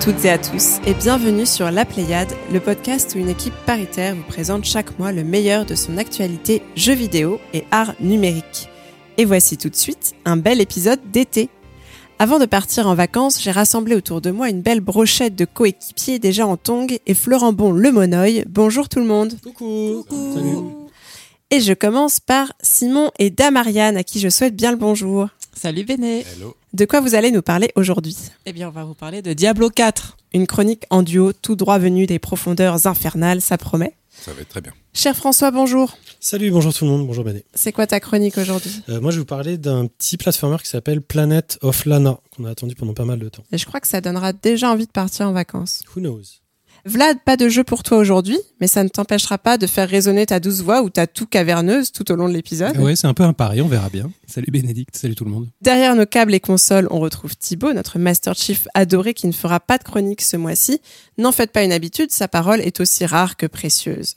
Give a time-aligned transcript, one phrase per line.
[0.00, 4.14] toutes et à tous et bienvenue sur La Pléiade, le podcast où une équipe paritaire
[4.14, 8.68] vous présente chaque mois le meilleur de son actualité jeux vidéo et art numérique.
[9.16, 11.48] Et voici tout de suite un bel épisode d'été.
[12.20, 16.20] Avant de partir en vacances, j'ai rassemblé autour de moi une belle brochette de coéquipiers
[16.20, 18.44] déjà en tongs et Florent Bon le Monoeil.
[18.48, 19.36] Bonjour tout le monde.
[19.42, 20.04] Coucou.
[20.34, 20.58] Salut.
[21.50, 25.28] Et je commence par Simon et Damariane à qui je souhaite bien le bonjour.
[25.58, 26.20] Salut Béné.
[26.20, 26.56] Hello.
[26.72, 28.16] De quoi vous allez nous parler aujourd'hui?
[28.46, 30.16] Eh bien, on va vous parler de Diablo 4.
[30.32, 33.94] Une chronique en duo tout droit venu des profondeurs infernales, ça promet.
[34.08, 34.72] Ça va être très bien.
[34.94, 35.98] Cher François, bonjour.
[36.20, 37.44] Salut, bonjour tout le monde, bonjour Bané.
[37.54, 38.70] C'est quoi ta chronique aujourd'hui?
[38.88, 42.44] Euh, moi je vais vous parler d'un petit platformer qui s'appelle Planet of Lana, qu'on
[42.44, 43.42] a attendu pendant pas mal de temps.
[43.50, 45.82] Et Je crois que ça donnera déjà envie de partir en vacances.
[45.96, 46.22] Who knows?
[46.88, 50.24] Vlad, pas de jeu pour toi aujourd'hui, mais ça ne t'empêchera pas de faire résonner
[50.24, 52.78] ta douce voix ou ta toux caverneuse tout au long de l'épisode.
[52.78, 54.10] Ouais, c'est un peu un pari, on verra bien.
[54.26, 55.48] Salut Bénédicte, salut tout le monde.
[55.60, 59.60] Derrière nos câbles et consoles, on retrouve Thibaut, notre Master Chief adoré qui ne fera
[59.60, 60.80] pas de chronique ce mois-ci.
[61.18, 64.14] N'en faites pas une habitude, sa parole est aussi rare que précieuse.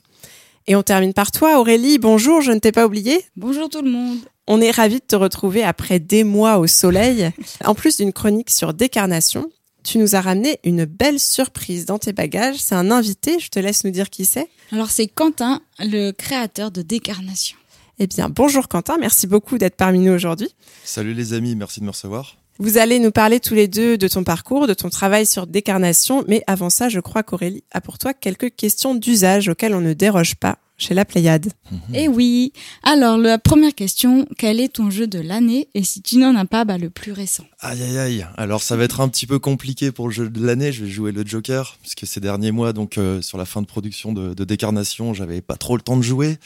[0.66, 1.98] Et on termine par toi, Aurélie.
[1.98, 3.22] Bonjour, je ne t'ai pas oublié.
[3.36, 4.16] Bonjour tout le monde.
[4.46, 7.32] On est ravis de te retrouver après des mois au soleil.
[7.66, 9.50] En plus d'une chronique sur décarnation,
[9.84, 12.56] tu nous as ramené une belle surprise dans tes bagages.
[12.58, 14.48] C'est un invité, je te laisse nous dire qui c'est.
[14.70, 17.56] Alors c'est Quentin, le créateur de Décarnation.
[17.98, 20.48] Eh bien, bonjour Quentin, merci beaucoup d'être parmi nous aujourd'hui.
[20.84, 22.36] Salut les amis, merci de me recevoir.
[22.62, 26.22] Vous allez nous parler tous les deux de ton parcours, de ton travail sur décarnation,
[26.28, 29.94] mais avant ça, je crois qu'Aurélie a pour toi quelques questions d'usage auxquelles on ne
[29.94, 31.48] déroge pas chez la Pléiade.
[31.92, 32.52] Eh oui.
[32.84, 36.44] Alors la première question, quel est ton jeu de l'année Et si tu n'en as
[36.44, 37.44] pas, bah, le plus récent?
[37.58, 40.46] Aïe aïe aïe, alors ça va être un petit peu compliqué pour le jeu de
[40.46, 43.60] l'année, je vais jouer le Joker, puisque ces derniers mois, donc euh, sur la fin
[43.60, 46.38] de production de, de Décarnation, j'avais pas trop le temps de jouer.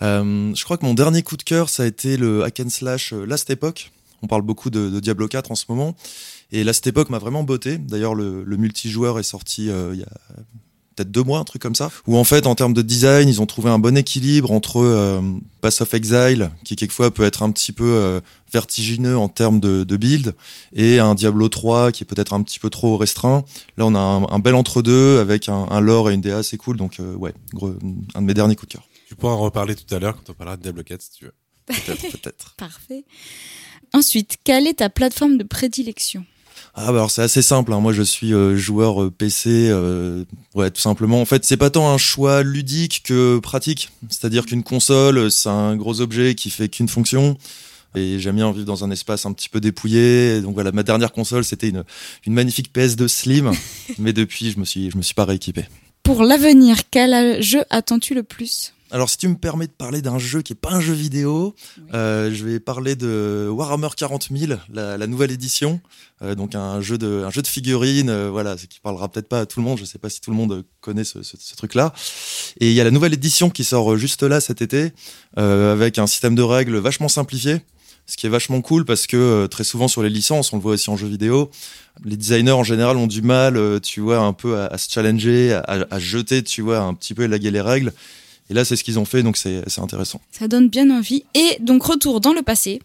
[0.00, 2.70] Euh, je crois que mon dernier coup de cœur, ça a été le hack and
[2.70, 3.92] slash euh, Last Epoch.
[4.22, 5.94] On parle beaucoup de, de Diablo 4 en ce moment.
[6.50, 7.78] Et Last Epoch m'a vraiment botté.
[7.78, 10.08] D'ailleurs, le, le multijoueur est sorti euh, il y a
[10.94, 11.90] peut-être deux mois, un truc comme ça.
[12.06, 15.20] Où en fait, en termes de design, ils ont trouvé un bon équilibre entre euh,
[15.60, 18.20] Pass of Exile, qui quelquefois peut être un petit peu euh,
[18.52, 20.34] vertigineux en termes de, de build,
[20.74, 23.44] et un Diablo 3 qui est peut-être un petit peu trop restreint.
[23.76, 26.56] Là, on a un, un bel entre-deux avec un, un lore et une DA assez
[26.56, 26.76] cool.
[26.76, 27.74] Donc, euh, ouais, gros,
[28.14, 28.88] un de mes derniers coups de cœur.
[29.08, 31.24] Tu pourras en reparler tout à l'heure quand on parlera de Diablo 4 si tu
[31.24, 31.32] veux.
[31.66, 32.54] Peut-être, peut-être.
[32.56, 33.04] Parfait.
[33.92, 36.24] Ensuite, quelle est ta plateforme de prédilection?
[36.74, 37.72] Ah bah alors c'est assez simple.
[37.74, 37.80] hein.
[37.80, 39.68] Moi je suis euh, joueur euh, PC.
[39.68, 41.20] euh, ouais, tout simplement.
[41.20, 43.90] En fait, c'est pas tant un choix ludique que pratique.
[44.08, 47.36] C'est-à-dire qu'une console, c'est un gros objet qui fait qu'une fonction.
[47.94, 50.36] Et j'aime bien vivre dans un espace un petit peu dépouillé.
[50.36, 51.84] Et donc voilà, ma dernière console, c'était une,
[52.26, 53.52] une magnifique PS2 Slim.
[53.98, 55.66] mais depuis, je me suis, je me suis pas rééquipé.
[56.02, 58.72] Pour l'avenir, quel jeu attends-tu le plus?
[58.92, 61.54] Alors, si tu me permets de parler d'un jeu qui est pas un jeu vidéo,
[61.78, 61.84] Oui.
[61.94, 65.80] euh, je vais parler de Warhammer 40 000, la, la nouvelle édition.
[66.20, 69.40] Euh, donc un jeu de, un jeu de figurines, euh, voilà, qui parlera peut-être pas
[69.40, 69.78] à tout le monde.
[69.78, 71.94] Je sais pas si tout le monde connaît ce, ce, ce truc-là.
[72.60, 74.92] Et il y a la nouvelle édition qui sort juste là cet été,
[75.38, 77.62] euh, avec un système de règles vachement simplifié.
[78.04, 80.62] Ce qui est vachement cool parce que euh, très souvent sur les licences, on le
[80.62, 81.50] voit aussi en jeu vidéo,
[82.04, 84.90] les designers en général ont du mal, euh, tu vois, un peu à, à se
[84.90, 87.92] challenger, à, à jeter, tu vois, un petit peu élaguer les règles.
[88.50, 90.20] Et là, c'est ce qu'ils ont fait, donc c'est intéressant.
[90.30, 91.24] Ça donne bien envie.
[91.34, 92.80] Et donc retour dans le passé.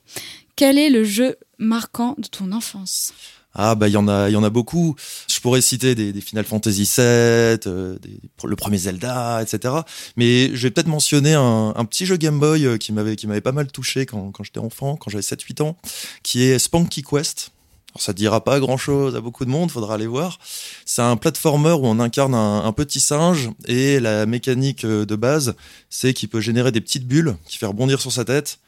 [0.55, 3.13] Quel est le jeu marquant de ton enfance?
[3.59, 4.95] Ah bah il y en a, il y en a beaucoup.
[5.27, 6.95] Je pourrais citer des, des Final Fantasy VII,
[7.65, 9.73] euh, des- le premier Zelda, etc.
[10.15, 13.25] Mais je vais peut-être mentionner un, un petit jeu Game Boy euh, qui m'avait qui
[13.25, 15.75] m'avait pas mal touché quand, quand j'étais enfant, quand j'avais 7-8 ans,
[16.21, 17.49] qui est Spunky Quest.
[17.97, 20.37] Alors ça dira pas grand chose à beaucoup de monde, faudra aller voir.
[20.85, 25.15] C'est un platformer où on incarne un, un petit singe et la mécanique euh, de
[25.15, 25.55] base,
[25.89, 28.59] c'est qu'il peut générer des petites bulles qui fait rebondir sur sa tête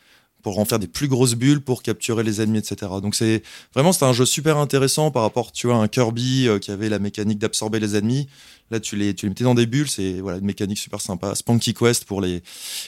[0.42, 2.92] pour en faire des plus grosses bulles pour capturer les ennemis, etc.
[3.04, 3.44] Donc c'est
[3.76, 6.72] vraiment c'était un jeu super intéressant par rapport, tu vois, à un Kirby euh, qui
[6.72, 8.28] avait la mécanique d'absorber les ennemis.
[8.72, 11.36] Là, tu les, tu les mettais dans des bulles, c'est voilà une mécanique super sympa.
[11.36, 12.42] Spunky Quest pour les,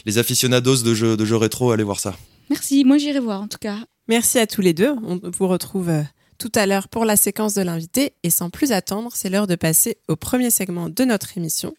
[0.07, 2.15] les aficionados de jeux, de jeux rétro, allez voir ça.
[2.49, 3.77] Merci, moi j'irai voir en tout cas.
[4.07, 4.95] Merci à tous les deux.
[5.03, 6.01] On vous retrouve euh,
[6.41, 8.13] tout à l'heure pour la séquence de l'invité.
[8.23, 11.75] Et sans plus attendre, c'est l'heure de passer au premier segment de notre émission.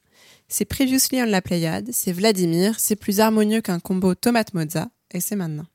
[0.48, 5.34] C'est Previously on la Pléiade, c'est Vladimir, c'est plus harmonieux qu'un combo tomate-mozza, et c'est
[5.34, 5.66] maintenant.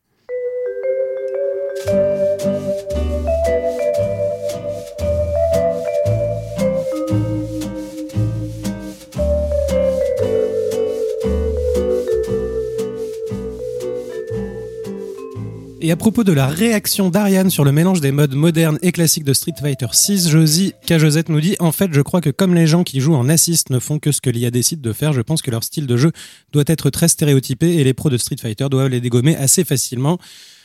[15.87, 19.23] Et à propos de la réaction d'Ariane sur le mélange des modes modernes et classiques
[19.23, 22.67] de Street Fighter 6, Josie Cajosette nous dit En fait, je crois que comme les
[22.67, 25.21] gens qui jouent en assist ne font que ce que l'IA décide de faire, je
[25.21, 26.11] pense que leur style de jeu
[26.51, 30.19] doit être très stéréotypé et les pros de Street Fighter doivent les dégommer assez facilement.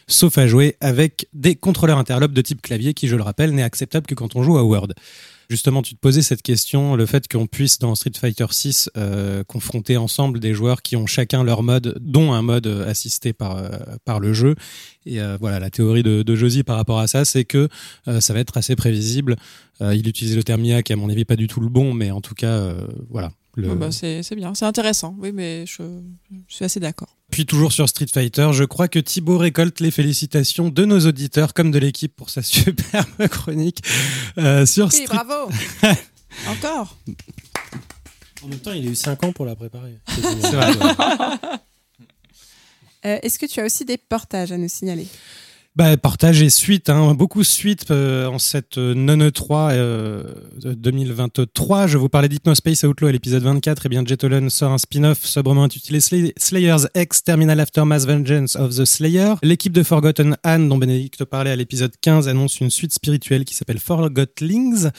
[0.09, 3.63] Sauf à jouer avec des contrôleurs interlopes de type clavier qui, je le rappelle, n'est
[3.63, 4.89] acceptable que quand on joue à Word.
[5.53, 9.45] Justement, tu te posais cette question, le fait qu'on puisse dans Street Fighter 6 euh,
[9.45, 13.69] confronter ensemble des joueurs qui ont chacun leur mode, dont un mode assisté par euh,
[14.07, 14.55] par le jeu.
[15.05, 17.69] Et euh, voilà, la théorie de, Josie par rapport à ça, c'est que
[18.09, 19.37] euh, ça va être assez prévisible.
[19.83, 21.93] Euh, il utilisait le terme IA qui, à mon avis, pas du tout le bon,
[21.93, 23.31] mais en tout cas, euh, voilà.
[23.57, 23.69] Le...
[23.69, 25.15] Ouais, bah, c'est bien, c'est intéressant.
[25.19, 25.83] Oui, mais je
[26.49, 27.19] suis assez d'accord.
[27.33, 31.55] Puis toujours sur Street Fighter, je crois que Thibaut récolte les félicitations de nos auditeurs
[31.55, 33.83] comme de l'équipe pour sa superbe chronique
[34.39, 35.07] euh, sur Oui, Street.
[35.07, 35.51] bravo.
[36.47, 36.97] Encore.
[38.43, 39.99] En même temps, il a eu 5 ans pour la préparer.
[40.09, 40.73] C'est vrai.
[43.05, 45.07] Euh, Est-ce que tu as aussi des portages à nous signaler?
[45.75, 50.23] Bah, partage et suite, hein, beaucoup de suites euh, en cette euh, non E3 euh,
[50.61, 51.87] de 2023.
[51.87, 53.87] Je vous parlais d'Hypnospace Outlaw à l'épisode 24.
[53.87, 58.77] Et bien, Jetolun sort un spin-off sobrement intitulé Slay- Slayers X Terminal Aftermath Vengeance of
[58.77, 59.33] the Slayer.
[59.43, 63.55] L'équipe de Forgotten Anne, dont Bénédicte parlait à l'épisode 15, annonce une suite spirituelle qui
[63.55, 64.91] s'appelle Forgotlings.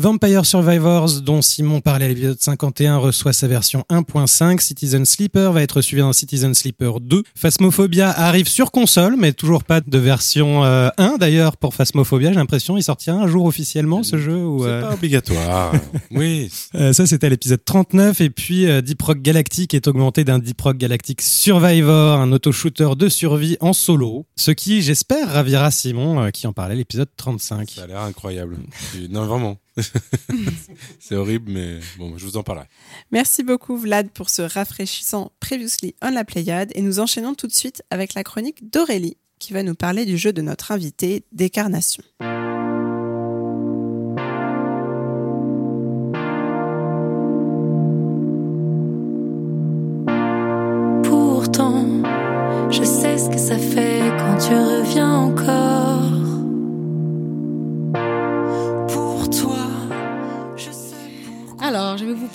[0.00, 4.58] Vampire Survivors, dont Simon parlait à l'épisode 51, reçoit sa version 1.5.
[4.58, 7.22] Citizen Sleeper va être suivi d'un Citizen Sleeper 2.
[7.34, 12.30] Phasmophobia arrive sur console, mais toujours pas de version euh, 1 d'ailleurs pour Phasmophobia.
[12.30, 14.36] J'ai l'impression il sortira un jour officiellement ce jeu.
[14.42, 15.72] Ou, C'est euh, pas obligatoire.
[16.12, 16.50] oui.
[16.76, 18.22] euh, ça, c'était à l'épisode 39.
[18.22, 22.96] Et puis, euh, Deep Rock Galactic est augmenté d'un Deep Rock Galactic Survivor, un auto-shooter
[22.96, 24.24] de survie en solo.
[24.36, 27.68] Ce qui, j'espère, ravira Simon, euh, qui en parlait à l'épisode 35.
[27.68, 28.56] Ça a l'air incroyable.
[29.10, 29.58] non, vraiment.
[30.98, 32.66] c'est horrible, mais bon, je vous en parlerai.
[33.10, 37.52] Merci beaucoup Vlad pour ce rafraîchissant Previously on la Pléiade et nous enchaînons tout de
[37.52, 42.02] suite avec la chronique d'Aurélie qui va nous parler du jeu de notre invité Décarnation.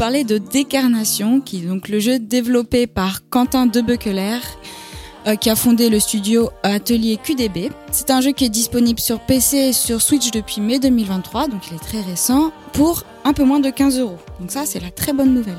[0.06, 4.38] Parler de Décarnation, qui est donc le jeu développé par Quentin Debekeler,
[5.26, 7.72] euh, qui a fondé le studio Atelier QDB.
[7.90, 11.62] C'est un jeu qui est disponible sur PC et sur Switch depuis mai 2023, donc
[11.72, 14.20] il est très récent, pour un peu moins de 15 euros.
[14.40, 15.58] Donc ça, c'est la très bonne nouvelle.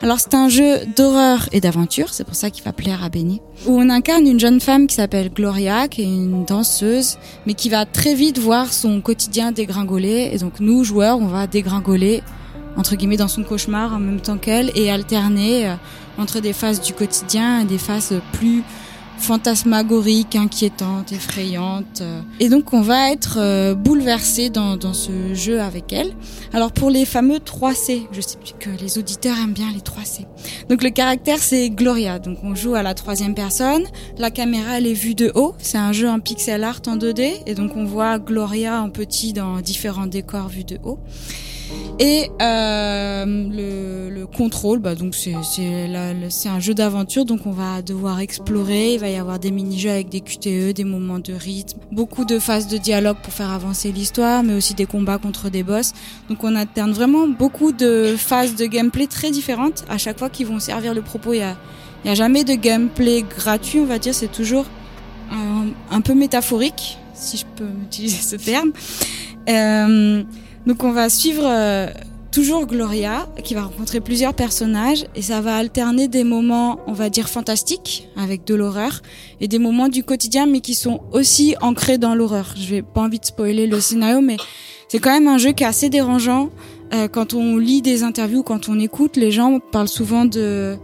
[0.00, 3.40] Alors c'est un jeu d'horreur et d'aventure, c'est pour ça qu'il va plaire à Benny,
[3.66, 7.68] où on incarne une jeune femme qui s'appelle Gloria, qui est une danseuse, mais qui
[7.68, 10.30] va très vite voir son quotidien dégringoler.
[10.32, 12.22] Et donc nous, joueurs, on va dégringoler
[12.76, 15.74] entre guillemets dans son cauchemar en même temps qu'elle et alterner euh,
[16.18, 18.62] entre des phases du quotidien et des phases plus
[19.22, 22.00] fantasmagoriques, inquiétantes, effrayantes.
[22.00, 22.20] euh.
[22.40, 26.12] Et donc on va être euh, bouleversé dans, dans ce jeu avec elle.
[26.52, 30.26] Alors pour les fameux 3C, je sais que les auditeurs aiment bien les 3C.
[30.68, 33.84] Donc le caractère c'est Gloria, donc on joue à la troisième personne.
[34.18, 37.42] La caméra elle est vue de haut, c'est un jeu en pixel art en 2D
[37.46, 40.98] et donc on voit Gloria en petit dans différents décors vus de haut.
[41.98, 48.20] Et euh, le, le contrôle, bah donc c'est un jeu d'aventure, donc on va devoir
[48.20, 48.94] explorer.
[48.94, 52.38] Il va y avoir des mini-jeux avec des QTE, des moments de rythme, beaucoup de
[52.38, 55.92] phases de dialogue pour faire avancer l'histoire, mais aussi des combats contre des boss.
[56.28, 60.44] Donc on alterne vraiment beaucoup de phases de gameplay très différentes à chaque fois qui
[60.44, 61.34] vont servir le propos.
[61.34, 64.14] Il y a, jamais de gameplay gratuit, on va dire.
[64.14, 64.64] C'est toujours
[65.30, 68.72] un, un peu métaphorique, si je peux utiliser ce terme.
[69.48, 70.22] Euh,
[70.66, 71.88] donc on va suivre euh,
[72.30, 77.10] toujours Gloria qui va rencontrer plusieurs personnages et ça va alterner des moments, on va
[77.10, 79.02] dire fantastiques avec de l'horreur
[79.40, 82.54] et des moments du quotidien mais qui sont aussi ancrés dans l'horreur.
[82.56, 84.36] Je vais pas envie de spoiler le scénario mais
[84.88, 86.50] c'est quand même un jeu qui est assez dérangeant.
[86.92, 90.76] Euh, quand on lit des interviews, quand on écoute, les gens parlent souvent de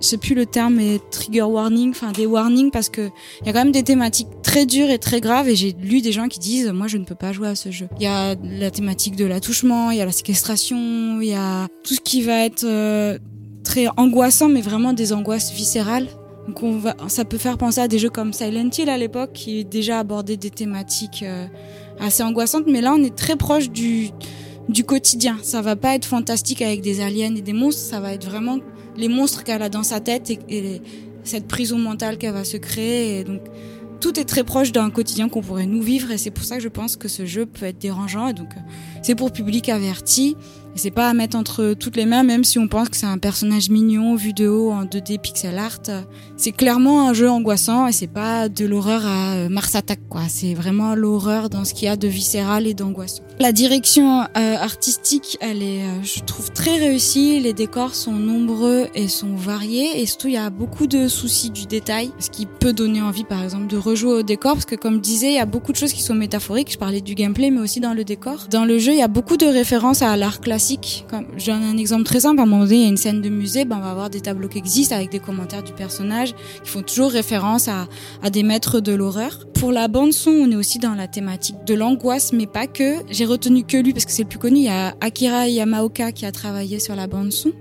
[0.00, 3.50] je sais plus le terme, mais trigger warning, enfin des warnings parce que il y
[3.50, 6.28] a quand même des thématiques très dures et très graves et j'ai lu des gens
[6.28, 7.88] qui disent moi je ne peux pas jouer à ce jeu.
[7.98, 11.68] Il y a la thématique de l'attouchement, il y a la séquestration, il y a
[11.84, 13.18] tout ce qui va être euh,
[13.62, 16.08] très angoissant mais vraiment des angoisses viscérales.
[16.48, 19.32] Donc on va, ça peut faire penser à des jeux comme Silent Hill à l'époque
[19.34, 21.46] qui déjà abordaient des thématiques euh,
[22.00, 24.10] assez angoissantes mais là on est très proche du
[24.70, 25.36] du quotidien.
[25.42, 28.58] Ça va pas être fantastique avec des aliens et des monstres, ça va être vraiment
[28.96, 30.82] les monstres qu'elle a dans sa tête et, et
[31.24, 33.24] cette prison mentale qu'elle va se créer.
[33.24, 33.40] Donc,
[34.00, 36.62] tout est très proche d'un quotidien qu'on pourrait nous vivre et c'est pour ça que
[36.62, 38.28] je pense que ce jeu peut être dérangeant.
[38.28, 38.60] Et donc, euh,
[39.02, 40.36] c'est pour public averti.
[40.74, 43.06] Et c'est pas à mettre entre toutes les mains, même si on pense que c'est
[43.06, 45.80] un personnage mignon vu de haut en 2D pixel art.
[46.36, 50.00] C'est clairement un jeu angoissant et c'est pas de l'horreur à euh, Mars Attack.
[50.28, 53.24] C'est vraiment l'horreur dans ce qu'il y a de viscéral et d'angoissant.
[53.40, 57.40] La direction euh, artistique, elle est, euh, je trouve très réussie.
[57.40, 61.48] Les décors sont nombreux et sont variés et surtout il y a beaucoup de soucis
[61.48, 64.74] du détail, ce qui peut donner envie par exemple de rejouer au décor parce que
[64.74, 66.70] comme je disais, il y a beaucoup de choses qui sont métaphoriques.
[66.70, 68.44] Je parlais du gameplay mais aussi dans le décor.
[68.50, 71.62] Dans le jeu, il y a beaucoup de références à l'art classique comme, je donne
[71.62, 72.40] un exemple très simple.
[72.40, 74.10] À un moment donné, il y a une scène de musée, ben, on va avoir
[74.10, 77.88] des tableaux qui existent avec des commentaires du personnage qui font toujours référence à,
[78.22, 79.46] à des maîtres de l'horreur.
[79.54, 82.96] Pour la bande son, on est aussi dans la thématique de l'angoisse, mais pas que.
[83.30, 84.58] Retenu que lui parce que c'est le plus connu.
[84.58, 87.52] Il y a Akira Yamaoka qui a travaillé sur la bande son.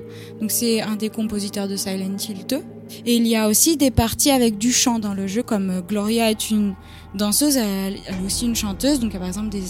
[0.41, 2.57] Donc c'est un des compositeurs de Silent Hill 2.
[3.05, 6.31] Et il y a aussi des parties avec du chant dans le jeu, comme Gloria
[6.31, 6.73] est une
[7.13, 9.61] danseuse, elle, est aussi une chanteuse, donc il y a par exemple des,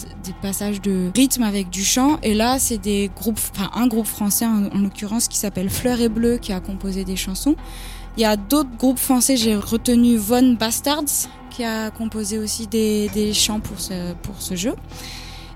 [0.41, 2.18] passages de rythme avec du chant.
[2.24, 6.00] Et là, c'est des groupes, enfin un groupe français en, en l'occurrence qui s'appelle Fleur
[6.00, 7.56] et Bleu qui a composé des chansons.
[8.18, 13.10] Il y a d'autres groupes français, j'ai retenu Von Bastards qui a composé aussi des,
[13.13, 14.74] des chants pour ce, pour ce jeu.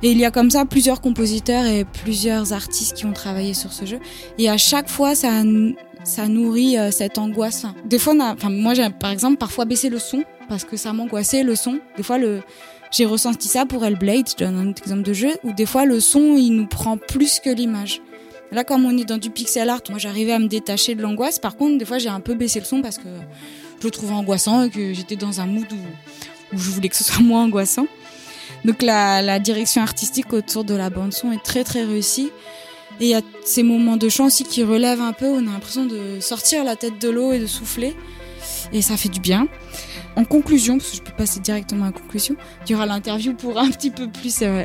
[0.03, 3.71] Et il y a comme ça plusieurs compositeurs et plusieurs artistes qui ont travaillé sur
[3.71, 3.99] ce jeu.
[4.37, 5.43] Et à chaque fois, ça,
[6.03, 7.65] ça nourrit euh, cette angoisse.
[7.85, 11.43] Des fois, enfin, moi, j'ai par exemple parfois baissé le son parce que ça m'angoissait
[11.43, 11.79] le son.
[11.95, 12.17] Des fois,
[12.91, 16.01] j'ai ressenti ça pour Hellblade, je donne un exemple de jeu, où des fois le
[16.01, 18.01] son, il nous prend plus que l'image.
[18.51, 21.39] Là, comme on est dans du pixel art, moi j'arrivais à me détacher de l'angoisse.
[21.39, 23.07] Par contre, des fois, j'ai un peu baissé le son parce que
[23.79, 27.05] je le trouvais angoissant et que j'étais dans un mood où je voulais que ce
[27.05, 27.87] soit moins angoissant.
[28.65, 32.31] Donc la, direction artistique autour de la bande son est très très réussie.
[32.99, 35.51] Et il y a ces moments de chant aussi qui relèvent un peu, on a
[35.51, 37.95] l'impression de sortir la tête de l'eau et de souffler.
[38.71, 39.47] Et ça fait du bien.
[40.15, 43.33] En conclusion, parce que je peux passer directement à la conclusion, il y aura l'interview
[43.33, 44.63] pour un petit peu plus euh,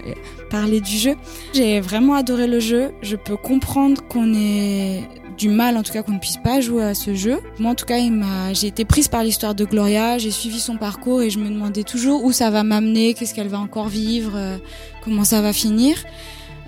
[0.50, 1.14] parler du jeu.
[1.54, 2.92] J'ai vraiment adoré le jeu.
[3.00, 6.84] Je peux comprendre qu'on ait du mal, en tout cas qu'on ne puisse pas jouer
[6.84, 7.38] à ce jeu.
[7.58, 10.60] Moi, en tout cas, il m'a, j'ai été prise par l'histoire de Gloria, j'ai suivi
[10.60, 13.88] son parcours et je me demandais toujours où ça va m'amener, qu'est-ce qu'elle va encore
[13.88, 14.58] vivre, euh,
[15.02, 15.96] comment ça va finir.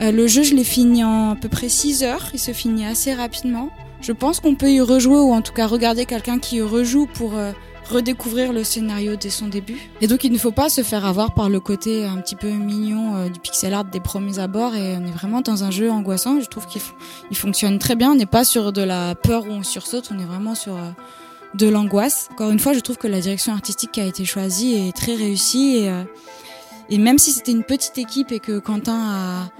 [0.00, 2.30] Euh, le jeu, je l'ai fini en à peu près 6 heures.
[2.32, 3.68] Il se finit assez rapidement.
[4.00, 7.06] Je pense qu'on peut y rejouer ou en tout cas regarder quelqu'un qui y rejoue
[7.06, 7.52] pour euh,
[7.90, 9.78] redécouvrir le scénario dès son début.
[10.00, 12.48] Et donc il ne faut pas se faire avoir par le côté un petit peu
[12.50, 15.90] mignon euh, du pixel art des premiers abords et on est vraiment dans un jeu
[15.90, 16.40] angoissant.
[16.40, 16.80] Je trouve qu'il
[17.30, 18.12] il fonctionne très bien.
[18.12, 20.90] On n'est pas sur de la peur où on sursaute, on est vraiment sur euh,
[21.54, 22.28] de l'angoisse.
[22.32, 25.14] Encore une fois, je trouve que la direction artistique qui a été choisie est très
[25.14, 26.04] réussie et, euh,
[26.98, 29.50] même si c'était une petite équipe et que Quentin a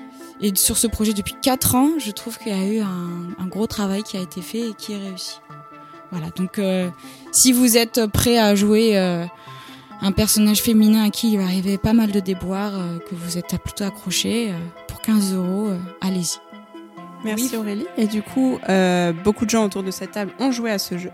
[0.55, 4.03] sur ce projet depuis 4 ans, je trouve qu'il y a eu un, gros travail
[4.03, 5.39] qui a été fait et qui est réussi.
[6.13, 6.89] Voilà, donc euh,
[7.33, 9.25] si vous êtes prêt à jouer euh,
[10.03, 13.39] un personnage féminin à qui il va arriver pas mal de déboires, euh, que vous
[13.39, 14.53] êtes plutôt accroché,
[14.89, 16.39] pour 15 euros, allez-y.
[17.23, 17.85] Merci Aurélie.
[17.99, 20.97] Et du coup, euh, beaucoup de gens autour de cette table ont joué à ce
[20.97, 21.11] jeu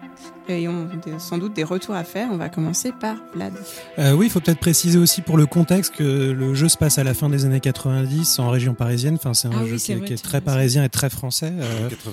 [0.48, 2.28] et ont des, sans doute des retours à faire.
[2.30, 3.52] On va commencer par Vlad.
[3.98, 6.98] Euh, oui, il faut peut-être préciser aussi pour le contexte que le jeu se passe
[6.98, 9.16] à la fin des années 90 en région parisienne.
[9.16, 10.88] Enfin, c'est un Ah oui, jeu qui, est- vrai, qui est tu très parisien et
[10.88, 11.52] très français.
[11.58, 12.12] euh, 80.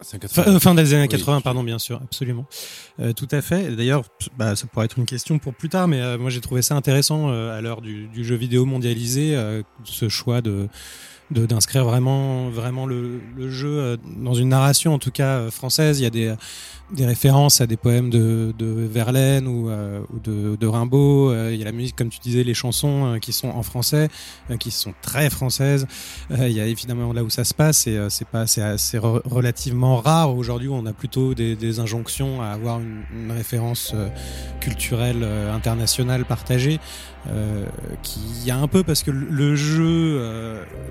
[0.00, 0.56] C'est un Fin, 80.
[0.56, 2.46] euh, fin des années Oui, 80, je- pardon, bien sûr, absolument.
[3.00, 3.74] Euh, tout à fait.
[3.74, 4.04] D'ailleurs,
[4.36, 6.74] bah, ça pourrait être une question pour plus tard, mais euh, moi j'ai trouvé ça
[6.74, 10.68] intéressant euh, à l'heure du, du jeu vidéo mondialisé, euh, ce choix de
[11.32, 15.50] de- d'inscrire vraiment vraiment le, le jeu euh, dans une narration en tout cas euh,
[15.50, 16.32] française il y a des
[16.92, 21.30] des références à des poèmes de, de Verlaine ou, euh, ou de, de Rimbaud.
[21.30, 23.62] Euh, il y a la musique comme tu disais les chansons euh, qui sont en
[23.62, 24.08] français
[24.50, 25.86] euh, qui sont très françaises.
[26.30, 29.96] Il y a évidemment là où ça se passe et c'est pas c'est re- relativement
[29.96, 30.34] rare.
[30.36, 33.94] Aujourd'hui où on a plutôt des, des injonctions à avoir une, une référence
[34.60, 36.78] culturelle internationale partagée
[38.02, 40.20] qui y a un peu parce que le- jeu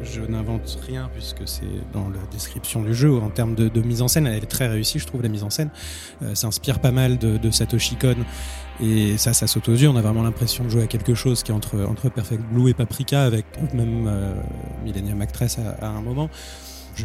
[0.04, 4.08] je n'invente rien puisque c'est dans la description du jeu en termes de, mise en
[4.08, 4.28] scène.
[4.28, 5.70] Elle est très réussie je trouve la mise en scène
[6.34, 8.16] s'inspire pas mal de, de Satoshi Kon.
[8.82, 9.90] Et ça ça saute aux yeux.
[9.90, 12.70] On a vraiment l'impression de jouer à quelque chose qui est entre entre Perfect Blue
[12.70, 14.34] et Paprika avec même euh,
[14.84, 16.30] Millennium Actress à, un moment.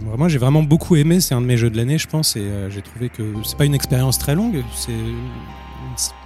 [0.03, 1.21] Moi j'ai vraiment beaucoup aimé.
[1.21, 2.37] C'est un de mes jeux de l'année je pense.
[2.37, 4.63] Et euh, j'ai trouvé que c'est pas une expérience très longue.
[4.75, 4.93] C'est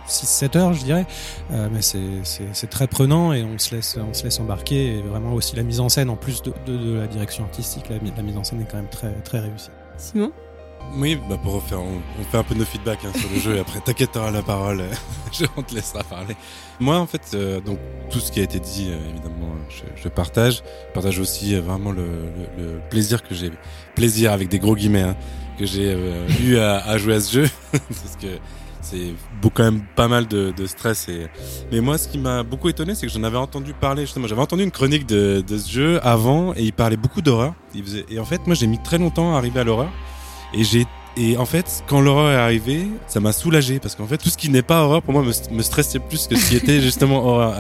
[0.08, 1.06] 6-7 heures je dirais.
[1.52, 4.96] Euh, mais c'est très prenant et on se laisse embarquer.
[4.96, 8.23] Et vraiment aussi la mise en scène en plus de, la direction artistique la, la
[8.23, 9.70] mise en scène est quand même très très réussie.
[9.99, 10.32] Simon?
[10.97, 13.57] Oui, bah pour refaire, on, on fait un peu nos feedbacks hein, sur le jeu
[13.57, 14.85] et après t'inquiète, t'auras la parole,
[15.33, 16.37] je, on te laissera parler.
[16.79, 17.79] Moi en fait, euh, donc
[18.11, 20.62] tout ce qui a été dit, euh, évidemment, je, je partage.
[20.88, 22.07] Je partage aussi euh, vraiment le,
[22.57, 23.50] le, le plaisir que j'ai,
[23.97, 25.17] plaisir avec des gros guillemets, hein,
[25.59, 28.29] que j'ai euh, eu à, à jouer à ce jeu, parce que
[28.81, 31.09] c'est beaucoup quand même pas mal de, de stress.
[31.09, 31.26] Et...
[31.73, 34.03] Mais moi, ce qui m'a beaucoup étonné, c'est que j'en avais entendu parler.
[34.03, 37.55] Justement, j'avais entendu une chronique de, de ce jeu avant, et il parlait beaucoup d'horreur.
[37.73, 38.05] Faisait...
[38.11, 39.91] Et en fait, moi, j'ai mis très longtemps à arriver à l'horreur.
[40.56, 44.18] Et j'ai et en fait, quand l'horreur est arrivée, ça m'a soulagé parce qu'en fait,
[44.18, 46.56] tout ce qui n'est pas horreur pour moi me, me stressait plus que ce qui
[46.56, 47.56] était justement horreur.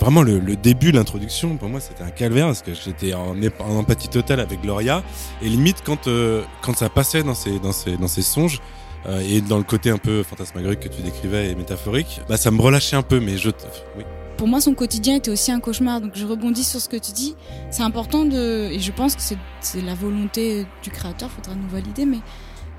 [0.00, 3.76] Vraiment, le, le début, l'introduction, pour moi, c'était un calvaire parce que j'étais en, en,
[3.76, 5.02] empathie totale avec Gloria.
[5.42, 8.62] Et limite, quand euh, quand ça passait dans ces dans ces dans ces songes,
[9.06, 12.50] euh, et dans le côté un peu fantasmagorique que tu décrivais et métaphorique, bah ça
[12.50, 13.50] me relâchait un peu, mais je,
[13.98, 14.04] oui.
[14.36, 17.12] Pour moi, son quotidien était aussi un cauchemar, donc je rebondis sur ce que tu
[17.12, 17.34] dis.
[17.70, 22.04] C'est important de, et je pense que c'est la volonté du créateur, faudra nous valider,
[22.04, 22.18] mais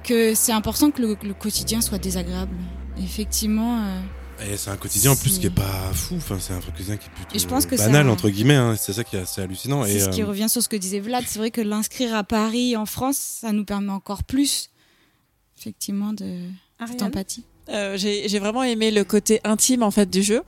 [0.04, 2.56] que c'est important que le, quotidien soit désagréable.
[3.02, 3.80] Effectivement.
[3.80, 4.02] Euh,
[4.52, 7.08] et c'est un quotidien en plus qui est pas fou, enfin c'est un quotidien qui
[7.08, 8.76] est plutôt je pense que banal entre guillemets, hein.
[8.78, 9.84] c'est ça qui est assez hallucinant.
[9.86, 12.24] C'est ce qui euh, revient sur ce que disait Vlad, c'est vrai que l'inscrire à
[12.24, 14.70] Paris, en France, ça nous permet encore plus
[15.58, 16.40] effectivement de
[17.00, 17.46] d'empathie.
[17.70, 20.44] Euh, j'ai vraiment aimé le côté intime en fait du jeu.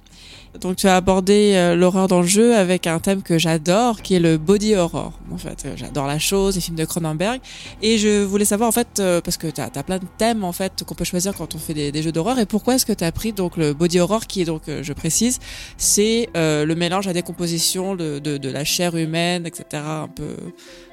[0.61, 4.15] Donc tu as abordé euh, l'horreur dans le jeu avec un thème que j'adore, qui
[4.15, 5.13] est le body horror.
[5.31, 7.39] En fait, euh, j'adore la chose, les films de Cronenberg,
[7.83, 10.83] et je voulais savoir en fait parce que tu as, plein de thèmes en fait
[10.85, 12.39] qu'on peut choisir quand on fait des, des jeux d'horreur.
[12.39, 14.93] Et pourquoi est-ce que tu as pris donc le body horror, qui est donc, je
[14.93, 15.39] précise,
[15.77, 19.83] c'est le mélange à décomposition de, de, de, la chair humaine, etc.
[19.83, 20.35] Un peu,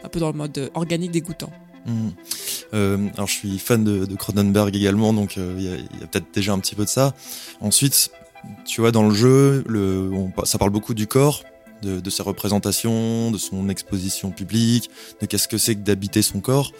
[0.04, 1.50] un peu dans le mode organique dégoûtant.
[1.86, 2.08] Mmh.
[2.74, 5.64] Euh, alors je suis fan de, Cronenberg également, donc euh, il
[6.00, 7.14] y a, peut-être déjà un petit peu de ça.
[7.60, 8.10] Ensuite,
[8.64, 9.64] tu vois, dans le jeu,
[10.44, 11.42] ça parle beaucoup du corps,
[11.82, 14.90] de, de, ses représentations, de son exposition publique,
[15.20, 16.72] de qu'est-ce que c'est que d'habiter son corps.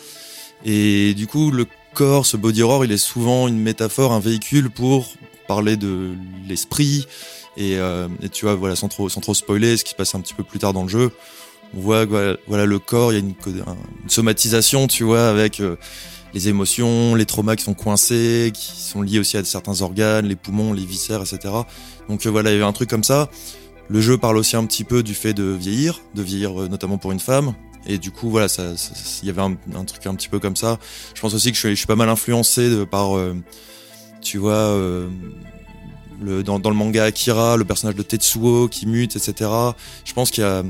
[0.65, 4.71] Et du coup, le corps, ce body horror, il est souvent une métaphore, un véhicule
[4.71, 5.15] pour
[5.47, 6.15] parler de
[6.49, 7.07] l'esprit.
[7.57, 10.21] Et, euh, tu vois, voilà, sans trop, sans trop spoiler, ce qui se passe un
[10.21, 11.11] petit peu plus tard dans le jeu,
[11.75, 12.07] on voit
[12.47, 13.35] voilà le corps, il y a une,
[14.09, 15.77] somatisation, tu vois, avec euh,
[16.35, 20.37] les émotions, les traumas qui sont coincés, qui sont liés aussi à certains organes, les
[20.37, 21.55] poumons, les viscères, etc.
[22.09, 23.31] Donc euh, voilà, il y avait un truc comme ça.
[23.89, 26.99] Le jeu parle aussi un petit peu du fait de vieillir, de vieillir euh, notamment
[26.99, 27.55] pour une femme.
[27.89, 28.65] Et du coup, voilà, ça,
[29.23, 30.79] il y avait un, truc un petit peu comme ça.
[31.15, 33.11] Je pense aussi que je suis, pas mal influencé par,
[34.21, 34.77] tu vois,
[36.21, 39.49] dans, dans, le manga Akira, le personnage de Tetsuo qui mute, etc.
[40.05, 40.65] Je pense qu'il y a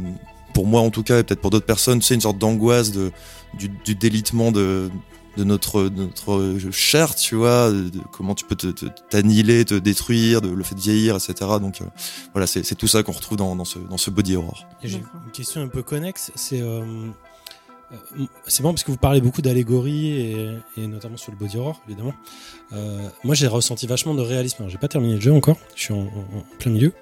[0.57, 3.13] pour moi en tout cas, et peut-être pour d'autres personnes, c'est une sorte d'angoisse de,
[3.59, 4.89] du, délitement de,
[5.37, 8.57] de notre, notre chair, tu vois, de, comment tu peux
[9.11, 11.35] t'annihiler, te, te, détruire, de, le fait de vieillir, etc.
[11.61, 11.85] Donc euh,
[12.33, 14.65] voilà, c'est tout ça qu'on retrouve dans, dans, ce, body horror.
[14.83, 16.87] J'ai une question un peu connexe, c'est euh,
[18.47, 21.81] c'est bon parce que vous parlez beaucoup d'allégorie et, et, notamment sur le body horror
[21.87, 22.15] évidemment.
[22.73, 24.65] Euh, moi j'ai ressenti vachement de réalisme.
[24.69, 26.93] J'ai pas terminé le jeu encore, je suis en, en plein milieu.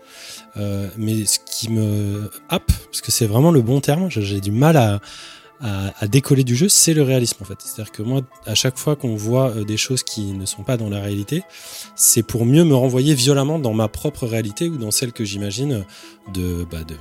[0.56, 4.52] Euh, mais ce qui me happe, parce que c'est vraiment le bon terme, j'ai du
[4.52, 5.00] mal à,
[5.60, 7.58] à, décoller du jeu, c'est le réalisme en fait.
[7.58, 10.76] C'est-à-dire que moi, à chaque fois qu'on voit euh, des choses qui ne sont pas
[10.76, 11.42] dans la réalité,
[11.94, 15.84] c'est pour mieux me renvoyer violemment dans ma propre réalité ou dans celle que j'imagine
[16.32, 16.96] de, bah, de,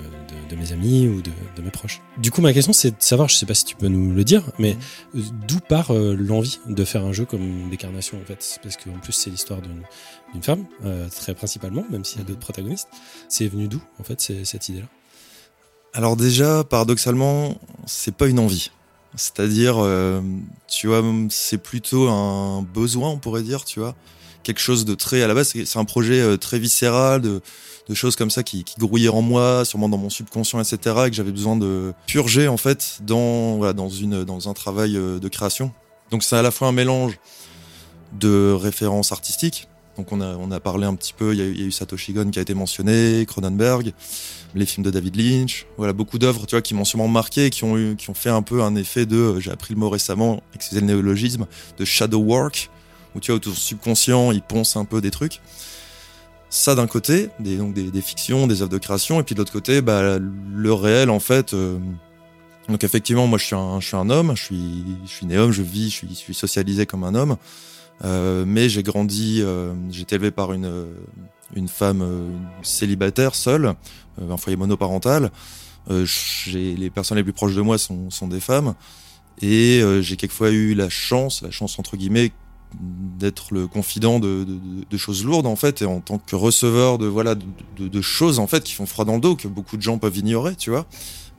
[0.49, 2.01] de, mes amis ou de, de, mes proches.
[2.17, 4.23] Du coup, ma question, c'est de savoir, je sais pas si tu peux nous le
[4.23, 4.77] dire, mais
[5.13, 5.21] mmh.
[5.47, 8.59] d'où part euh, l'envie de faire un jeu comme Décarnation en fait?
[8.61, 12.39] Parce qu'en plus, c'est l'histoire d'une femme, euh, très principalement, même s'il y a d'autres
[12.39, 12.89] protagonistes.
[13.29, 14.87] C'est venu d'où en fait cette idée-là?
[15.93, 18.71] Alors déjà, paradoxalement, c'est pas une envie.
[19.15, 20.21] C'est-à-dire, euh,
[20.67, 23.95] tu vois, c'est plutôt un besoin, on pourrait dire, tu vois.
[24.41, 27.41] Quelque chose de très, à la base, c'est un projet euh, très viscéral, de,
[27.93, 31.15] choses comme ça qui, qui, grouillaient en moi, sûrement dans mon subconscient, etc., et que
[31.15, 35.27] j'avais besoin de purger, en fait, dans, voilà, dans, une, dans un travail euh, de
[35.27, 35.71] création.
[36.10, 37.19] Donc c'est à la fois un mélange
[38.13, 41.63] de références artistiques, donc on a, on a parlé un petit peu, il y y
[41.63, 43.93] a eu Satoshi Gon qui a été mentionné, Cronenberg,
[44.55, 47.63] les films de David Lynch, voilà beaucoup d'œuvres, tu vois, qui m'ont sûrement marqué, qui
[47.63, 50.43] ont eu, qui ont fait un peu un effet de, j'ai appris le mot récemment,
[50.53, 52.69] excusez le néologisme, de shadow work,
[53.15, 55.41] où tu vois, autour subconscient, il ponce un peu des trucs.
[56.49, 59.51] Ça d'un côté, des, donc des, fictions, des œuvres de création, et puis de l'autre
[59.51, 61.53] côté, bah, le réel en fait.
[61.53, 61.79] Euh,
[62.69, 65.37] donc effectivement, moi je suis un, je suis un homme, je suis, je suis né
[65.37, 67.37] homme, je vis, je suis, socialisé comme un homme.
[68.03, 70.85] Euh, mais j'ai grandi, euh, j'ai été élevé par une, euh,
[71.55, 72.29] une femme euh,
[72.61, 73.73] célibataire, seule,
[74.21, 75.31] un foyer monoparental.
[75.89, 78.75] j'ai les personnes les plus proches de moi sont, sont des femmes.
[79.41, 82.31] Et j'ai quelquefois eu la chance, la chance entre guillemets,
[83.19, 86.97] d'être le confident de, de, de, choses lourdes en fait et en tant que receveur
[86.97, 89.77] de voilà de, de, choses en fait qui font froid dans le dos que beaucoup
[89.77, 90.87] de gens peuvent ignorer tu vois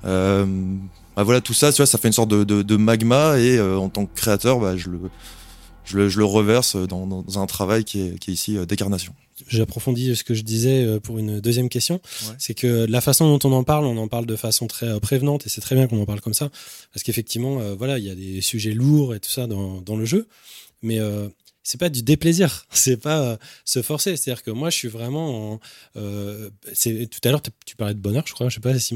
[0.05, 0.46] euh,
[1.16, 4.07] bah voilà tout ça tu vois ça fait une sorte de, magma et en tant
[4.07, 5.00] que créateur bah, je le
[5.85, 8.66] je le, je le reverse dans, dans, un travail qui est, qui est ici euh,
[8.66, 9.14] décarnation.
[9.49, 12.01] J'approfondis ce que je disais euh, pour une deuxième question.
[12.29, 12.35] Ouais.
[12.38, 15.01] C'est que la façon dont on en parle, on en parle de façon très euh,
[15.01, 16.51] prévenante et c'est très bien qu'on en parle comme ça.
[16.92, 20.05] Parce qu'effectivement, voilà, il y a des sujets lourds et tout ça dans, dans le
[20.05, 20.29] jeu.
[20.83, 20.99] Mais
[21.66, 24.16] c'est pas du déplaisir, c'est pas euh, se forcer.
[24.16, 25.53] C'est-à-dire que moi, je suis vraiment.
[25.55, 25.61] en-
[25.97, 26.51] euh,
[26.85, 28.49] tout à l'heure, tu- parlais de bonheur, je crois.
[28.51, 28.94] Je sais pas si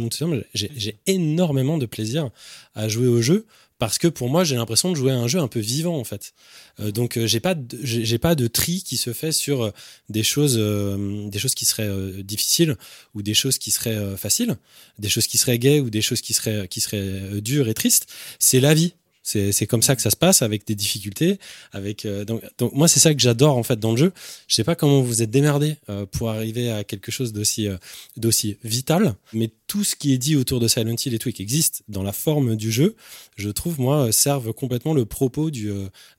[0.54, 2.30] j'ai j'ai énormément de plaisir
[2.74, 3.46] à jouer au jeu
[3.78, 6.04] parce que pour moi, j'ai l'impression de jouer à un jeu un peu vivant en
[6.04, 6.32] fait.
[6.80, 9.70] Euh, donc, euh, j'ai pas j'ai pas de tri qui se fait sur euh,
[10.08, 12.76] des choses, euh, des choses qui seraient euh, difficiles
[13.14, 14.56] ou des choses qui seraient faciles,
[14.98, 18.06] des choses qui seraient gaies ou des choses qui seraient qui seraient dures et tristes.
[18.38, 18.94] C'est la vie.
[19.28, 21.38] C'est comme ça que ça se passe avec des difficultés,
[21.72, 24.12] avec euh, donc, donc moi c'est ça que j'adore en fait dans le jeu.
[24.46, 27.76] Je sais pas comment vous êtes démerdé euh, pour arriver à quelque chose d'aussi euh,
[28.16, 31.34] d'aussi vital, mais tout ce qui est dit autour de Silent Hill et tout et
[31.34, 32.96] qui existe dans la forme du jeu,
[33.36, 35.70] je trouve moi servent complètement le propos du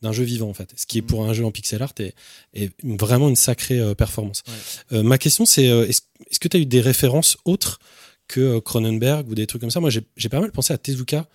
[0.03, 0.71] d'un jeu vivant en fait.
[0.75, 2.13] Ce qui est pour un jeu en pixel art est,
[2.53, 4.43] est vraiment une sacrée performance.
[4.91, 7.79] Ma question c'est est-ce que tu as eu des références autres
[8.27, 9.79] que Cronenberg ou des trucs comme ça?
[9.79, 11.27] Moi j'ai pas mal pensé à Tezuka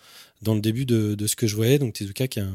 [0.44, 1.78] dans le début de, de ce que je voyais.
[1.80, 2.54] Donc Tezuka qui est un,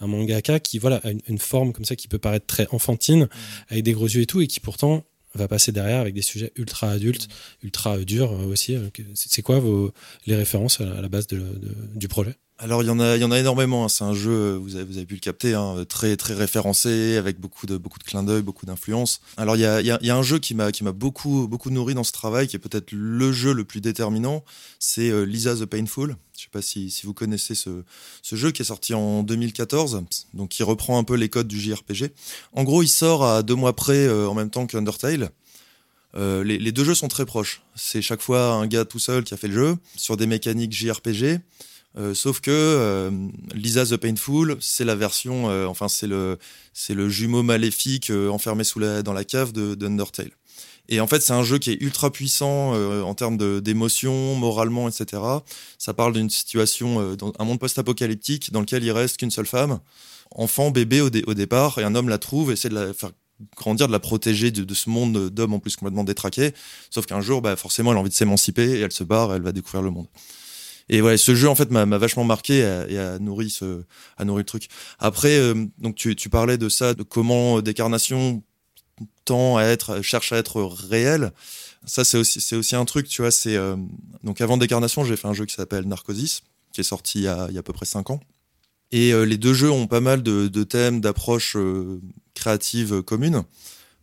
[0.00, 3.28] un mangaka qui voilà a une, une forme comme ça qui peut paraître très enfantine
[3.68, 6.52] avec des gros yeux et tout et qui pourtant va passer derrière avec des sujets
[6.56, 7.28] ultra adultes,
[7.62, 8.74] ultra euh, durs euh, aussi.
[8.74, 9.92] Euh, C'est c'est quoi vos
[10.26, 12.34] les références à la base de, de- du projet?
[12.62, 13.86] Alors il y en a, il y en a énormément.
[13.86, 13.88] hein.
[13.88, 17.16] C'est un jeu, euh, vous avez, vous avez pu le capter, hein, très très référencé,
[17.16, 19.22] avec beaucoup de beaucoup de clins d'œil, beaucoup d'influence.
[19.38, 21.70] Alors il y a, il y, a, un jeu qui m'a qui m'a beaucoup beaucoup
[21.70, 24.44] nourri dans ce travail, qui est peut-être le jeu le plus déterminant.
[24.78, 26.16] C'est euh, Lisa the Painful.
[26.36, 27.82] Je sais pas si, si vous connaissez ce,
[28.30, 30.02] jeu qui est sorti en 2014,
[30.34, 32.12] donc qui reprend un peu les codes du JRPG.
[32.52, 35.30] En gros, il sort à deux mois près euh, en même temps qu'Undertale.
[36.16, 37.62] Euh, les deux jeux sont très proches.
[37.74, 40.72] C'est chaque fois un gars tout seul qui a fait le jeu sur des mécaniques
[40.72, 41.40] JRPG.
[41.96, 43.10] Euh, sauf que euh,
[43.52, 46.38] Lisa the Painful, c'est la version, euh, enfin c'est le
[46.72, 48.62] c'est le jumeau maléfique enfermé
[49.04, 50.30] dans la cave de d'Undertale.
[50.88, 55.22] Et en fait, c'est un jeu qui est ultra puissant en termes d'émotions, moralement, etc.
[55.78, 59.78] Ça parle d'une situation, dans un monde post-apocalyptique dans lequel il reste qu'une seule femme,
[60.32, 62.92] enfant, bébé au, dé- au départ, et un homme la trouve et essaie de la
[62.92, 63.12] faire
[63.56, 66.54] grandir, de la protéger de, de ce monde d'hommes en plus complètement détraqué.
[66.90, 69.36] Sauf qu'un jour, bah, forcément, elle a envie de s'émanciper et elle se barre, et
[69.36, 70.06] elle va découvrir le monde.
[70.92, 73.84] Et ouais, ce jeu en fait m'a vachement marqué et a, nourri ce,
[74.16, 74.68] a nourri le truc.
[74.98, 78.42] Après, euh, donc tu, tu parlais de ça, de comment euh, Décarnation
[79.24, 81.30] tend à être, cherche à être réel.
[81.86, 83.30] Ça c'est aussi, c'est aussi un truc, tu vois.
[83.30, 83.76] C'est euh,
[84.24, 87.28] donc avant Décarnation, j'ai fait un jeu qui s'appelle Narcosis, qui est sorti il y
[87.28, 88.18] a, il y a à peu près cinq ans.
[88.90, 91.56] Et les deux jeux ont pas mal de, de thèmes, d'approches
[92.34, 93.44] créatives communes.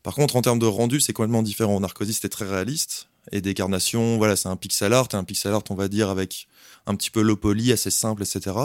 [0.01, 1.77] Par contre, en termes de rendu, c'est complètement différent.
[1.81, 3.09] Narcosis, c'était très réaliste.
[3.33, 6.47] Et Décarnation, voilà, c'est un pixel art, un pixel art, on va dire, avec
[6.87, 7.37] un petit peu low
[7.71, 8.55] assez simple, etc.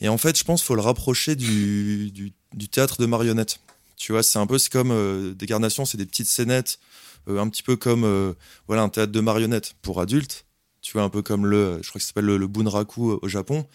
[0.00, 3.60] Et en fait, je pense qu'il faut le rapprocher du, du, théâtre de marionnettes.
[3.96, 6.78] Tu vois, c'est un peu comme euh, Décarnation, c'est des petites scénettes,
[7.28, 8.32] euh, un petit peu comme euh,
[8.68, 10.46] voilà un théâtre de marionnettes pour adultes.
[10.80, 13.66] Tu vois, un peu comme le, je crois que ça s'appelle le, bunraku au Japon.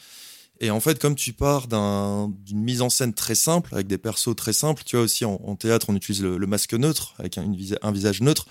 [0.62, 3.98] Et en fait, comme tu pars d'un- d'une mise en scène très simple, avec des
[3.98, 7.44] persos très simples, tu vois aussi en, théâtre, on utilise le, masque neutre, avec un,
[7.44, 8.48] une un visage neutre,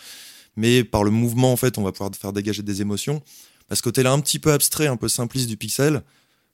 [0.56, 3.22] mais par le mouvement, en fait, on va pouvoir faire dégager des émotions.
[3.72, 6.02] Parce que côté là un petit peu abstrait, un peu simpliste du pixel,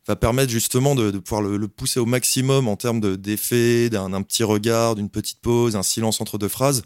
[0.07, 4.45] va permettre justement de, pouvoir le, pousser au maximum en termes de- d'effets, d'un petit
[4.45, 6.85] regard, d'une petite pause, un silence entre deux phrases,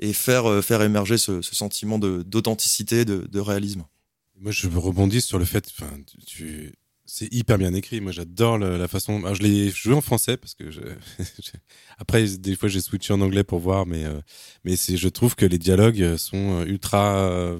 [0.00, 3.84] et faire, euh, faire émerger ce, ce sentiment d'authenticité, de, de réalisme.
[4.40, 5.72] Moi, je rebondis sur le fait,
[6.26, 6.72] tu,
[7.06, 8.00] c'est hyper bien écrit.
[8.00, 9.18] Moi, j'adore la façon.
[9.18, 10.64] Alors, je l'ai joué en français parce que
[11.98, 14.20] après, des fois, j'ai switché en anglais pour voir, mais, euh,
[14.64, 17.56] mais je trouve que les dialogues sont euh, ultra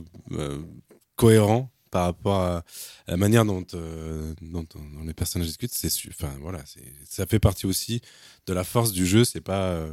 [1.15, 2.65] cohérents par rapport à
[3.07, 5.73] la manière dont, euh, dont, dont les personnages discutent.
[5.73, 6.61] C'est, enfin, voilà,
[7.09, 8.01] ça fait partie aussi
[8.49, 9.23] de la force du jeu.
[9.23, 9.93] C'est pas, euh,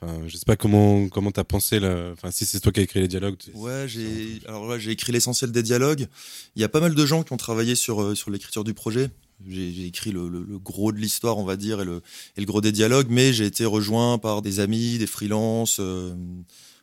[0.00, 2.82] enfin, je sais pas comment, comment t'as pensé le, enfin, si c'est toi qui as
[2.84, 3.36] écrit les dialogues.
[3.54, 6.06] Ouais, j'ai alors ouais, j'ai écrit l'essentiel des dialogues.
[6.54, 8.72] Il y a pas mal de gens qui ont travaillé sur euh, sur l'écriture du
[8.72, 9.10] projet.
[9.48, 12.00] J'ai écrit le, le- le gros de l'histoire, on va dire, et le,
[12.36, 16.14] et le gros des dialogues, mais j'ai été rejoint par des amis, des freelances, euh,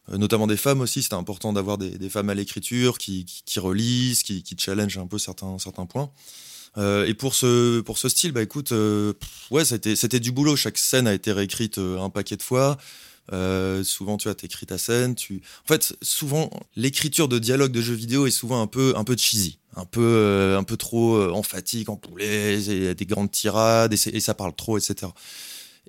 [0.10, 1.04] notamment des femmes aussi.
[1.04, 5.08] C'était important d'avoir des, des femmes à l'écriture qui, qui, relisent, qui, qui challengent un
[5.08, 6.12] peu certains certains points.
[6.78, 9.13] Euh, et pour ce pour ce style, bah écoute, euh,
[9.52, 10.56] ouais, c'était du boulot.
[10.56, 12.78] Chaque scène a été réécrite euh, un paquet de fois.
[13.34, 15.15] Euh, souvent, tu as t'écris ta scène.
[15.15, 19.04] Tu, en fait, souvent, l'écriture de dialogue de jeux vidéo est souvent un peu, un
[19.04, 24.15] peu cheesy, un peu, euh, un peu trop euh, emphatique, a des grandes tirades et,
[24.15, 25.12] et ça parle trop, etc.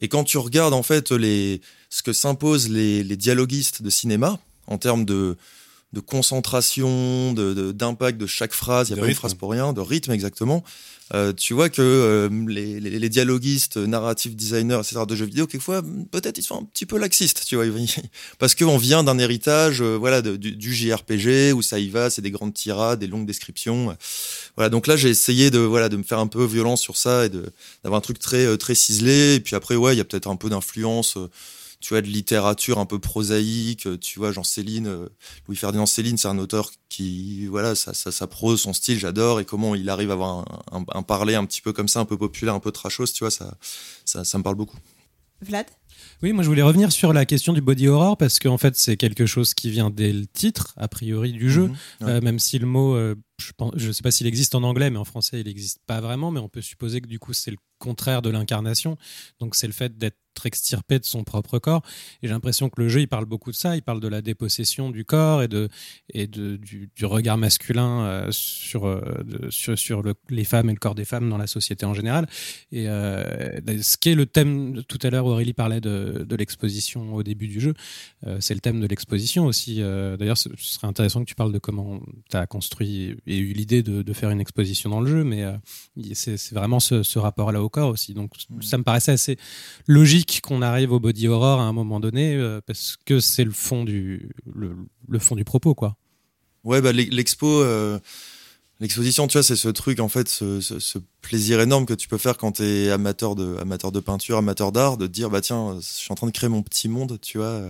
[0.01, 4.38] Et quand tu regardes en fait les, ce que s'imposent les, les dialoguistes de cinéma
[4.66, 5.37] en termes de
[5.94, 8.88] de concentration, de de- d'impact de, chaque phrase.
[8.88, 10.62] Il y a De pas une phrase pour rien, de rythme exactement.
[11.14, 15.01] Euh, tu vois que euh, les, les, les dialoguistes, narrative designers, etc.
[15.09, 17.64] de jeux vidéo, quelquefois, peut-être ils sont un petit peu laxistes, tu vois,
[18.38, 22.11] parce qu'on vient d'un héritage, euh, voilà, de- du, du JRPG où ça y va,
[22.11, 23.96] c'est des grandes tirades, des longues descriptions.
[24.57, 27.24] Voilà, donc là j'ai essayé de voilà de me faire un peu violence sur ça
[27.24, 29.37] et d'avoir un truc très très ciselé.
[29.37, 31.16] Et puis après ouais, il y a peut-être un peu d'influence.
[31.81, 35.09] Tu vois, de littérature un peu prosaïque, euh, tu vois, Jean Céline, euh,
[35.47, 39.45] Louis-Ferdinand Céline, c'est un auteur qui, voilà, sa, sa, sa prose, son style, j'adore, et
[39.45, 42.05] comment il arrive à avoir un, un, un parler un petit peu comme ça, un
[42.05, 43.57] peu populaire, un peu trashos, tu vois, ça,
[44.05, 44.79] ça, ça me parle beaucoup.
[45.41, 45.67] Vlad?
[46.23, 48.97] Oui, moi je voulais revenir sur la question du body horror parce qu'en fait c'est
[48.97, 51.69] quelque chose qui vient dès le titre, a priori, du jeu.
[51.69, 51.77] Mhm.
[52.01, 52.11] Ouais.
[52.11, 54.98] Euh, même si le mot, euh, je je sais pas s'il existe en anglais, mais
[54.98, 56.31] en français il n'existe pas vraiment.
[56.31, 58.96] Mais on peut supposer que du coup c'est le contraire de l'incarnation.
[59.40, 61.83] Donc c'est le fait d'être extirpé de son propre corps.
[62.22, 63.77] Et j'ai l'impression que le jeu il parle beaucoup de ça.
[63.77, 65.68] Il parle de la dépossession du corps et de
[66.12, 69.01] et de du, regard masculin euh, sur euh,
[69.51, 72.29] sur sur le- les femmes et le corps des femmes dans la société en général.
[72.72, 77.14] Et euh, ce qui est le thème tout à l'heure Aurélie parlait de, de l'exposition
[77.14, 77.74] au début du jeu.
[78.40, 79.77] C'est le thème de l'exposition aussi.
[79.77, 84.03] D'ailleurs, ce serait intéressant que tu parles de comment tu as construit eu l'idée de,
[84.03, 85.53] de faire une exposition dans le jeu, mais euh,
[86.14, 88.14] c'est vraiment ce, ce rapport-là au corps aussi.
[88.14, 89.37] Donc, ça me paraissait assez
[89.87, 93.51] logique qu'on arrive au body horror à un moment donné, euh, parce que c'est le
[93.51, 94.77] fond du le,
[95.09, 95.97] le fond du propos, quoi.
[96.64, 97.99] Ouais, bah, l'e- l'expo, euh,
[98.81, 102.07] l'exposition, tu vois, c'est ce truc, en fait, ce, ce, ce plaisir énorme que tu
[102.09, 105.41] peux faire quand t'es amateur de, amateur de peinture, amateur d'art, de te dire, bah
[105.41, 107.61] tiens, je suis en train de créer mon petit monde, tu vois,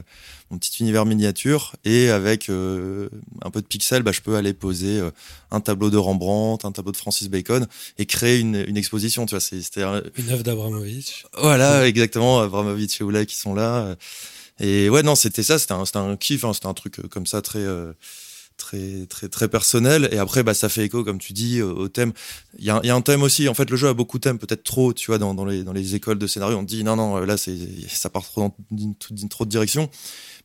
[0.51, 3.09] mon petit univers miniature, et avec euh,
[3.43, 5.11] un peu de pixels, bah, je peux aller poser euh,
[5.51, 7.67] un tableau de Rembrandt, un tableau de Francis Bacon,
[7.97, 11.25] et créer une, une exposition, tu vois, c'était Une œuvre d'Abramovich.
[11.39, 13.97] voilà, exactement, Abramovich et Oula qui sont là.
[14.61, 17.27] Et ouais, non, c'était ça, c'était un, un kiff, hein, c'était un truc euh, comme
[17.27, 17.93] ça très, euh,
[18.59, 20.11] très, très, très personnel.
[20.13, 22.13] Et après, bah, ça fait écho, comme tu dis, au, thème.
[22.59, 23.49] Il y a, un- thème aussi.
[23.49, 25.95] En fait, le jeu a beaucoup de thèmes, peut-être trop, tu vois, dans, dans, les,
[25.95, 26.59] écoles de scénario.
[26.59, 27.57] On dit, non, non, là, c'est,
[27.89, 28.95] ça part trop dans d'une-
[29.31, 29.89] trop de direction.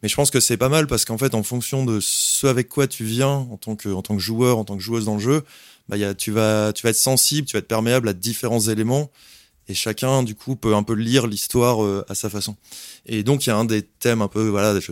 [0.01, 2.69] Mais je pense que c'est pas mal parce qu'en fait, en fonction de ce avec
[2.69, 5.15] quoi tu viens en tant que, en tant que joueur, en tant que joueuse dans
[5.15, 5.43] le jeu,
[5.89, 8.59] bah, y a, tu vas, tu vas être sensible, tu vas être perméable à différents
[8.59, 9.11] éléments.
[9.69, 12.57] Et chacun, du coup, peut un peu lire l'histoire euh, à sa façon.
[13.05, 14.91] Et donc, il y a un des thèmes un peu, voilà, je,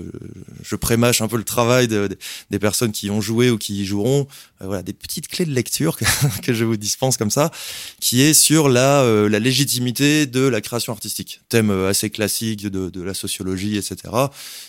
[0.64, 2.18] je prémâche un peu le travail de- de-
[2.52, 4.28] des personnes qui ont joué ou qui y joueront.
[4.62, 5.98] Euh, voilà, des petites clés de lecture
[6.44, 7.52] que, je vous dispense comme ça,
[8.00, 11.42] qui est sur la, euh, la légitimité de la création artistique.
[11.50, 13.98] Thème assez classique de, de la sociologie, etc.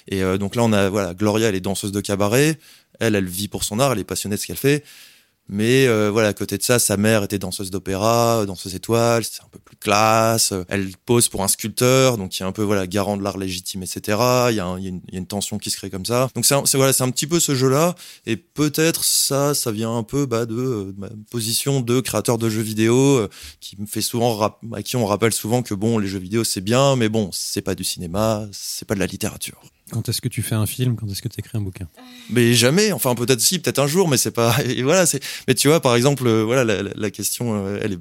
[0.09, 2.59] Et donc là, on a, voilà, Gloria, elle est danseuse de cabaret.
[3.01, 4.85] Elle, elle vit pour son art, elle est passionnée de ce qu'elle fait.
[5.55, 9.43] Mais euh, voilà, à côté de ça, sa mère était danseuse d'opéra, danseuse étoile, c'est
[9.43, 10.55] un peu plus classe.
[10.69, 13.37] Elle pose pour un sculpteur, donc il y a un peu voilà garant de l'art
[13.37, 14.19] légitime, etc.
[14.49, 16.31] Il y, a une, tension qui se crée comme ça.
[16.35, 20.05] Donc c'est voilà, c'est un petit peu ce jeu-là, et peut-être ça, ça vient un
[20.05, 23.29] peu bah, de, euh, ma position de créateur de jeux vidéo, euh,
[23.61, 26.63] qui me fait souvent, à qui on rappelle souvent que bon, les jeux vidéo c'est
[26.63, 29.61] bien, mais bon, c'est pas du cinéma, c'est pas de la littérature.
[29.93, 31.89] Quand est-ce que tu fais un film Quand est-ce que tu écris un bouquin
[32.31, 34.57] Mais jamais, enfin peut-être si, peut-être un jour, mais c'est pas.
[34.65, 35.23] Et voilà, c'est.
[35.47, 37.99] Mais tu vois, par exemple, euh, voilà, la, question, euh, elle est.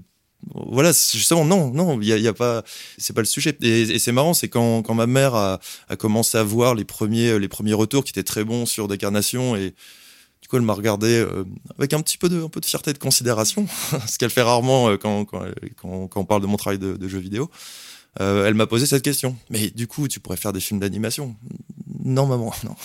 [0.56, 2.64] Voilà, justement, non, non, il y a, pas,
[2.98, 3.56] c'est pas le sujet.
[3.62, 5.60] Et, c'est marrant, c'est quand, ma mère a,
[6.00, 9.76] commencé à voir les premiers, les premiers retours qui étaient très bons sur Décarnation et
[10.42, 11.46] du coup, elle m'a regardé euh,
[11.78, 13.68] avec un petit peu de, un peu de fierté et de considération,
[14.08, 15.46] ce qu'elle fait rarement euh, quand, quand,
[15.78, 17.52] quand, on parle de mon travail de, de jeu vidéo.
[18.20, 19.38] Euh, elle m'a posé cette question.
[19.50, 21.36] Mais du coup, tu pourrais faire des films d'animation
[22.04, 22.76] Non, maman, non.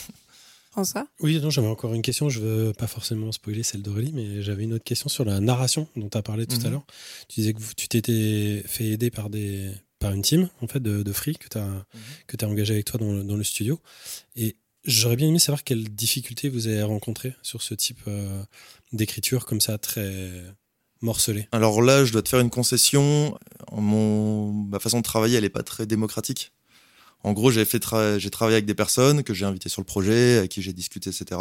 [0.70, 1.06] François?
[1.20, 2.28] Oui, non, j'avais encore une question.
[2.28, 5.88] Je veux pas forcément spoiler celle d'Aurélie, mais j'avais une autre question sur la narration
[5.96, 6.70] dont tu as parlé tout à Mhm.
[6.72, 6.86] l'heure.
[7.28, 10.80] Tu disais que vous- tu t'étais fait aider par des par une team en fait
[10.80, 11.86] de, de free que tu as
[12.26, 13.80] que as engagé avec toi dans le, dans le studio.
[14.36, 18.42] Et j'aurais bien aimé savoir quelles difficultés vous avez rencontrées sur ce type euh,
[18.92, 20.30] d'écriture comme ça très
[21.00, 21.48] morcelée.
[21.52, 23.38] Alors là, je dois te faire une concession.
[23.72, 26.52] Mon, ma façon de travailler, elle est pas très démocratique.
[27.22, 27.82] En gros, j'ai fait
[28.18, 31.10] j'ai travaillé avec des personnes que j'ai invitées sur le projet, avec qui j'ai discuté,
[31.10, 31.40] etc.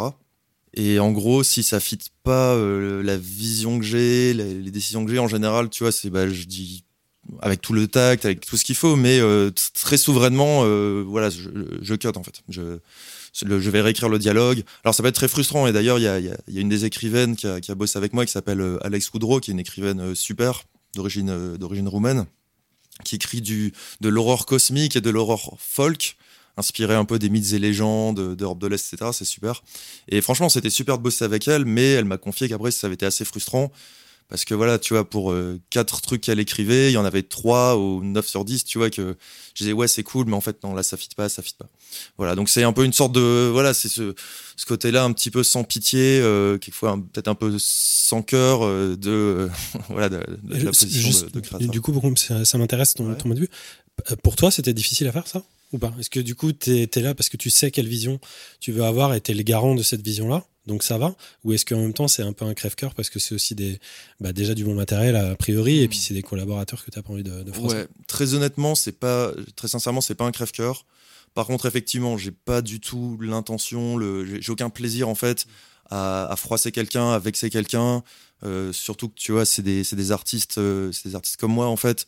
[0.74, 5.10] Et en gros, si ça fit pas euh, la vision que j'ai, les, décisions que
[5.10, 6.84] j'ai, en général, tu vois, c'est bah, je dis
[7.40, 11.30] avec tout le tact, avec tout ce qu'il faut, mais euh, très souverainement, euh, voilà,
[11.30, 11.48] je,
[11.80, 12.42] je cut en fait.
[12.48, 12.78] Je,
[13.70, 14.62] vais réécrire le dialogue.
[14.84, 15.66] Alors ça peut être très frustrant.
[15.66, 18.78] Et d'ailleurs, il y a, une des écrivaines qui a, bossé avec moi qui s'appelle
[18.82, 20.62] Alex Coudreau, qui est une écrivaine super
[20.94, 22.26] d'origine d'origine roumaine,
[23.04, 26.16] qui écrit du de l'horreur cosmique et de l'horreur folk,
[26.56, 29.10] inspiré un peu des mythes et légendes d'Europe de l'Est, etc.
[29.12, 29.62] C'est super.
[30.08, 32.94] Et franchement, c'était super de bosser avec elle, mais elle m'a confié qu'après ça avait
[32.94, 33.70] été assez frustrant
[34.28, 37.22] Parce que voilà, tu vois, pour euh, quatre trucs qu'elle écrivait, il y en avait
[37.22, 39.16] trois ou 9 sur 10, tu vois, que
[39.54, 41.54] je disais, ouais, c'est cool, mais en fait, non, là, ça fit pas, ça fit
[41.56, 41.68] pas.
[42.18, 44.14] Voilà, donc c'est un peu une sorte de, voilà, c'est ce,
[44.56, 48.96] ce côté-là un petit peu sans pitié, euh, quelquefois peut-être un peu sans cœur euh,
[48.96, 49.48] de, euh,
[49.90, 51.68] voilà, de, de la position de, de créateur.
[51.70, 53.16] Du coup, ça, ça m'intéresse ton, Ouais.
[53.16, 53.50] ton point de vue.
[54.24, 55.42] Pour toi, c'était difficile à faire ça?
[55.76, 55.92] Ou pas?
[55.98, 58.18] Est-ce que du coup, tu es, là parce que tu sais quelle vision
[58.60, 60.44] tu veux avoir et tu es le garant de cette vision-là?
[60.66, 61.14] Donc ça va?
[61.44, 63.78] Ou est-ce qu'en même temps c'est un peu un crève-cœur parce que c'est aussi des,
[64.20, 67.12] bah, déjà du bon matériel a priori et puis c'est des collaborateurs que tu pas
[67.12, 67.76] envie de, de froisser?
[67.76, 70.84] Ouais, très honnêtement, c'est pas, très sincèrement, c'est pas un crève-cœur.
[71.34, 75.46] Par contre, effectivement, j'ai pas du tout l'intention, j'ai aucun plaisir en fait
[75.88, 78.02] à, à froisser quelqu'un, à vexer quelqu'un.
[78.44, 81.52] Euh, surtout que tu vois, c'est des, c'est des artistes, euh, c'est des artistes comme
[81.52, 82.06] moi en fait.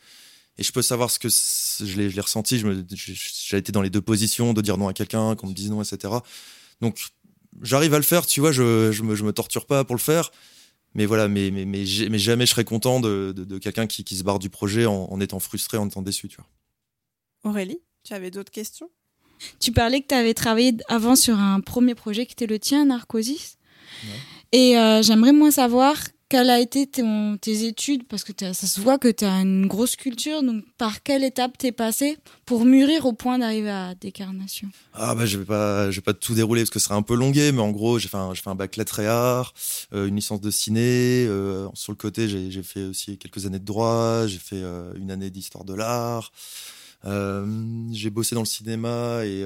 [0.58, 2.62] Et je peux savoir ce que je l'ai, ressenti.
[2.90, 5.80] J'ai été dans les deux positions de dire non à quelqu'un, qu'on me dise non,
[5.82, 6.12] etc.
[6.80, 6.98] Donc,
[7.62, 8.26] j'arrive à le faire.
[8.26, 10.32] Tu vois, je, je me, je me torture pas pour le faire.
[10.94, 13.86] Mais voilà, mais, mais, mais, j'ai- mais jamais je serais content de, de, de quelqu'un
[13.86, 16.46] qui, qui se barre du projet en, en étant frustré, en étant déçu, tu vois.
[17.44, 18.90] Aurélie, tu avais d'autres questions?
[19.60, 22.86] Tu parlais que tu avais travaillé avant sur un premier projet qui était le tien,
[22.86, 23.58] Narcosis.
[24.50, 25.96] Et euh, j'aimerais moins savoir
[26.28, 29.66] quelles a été ton- tes études, parce que ça se voit que tu as une
[29.66, 34.68] grosse culture, donc par quelle étape t'es passé pour mûrir au point d'arriver à Décarnation
[34.92, 37.02] Ah bah je vais pas, je vais pas tout dérouler parce que ce serait un
[37.02, 39.54] peu longué, mais en gros j'ai fait un, fait un bac lettres et arts,
[39.94, 41.26] euh, une licence de ciné.
[41.26, 45.10] euh, sur le côté j'ai, fait aussi quelques années de droit, j'ai fait euh, une
[45.10, 46.30] année d'histoire de l'art.
[47.04, 49.44] J'ai bossé dans le cinéma et,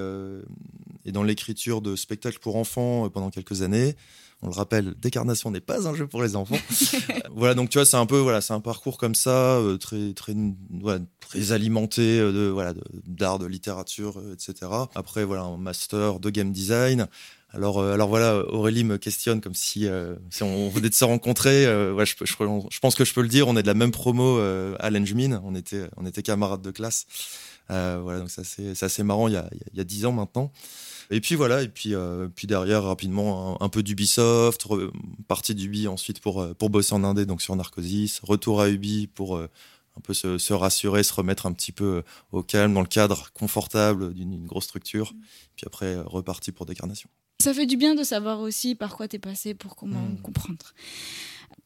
[1.12, 3.94] dans l'écriture de spectacles pour enfants pendant quelques années.
[4.44, 6.58] On le rappelle, Décarnation n'est pas un jeu pour les enfants.
[7.10, 9.76] Euh, voilà, donc tu vois, c'est un peu, voilà, c'est un parcours comme ça, euh,
[9.76, 10.34] très, très,
[10.70, 12.74] voilà, très alimenté euh, de, voilà,
[13.06, 14.70] d'art, de, littérature, etc.
[14.94, 17.08] Après, voilà, un master de game design.
[17.50, 19.86] Alors, alors voilà, Aurélie me questionne comme si,
[20.30, 21.66] si on venait de se rencontrer.
[21.92, 23.46] Ouais, je, pense que je peux le dire.
[23.48, 25.40] On est de la même promo à l'Engmin.
[25.44, 27.06] On était, on était camarades de classe.
[27.70, 29.28] Euh, voilà, donc ça c'est assez marrant.
[29.28, 30.52] Il y a, il y a- il y a dix ans maintenant.
[31.10, 34.66] Et puis voilà, et puis, euh, puis derrière, rapidement, un, un peu d'Ubisoft,
[35.28, 39.08] partie d'Ubi ensuite pour, euh, pour bosser en Indé, donc sur Narcosis, retour à Ubi
[39.08, 39.48] pour euh,
[39.98, 43.30] un peu se, se rassurer, se remettre un petit peu au calme, dans le cadre
[43.34, 45.12] confortable d'une grosse structure.
[45.56, 47.10] Puis après, reparti pour Décarnation.
[47.42, 50.22] Ça fait du bien de savoir aussi par quoi t'es passé pour comment Mm.
[50.22, 50.72] comprendre.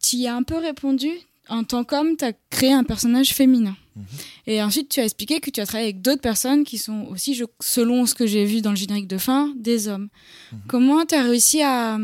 [0.03, 1.11] Tu y as un peu répondu?
[1.49, 3.77] En tant qu'homme, tu as créé un personnage féminin.
[3.95, 4.05] Mhm.
[4.49, 7.35] Et ensuite, tu as expliqué que tu as travaillé avec d'autres personnes qui sont aussi,
[7.35, 10.09] je- selon ce que j'ai vu dans le générique de fin, des hommes.
[10.53, 10.59] Mhm.
[10.69, 11.99] Comment tu as réussi à,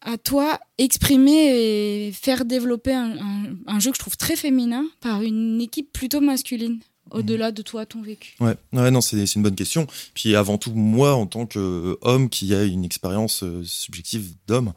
[0.00, 4.84] à toi exprimer et faire développer un, un- un jeu que je trouve très féminin
[5.00, 6.80] par une équipe plutôt masculine,
[7.12, 8.34] au-delà de toi, ton vécu?
[8.40, 9.86] Ouais, ouais non, c'est une bonne question.
[10.14, 14.72] Puis avant tout, moi, en tant qu'homme qui a une expérience euh, subjective d'homme,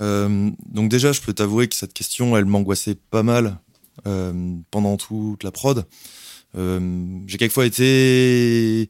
[0.00, 3.58] euh, donc déjà, je peux t'avouer que cette question, elle m'angoissait pas mal
[4.06, 5.86] euh, pendant toute la prod.
[6.56, 8.88] Euh, J'ai quelquefois été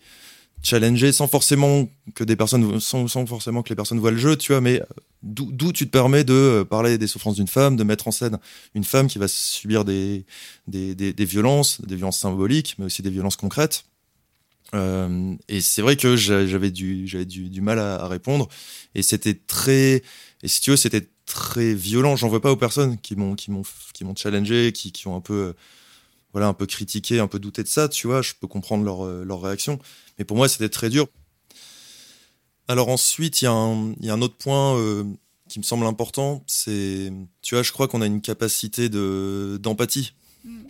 [0.62, 4.82] challengé sans forcément que les personnes voient le jeu, tu vois, mais
[5.22, 8.38] d'où tu te permets de parler des souffrances d'une femme, de mettre en scène
[8.74, 10.24] une femme qui va subir des,
[10.68, 13.84] violences, des violences symboliques, mais aussi des violences concrètes.
[14.74, 18.48] Et c'est vrai que j'a- j'avais du, mal à répondre.
[18.94, 20.02] Et c'était très,
[20.42, 22.16] et si tu veux, c'était très violent.
[22.16, 23.62] J'en veux pas aux personnes qui m'ont, qui m'ont,
[23.94, 25.52] qui m'ont challengé, qui, qui ont un peu, euh,
[26.32, 27.88] voilà, un peu critiqué, un peu douté de ça.
[27.88, 29.78] Tu vois, je peux comprendre leur, euh, leur réaction.
[30.18, 31.06] Mais pour moi, c'était très dur.
[32.68, 35.04] Alors ensuite, il y, a un- il y a un autre point euh,
[35.48, 36.42] qui me semble important.
[36.46, 40.12] C'est, tu vois, je crois qu'on a une capacité de, d'empathie.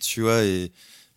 [0.01, 0.65] Tu vois, et,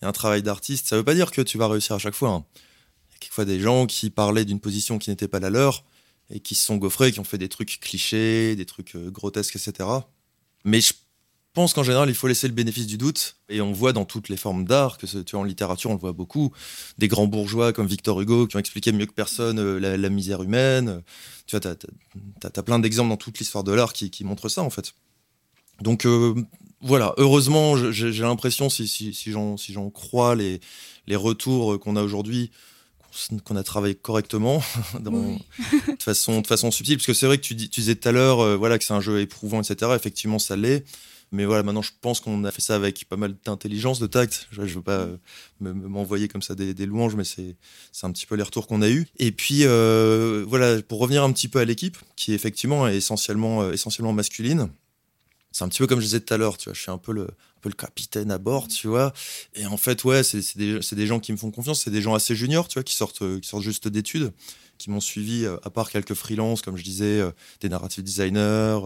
[0.01, 2.29] et un travail d'artiste, ça veut pas dire que tu vas réussir à chaque fois.
[2.29, 2.45] hein.
[2.55, 5.83] Il y a quelquefois des gens qui parlaient d'une position qui n'était pas la leur
[6.29, 9.55] et qui se sont gaufrés, qui ont fait des trucs clichés, des trucs euh, grotesques,
[9.55, 9.89] etc.
[10.63, 10.93] Mais je
[11.53, 13.37] pense qu'en général, il faut laisser le bénéfice du doute.
[13.49, 15.99] Et on voit dans toutes les formes d'art, que tu vois, en littérature, on le
[15.99, 16.51] voit beaucoup,
[16.97, 20.43] des grands bourgeois comme Victor Hugo qui ont expliqué mieux que personne euh, la, misère
[20.43, 21.01] humaine.
[21.47, 21.75] Tu vois,
[22.39, 24.93] t'as as, plein d'exemples dans toute l'histoire de l'art qui, montrent ça, en fait.
[25.81, 26.35] Donc euh,
[26.81, 30.59] voilà, heureusement, j'ai l'impression, si, j'en crois les
[31.15, 32.51] retours qu'on a aujourd'hui,
[33.43, 34.61] qu'on a travaillé correctement,
[34.99, 35.39] dans- Oui.
[35.97, 36.97] de, façon, de façon subtile.
[36.97, 38.83] Parce que c'est vrai que tu, dis, tu disais tout à l'heure euh, voilà, que
[38.83, 39.91] c'est un jeu éprouvant, etc.
[39.95, 40.83] Effectivement, ça l'est.
[41.31, 44.47] Mais voilà, maintenant, je pense qu'on a fait ça avec pas mal d'intelligence, de tact.
[44.51, 45.17] Je, je veux pas euh,
[45.59, 47.55] me- me- m'envoyer comme ça des, des louanges, mais c'est
[47.91, 49.05] c'est un petit peu les retours qu'on a eus.
[49.19, 53.61] Et puis, euh, voilà, pour revenir un petit peu à l'équipe, qui effectivement est essentiellement,
[53.61, 54.69] euh, essentiellement masculine,
[55.51, 56.97] c'est un petit peu comme je disais tout à l'heure, tu vois, je suis un
[56.97, 57.27] peu le,
[57.59, 59.13] un peu le capitaine à bord, tu vois.
[59.53, 62.35] Et en fait, ouais, c'est des, gens qui me font confiance, c'est des gens assez
[62.35, 64.31] juniors, tu vois, qui sortent, euh, qui sortent juste d'études,
[64.77, 68.79] qui m'ont suivi, euh, à part quelques freelances, comme je disais, euh, des narrative designers,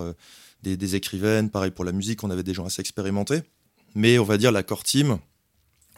[0.63, 1.51] des, écrivaines.
[1.51, 3.41] Pareil pour la musique, on avait des gens assez expérimentés.
[3.93, 5.19] Mais on va dire la core team,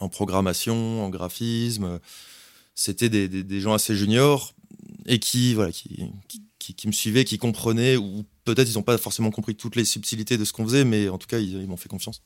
[0.00, 1.98] en programmation, en graphisme,
[2.74, 4.52] c'était des, gens assez juniors
[5.06, 9.54] et qui, voilà, qui, me suivaient, qui comprenaient, ou peut-être ils n'ont pas forcément compris
[9.54, 12.20] toutes les subtilités de ce qu'on faisait, mais en tout cas, ils m'ont fait confiance.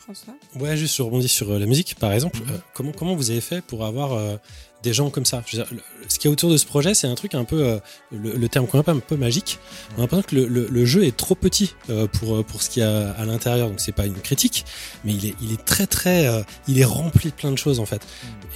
[0.00, 2.40] François Ouais, juste je rebondis sur euh, la musique, par exemple.
[2.50, 4.36] Euh, comment, comment vous avez fait pour avoir euh,
[4.82, 5.42] des gens comme ça?
[5.52, 7.62] Dire, le- Ce qu'il y a autour de ce projet, c'est un truc un peu,
[7.62, 7.78] euh,
[8.10, 9.58] le, le terme qu'on appelle un peu magique.
[9.94, 11.74] On a l'impression que le, le- jeu est trop petit
[12.12, 14.64] pour, pour ce qu'il y a à l'intérieur, donc c'est pas une critique,
[15.04, 16.26] mais il est, il est très très,
[16.66, 18.00] il est rempli de plein de choses en fait.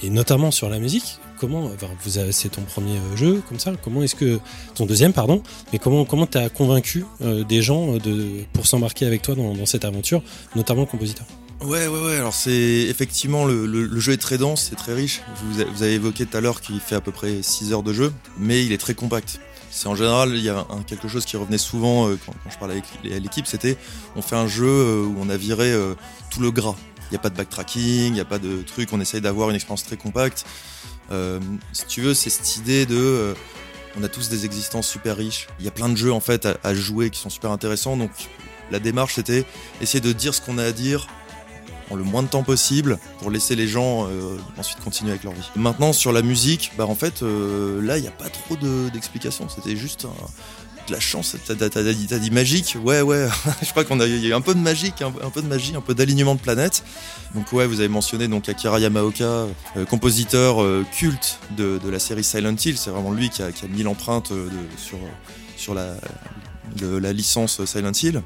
[0.03, 1.71] Et notamment sur la musique, comment,
[2.03, 4.39] vous c'est ton premier euh, jeu comme ça, comment est-ce que,
[4.73, 9.05] ton deuxième pardon, mais comment comment t'as convaincu euh, des gens euh, de, pour s'embarquer
[9.05, 10.21] avec toi dans, cette aventure,
[10.55, 11.25] notamment le compositeur?
[11.61, 12.17] Ouais, ouais, ouais.
[12.17, 15.21] Alors c'est effectivement le, jeu est très dense, c'est très riche.
[15.45, 18.13] Vous, avez évoqué tout à l'heure qu'il fait à peu près 6 heures de jeu,
[18.37, 19.39] mais il est très compact.
[19.71, 22.85] C'est en général, il y a quelque chose qui revenait souvent quand, je parlais avec
[23.03, 23.77] l'équipe, c'était
[24.15, 25.73] on fait un jeu où on a viré
[26.29, 26.75] tout le gras.
[27.09, 29.49] Il n'y a pas de backtracking, il n'y a pas de truc, on essaye d'avoir
[29.49, 30.45] une expérience très compacte.
[31.11, 31.39] Euh,
[31.71, 32.95] si tu veux, c'est cette idée de...
[32.97, 33.33] euh,
[33.97, 35.47] on a tous des existences super riches.
[35.59, 37.95] Il y a plein de jeux en fait à, jouer qui sont super intéressants.
[37.95, 38.11] Donc
[38.71, 39.45] la démarche c'était
[39.81, 41.07] essayer de dire ce qu'on a à dire
[41.91, 45.33] en le moins de temps possible pour laisser les gens euh, ensuite continuer avec leur
[45.33, 45.47] vie.
[45.55, 49.47] Maintenant sur la musique, bah en fait là il n'y a pas trop de- d'explications.
[49.47, 50.27] C'était juste un-
[50.89, 51.35] la chance.
[51.45, 53.27] T'as dit, magique, ouais ouais.
[53.61, 55.93] je crois qu'on a eu un peu de magique, un, peu de magie, un peu
[55.93, 56.83] d'alignement de planètes.
[57.33, 59.47] Donc ouais, vous avez mentionné donc Akira Yamaoka, euh,
[59.89, 62.77] compositeur euh, culte de, la série Silent Hill.
[62.77, 64.97] C'est vraiment lui qui a, mis l'empreinte euh, sur
[65.57, 68.21] sur la licence Silent Hill.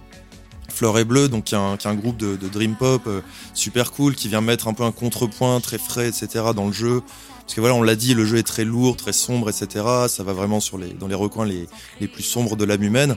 [0.70, 3.10] Fleur et Bleu, donc qui est un, groupe de, dream pop
[3.53, 6.45] super cool, qui vient mettre un peu un contrepoint très frais, etc.
[6.55, 7.01] dans le jeu.
[7.49, 9.83] Parce que voilà, on l'a dit, le jeu est très lourd, très sombre, etc.
[10.07, 13.15] Ça va vraiment sur les, dans les recoins les, plus sombres de l'âme humaine.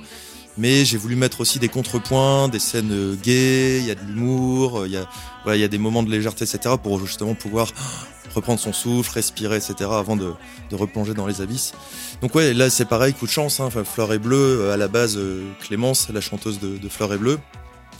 [0.56, 4.00] Mais j'ai voulu mettre aussi des contrepoints, des scènes euh, gays, il y a de
[4.00, 6.76] l'humour, euh, il y a, des moments de légèreté, etc.
[6.82, 7.68] pour justement pouvoir
[8.34, 9.74] reprendre son souffle, respirer, etc.
[9.92, 10.32] avant de,
[10.70, 11.74] de replonger dans les abysses.
[12.22, 13.60] Donc ouais, là c'est pareil, coup de chance.
[13.60, 13.68] Hein.
[13.84, 15.20] Fleur et Bleu, euh, à la base,
[15.60, 17.38] Clémence, la chanteuse de, de Fleur et Bleu,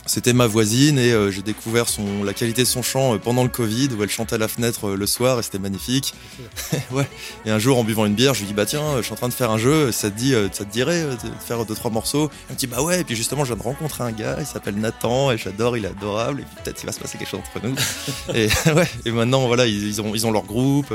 [0.05, 3.43] c'était ma voisine et euh, j'ai découvert son, la qualité de son chant euh, pendant
[3.43, 6.13] le Covid où elle chantait à la fenêtre euh, le soir et c'était magnifique.
[6.91, 7.07] ouais.
[7.45, 9.15] Et un jour en buvant une bière, je lui dis bah tiens, je suis en
[9.15, 11.89] train de faire un jeu, ça te dit, ça te dirait de faire deux trois
[11.91, 12.29] morceaux?
[12.49, 12.99] Elle me dit bah ouais.
[13.01, 15.85] Et puis justement, je viens de rencontrer un gars, il s'appelle Nathan et j'adore, il
[15.85, 17.75] est adorable et puis peut-être il va se passer quelque chose entre nous.
[18.35, 18.87] et ouais.
[19.05, 20.93] Et maintenant voilà, ils, ils ont ils ont leur groupe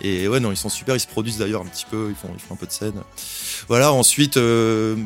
[0.00, 2.32] et ouais non, ils sont super, ils se produisent d'ailleurs un petit peu, ils font
[2.34, 2.94] ils font un peu de scène.
[3.68, 4.38] Voilà, ensuite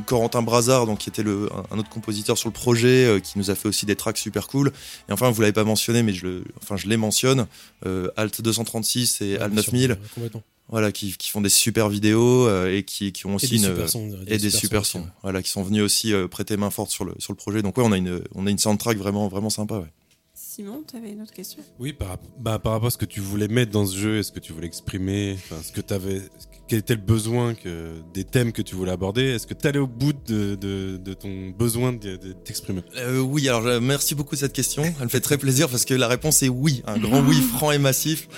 [0.07, 3.55] Corentin Brazard, donc qui était le, un- autre compositeur sur le projet, qui nous a
[3.55, 4.73] fait aussi des tracks super cool.
[5.09, 7.47] Et enfin, vous l'avez pas mentionné, mais je le, enfin je les mentionne,
[7.87, 10.43] euh, Alt 236 et Alt 9000, Complètement.
[10.69, 13.57] voilà, qui, qui font des super vidéos euh, et qui, qui ont Et aussi des
[13.57, 14.11] une super sons.
[14.27, 15.07] et des super sons, ouais.
[15.23, 17.63] voilà, qui sont venus aussi euh, prêter main forte sur le sur le projet.
[17.63, 19.79] Donc ouais, on a une on a une soundtrack vraiment vraiment sympa.
[19.79, 19.93] Ouais.
[20.35, 21.63] Simon, tu avais une autre question?
[21.79, 24.33] Oui, par, bah, par rapport à ce que tu voulais mettre dans ce jeu, est-ce
[24.33, 26.23] que tu voulais exprimer, ce que tu avais,
[26.69, 29.25] quel était le besoin que, des thèmes que tu voulais aborder?
[29.25, 32.83] Est-ce que tu allais au bout de, de, de ton besoin de, t'exprimer?
[32.97, 34.83] Euh, oui, alors merci beaucoup de cette question.
[34.85, 37.73] Elle me fait très plaisir parce que la réponse est oui, un grand oui franc
[37.73, 38.29] et massif.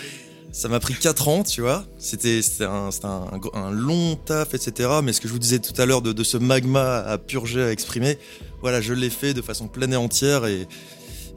[0.52, 1.84] Ça m'a pris 4 ans, tu vois.
[1.98, 4.88] C'était un, un, un long taf, etc.
[5.02, 7.72] Mais ce que je vous disais tout à l'heure de, ce magma à purger, à
[7.72, 8.18] exprimer,
[8.60, 10.46] voilà, je l'ai fait de façon pleine et entière.
[10.46, 10.66] Et,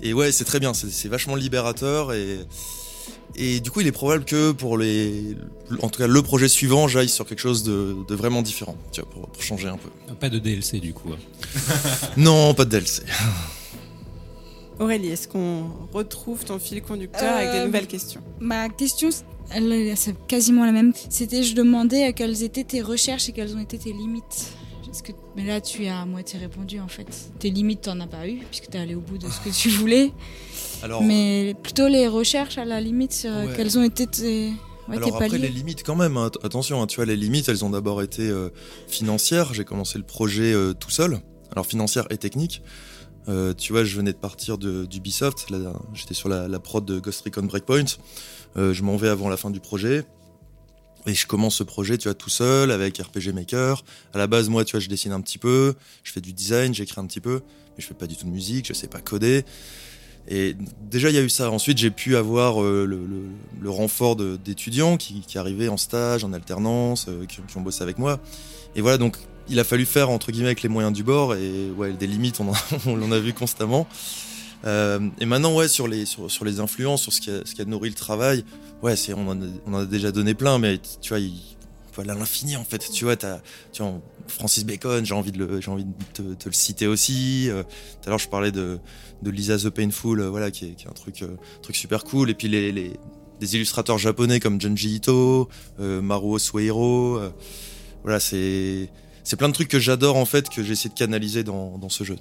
[0.02, 2.14] et ouais, c'est très bien, c'est vachement libérateur.
[2.14, 2.40] Et,
[3.36, 5.36] et du coup, il est probable que pour les,
[5.82, 9.02] en tout cas, le projet suivant, j'aille sur quelque chose de, de vraiment différent, tu
[9.02, 9.90] vois, pour, pour changer un peu.
[10.20, 11.10] Pas de DLC du coup.
[11.14, 11.18] hein.
[12.18, 13.04] Non, pas de DLC.
[14.80, 18.22] Aurélie, est-ce qu'on retrouve ton fil conducteur avec des Euh, nouvelles questions?
[18.40, 19.10] Ma question,
[19.52, 20.94] elle, c'est quasiment la même.
[21.10, 24.54] C'était, je demandais euh, quelles étaient tes recherches et quelles ont été tes limites.
[25.04, 27.08] Que, mais là, tu as à moitié répondu en fait.
[27.40, 29.70] Tes limites, t'en as pas eu puisque t'es allé au bout de ce que tu
[29.70, 30.12] voulais.
[30.84, 33.54] Alors, Mais plutôt les recherches à la limite euh, Ouais.
[33.56, 34.50] quelles ont été tes,
[34.90, 37.48] ouais, Alors après les limites quand même, hein, att- attention, hein, tu vois les limites
[37.48, 38.50] elles ont d'abord été euh,
[38.90, 41.22] financières, j'ai commencé le projet euh, tout seul,
[41.52, 42.62] alors financière et technique.
[43.30, 45.48] Euh, tu vois je venais de partir d'Ubisoft,
[45.94, 47.86] j'étais sur la, la prod de Ghost Recon Breakpoint,
[48.58, 50.04] je m'en vais avant la fin du projet.
[51.06, 53.84] Et je commence ce projet, tu vois, tout seul, avec RPG Maker.
[54.14, 55.74] À la base, moi, tu vois, je dessine un petit peu,
[56.06, 57.42] je fais du design, j'écris un petit peu,
[57.76, 59.44] mais je fais pas du tout de musique, je sais pas coder.
[60.28, 60.56] Et
[60.90, 61.52] déjà, il y a eu ça.
[61.52, 67.08] Ensuite, j'ai pu avoir euh, le, renfort d'étudiants qui, qui arrivaient en stage, en alternance,
[67.10, 68.20] euh, qui, ont bossé avec moi.
[68.76, 69.18] Et voilà, donc
[69.50, 71.36] il a fallu faire entre guillemets avec les moyens du bord.
[71.36, 73.88] Et ouais, des limites, on en, a vu constamment.
[74.66, 77.90] Euh, et maintenant, ouais, sur les sur, sur les influences, sur ce qui a, nourri
[77.90, 78.46] le travail,
[78.82, 79.28] ouais, on
[79.68, 81.42] on en a déjà donné plein, mais tu vois, il-
[82.02, 82.90] à l'infini en fait.
[82.92, 83.82] Tu vois, tu
[84.28, 87.50] Francis Bacon, j'ai envie de le, j'ai envie de te, le citer aussi.
[87.50, 88.80] Euh, tout à l'heure, je parlais de,
[89.22, 92.04] de Lisa the Painful, euh, voilà, qui est, qui est un truc, euh, truc super
[92.04, 92.30] cool.
[92.30, 92.94] Et puis les, les
[93.40, 97.18] des illustrateurs japonais comme Junji Ito, Maruo Sueiro.
[97.18, 97.32] euh,
[98.04, 98.90] voilà, c'est,
[99.24, 101.90] c'est plein de trucs que j'adore en fait, que j'ai essayé de canaliser dans, dans
[101.90, 102.18] ce jeu.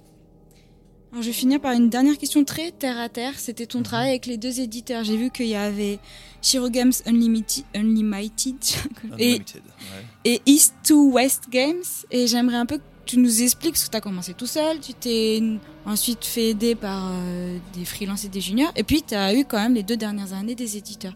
[1.13, 3.35] Alors, je vais finir par une dernière question très terre à terre.
[3.39, 5.05] C'était ton travail avec les deux éditeurs.
[5.05, 5.99] J'ai vu qu'il y avait
[6.41, 8.57] Shiro Games Unlimited, Unlimited
[9.19, 10.05] et, Unlimited, ouais.
[10.25, 11.83] et East to West Games.
[12.11, 14.81] Et j'aimerais un peu que tu nous expliques, parce que tu as commencé tout seul,
[14.81, 15.43] tu t'es
[15.85, 19.45] ensuite fait aider par euh, des freelances et des juniors, et puis tu as eu
[19.45, 21.13] quand même les deux dernières années des éditeurs.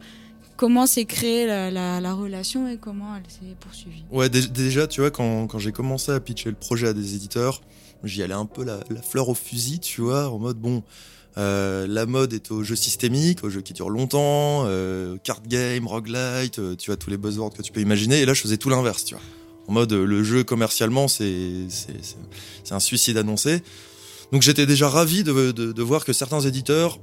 [0.56, 4.02] Comment s'est créée la, la- la relation et comment elle s'est poursuivie?
[4.10, 7.14] Ouais, dé- déjà, tu vois, quand, quand j'ai commencé à pitcher le projet à des
[7.14, 7.62] éditeurs,
[8.04, 10.82] j'y allais un peu la, fleur au fusil, tu vois, en mode, bon,
[11.38, 15.86] euh, la mode est aux jeux systémiques, aux jeux qui durent longtemps, euh, card game,
[15.86, 18.20] roguelite, euh, tu vois, tous les buzzwords que tu peux imaginer.
[18.20, 19.22] Et là, je faisais tout l'inverse, tu vois.
[19.68, 21.66] En mode, le jeu commercialement, c'est
[22.70, 23.62] un suicide annoncé.
[24.32, 26.98] Donc j'étais déjà ravi de, de voir que certains éditeurs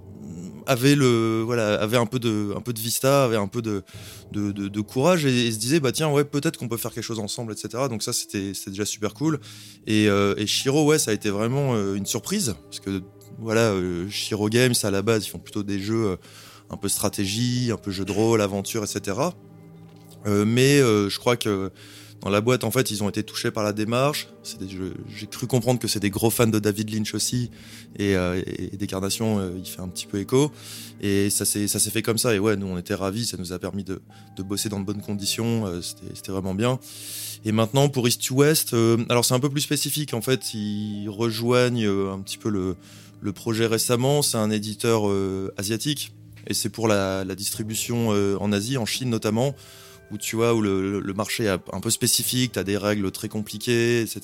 [0.68, 3.84] avaient le voilà avaient un peu de un peu de vista avaient un peu de
[4.32, 7.20] de, de, courage et, se disaient bah tiens ouais peut-être qu'on peut faire quelque chose
[7.20, 9.40] ensemble etc donc ça c'était déjà super cool.
[9.88, 12.56] Et, euh, et Shiro ouais ça a été vraiment euh, une surprise.
[12.66, 13.02] Parce que
[13.40, 16.16] voilà euh, Shiro Games à la base ils font plutôt des jeux euh,
[16.70, 19.18] un peu stratégie un peu jeu de rôle aventure etc
[20.26, 21.70] mais je crois que
[22.24, 24.30] dans la boîte, en fait, ils ont été touchés par la démarche.
[25.10, 27.52] J'ai cru comprendre que c'est des gros fans de David Lynch aussi.
[28.00, 30.50] Et, euh, Décarnation, euh, il fait un petit peu écho.
[31.02, 32.34] Et ça s'est fait comme ça.
[32.34, 33.26] Et ouais, nous, on était ravis.
[33.26, 34.02] Ça nous a permis de,
[34.40, 35.68] bosser dans de bonnes conditions.
[35.68, 36.80] Euh, C'était vraiment bien.
[37.44, 40.14] Et maintenant, pour East to West, euh, alors c'est un peu plus spécifique.
[40.14, 44.22] En fait, ils rejoignent un petit peu le, projet récemment.
[44.22, 45.04] C'est un éditeur
[45.58, 46.14] asiatique.
[46.48, 48.10] Et c'est pour la, distribution
[48.40, 49.56] en Asie, en Chine notamment
[50.14, 53.12] où tu vois où le, le marché est un peu spécifique, tu as des règles
[53.12, 54.22] très compliquées, etc.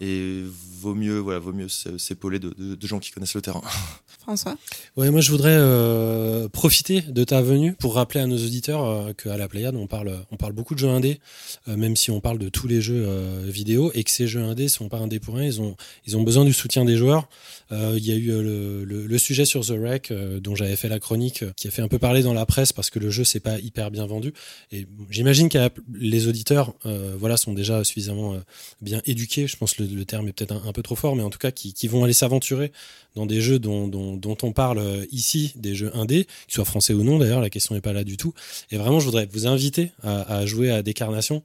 [0.00, 0.42] Et
[0.80, 3.62] vaut mieux, voilà, vaut mieux s'épauler de, de- de gens qui connaissent le terrain.
[4.22, 4.56] François?
[4.96, 9.12] Ouais, moi je voudrais euh, profiter de ta venue pour rappeler à nos auditeurs euh,
[9.12, 11.20] qu'à la Pléiade on parle, on parle beaucoup de jeux indés,
[11.68, 14.42] euh, même si on parle de tous les jeux euh, vidéo, et que ces jeux
[14.42, 15.76] indés sont pas indés pour rien, ils ont,
[16.06, 17.28] ils ont besoin du soutien des joueurs.
[17.74, 20.88] Euh, Il y a eu euh, le, sujet sur The Wreck euh, dont j'avais fait
[20.88, 23.24] la chronique, qui a fait un peu parler dans la presse parce que le jeu
[23.24, 24.32] c'est pas hyper bien vendu.
[24.72, 25.58] Et j'imagine que
[25.94, 26.74] les auditeurs,
[27.18, 28.36] voilà, sont déjà suffisamment
[28.80, 29.46] bien éduqués.
[29.46, 31.50] Je pense que le, terme est peut-être un, peu trop fort, mais en tout cas
[31.50, 32.72] qui, vont aller s'aventurer
[33.14, 37.18] dans des jeux dont, on parle ici, des jeux indés, qu'ils soient français ou non
[37.18, 38.34] d'ailleurs, la question n'est pas là du tout.
[38.70, 41.42] Et vraiment, je voudrais vous inviter à, jouer à Décarnation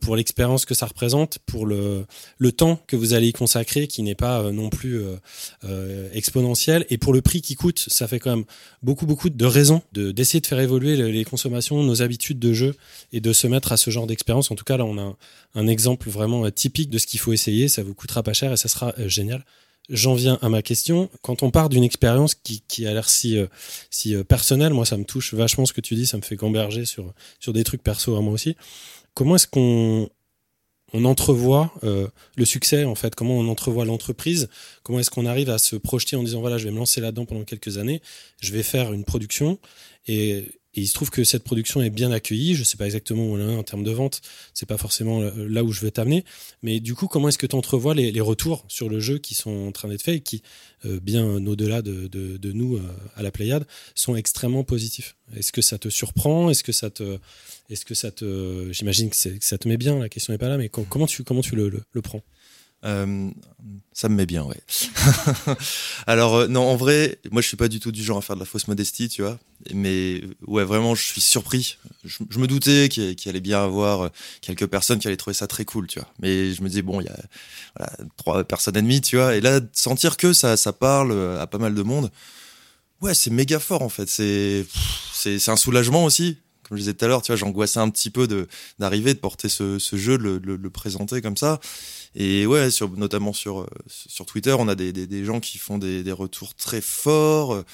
[0.00, 2.06] pour l'expérience que ça représente, pour le,
[2.56, 5.00] temps que vous allez y consacrer, qui n'est pas non plus
[5.64, 8.44] euh, euh, exponentiel, et pour le prix qui coûte, ça fait quand même
[8.82, 12.74] beaucoup, beaucoup de raisons de- d'essayer de faire évoluer les, consommations, nos habitudes de jeu,
[13.12, 14.50] et de se mettre à ce genre d'expérience.
[14.50, 15.16] En tout cas, là, on a
[15.54, 18.52] un, exemple vraiment euh, typique de ce qu'il faut essayer, ça vous coûtera pas cher
[18.52, 19.44] et ça sera euh, génial.
[19.88, 21.10] J'en viens à ma question.
[21.22, 23.46] Quand on part d'une expérience qui, qui a l'air si, euh,
[23.90, 26.84] si personnelle, moi ça me touche vachement ce que tu dis, ça me fait gamberger
[26.84, 28.56] sur, sur des trucs perso à moi aussi.
[29.14, 30.08] Comment est-ce qu'on
[30.92, 34.48] on entrevoit euh, le succès en fait Comment on entrevoit l'entreprise
[34.82, 37.26] Comment est-ce qu'on arrive à se projeter en disant voilà je vais me lancer là-dedans
[37.26, 38.02] pendant quelques années,
[38.40, 39.58] je vais faire une production
[40.08, 42.54] et, et il se trouve que cette production est bien accueillie.
[42.54, 44.20] Je sais pas exactement où on est en termes de vente,
[44.54, 46.24] c'est pas forcément là où je veux t'amener,
[46.62, 49.68] mais du coup comment est-ce que tu entrevois les, retours sur le jeu qui sont
[49.68, 50.42] en train d'être faits et qui
[50.84, 52.82] euh, bien au-delà de, nous euh,
[53.16, 55.16] à la Pléiade sont extrêmement positifs?
[55.36, 56.50] Est-ce que ça te surprend?
[56.50, 57.18] Est-ce que ça te
[57.70, 60.58] est-ce que ça te j'imagine que, ça te met bien La question n'est pas là,
[60.58, 62.22] mais com- comment tu comment tu le prends?
[62.84, 63.30] Euh,
[63.92, 64.60] ça me met bien, ouais.
[66.06, 68.36] Alors euh, non, en vrai, moi je suis pas du tout du genre à faire
[68.36, 69.38] de la fausse modestie, tu vois.
[69.74, 71.76] Mais ouais, vraiment, je suis surpris.
[72.04, 74.08] Je, me doutais qu'il allait bien avoir euh,
[74.40, 76.08] quelques personnes qui allaient trouver ça très cool, tu vois.
[76.20, 79.36] Mais je me disais bon, il y a trois personnes et demie, tu vois.
[79.36, 82.10] Et là, sentir que ça, ça parle à pas mal de monde,
[83.02, 84.08] ouais, c'est méga fort en fait.
[84.08, 86.38] C'est un soulagement aussi.
[86.62, 88.46] Comme je disais tout à l'heure, tu vois, j'angoissais un petit peu de
[88.78, 91.60] d'arriver, de porter ce, jeu, de le présenter comme ça.
[92.14, 96.02] Et ouais, notamment sur, euh, sur Twitter, on a des, des, gens qui font des,
[96.02, 97.64] des retours très forts.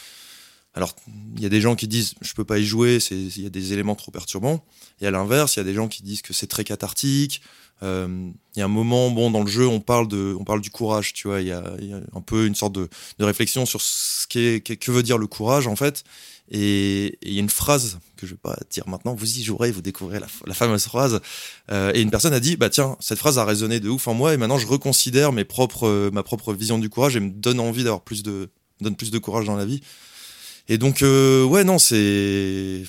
[0.74, 0.94] Alors,
[1.36, 3.50] il y a des gens qui disent je peux pas y jouer, il y a
[3.50, 4.62] des éléments trop perturbants.
[5.00, 7.40] Et à l'inverse, il y a des gens qui disent que c'est très cathartique.
[7.82, 10.60] Euh, Il y a un moment, bon, dans le jeu, on parle de, on parle
[10.60, 11.40] du courage, tu vois.
[11.40, 11.62] Il y a,
[12.14, 15.66] un peu une sorte de, de réflexion sur ce qu'est- que veut dire le courage
[15.66, 16.04] en fait.
[16.50, 19.14] Et il y a une phrase que je vais pas dire maintenant.
[19.14, 21.20] Vous y jouerez, vous découvrirez la, fameuse phrase.
[21.70, 24.14] Euh, et une personne a dit, bah tiens, cette phrase a résonné de ouf en
[24.14, 28.02] moi, et maintenant je reconsidère ma propre vision du courage et me donne envie d'avoir
[28.02, 29.80] plus de courage dans la vie.
[30.68, 32.82] Et donc, euh, ouais, non, c'est,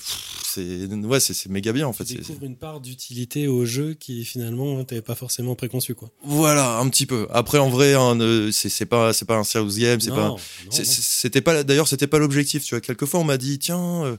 [0.56, 2.04] ouais, c'est, méga bien en fait.
[2.04, 6.10] Tu C'est- découvres une part d'utilité au jeu qui finalement t'avais pas forcément préconçu quoi.
[6.24, 7.26] Voilà, un petit peu.
[7.30, 8.18] Après, en vrai, hein,
[8.52, 10.34] c'est, pas, c'est pas un serious game, c'est pas.
[10.70, 12.64] C'était pas, d'ailleurs, c'était pas l'objectif.
[12.64, 14.16] Tu vois, quelquefois, on m'a dit, tiens, euh,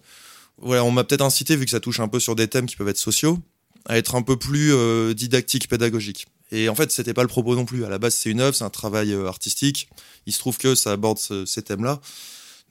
[0.62, 2.76] voilà, on m'a peut-être incité, vu que ça touche un peu sur des thèmes qui
[2.78, 3.39] peuvent être sociaux,
[3.86, 6.28] à être un peu plus euh, didactique, pédagogique.
[6.51, 7.84] Et en fait, c'était pas le propos non plus.
[7.86, 9.89] À la base, c'est une œuvre, c'est un travail artistique.
[10.26, 11.99] Il se trouve que ça aborde ce- ces thèmes-là.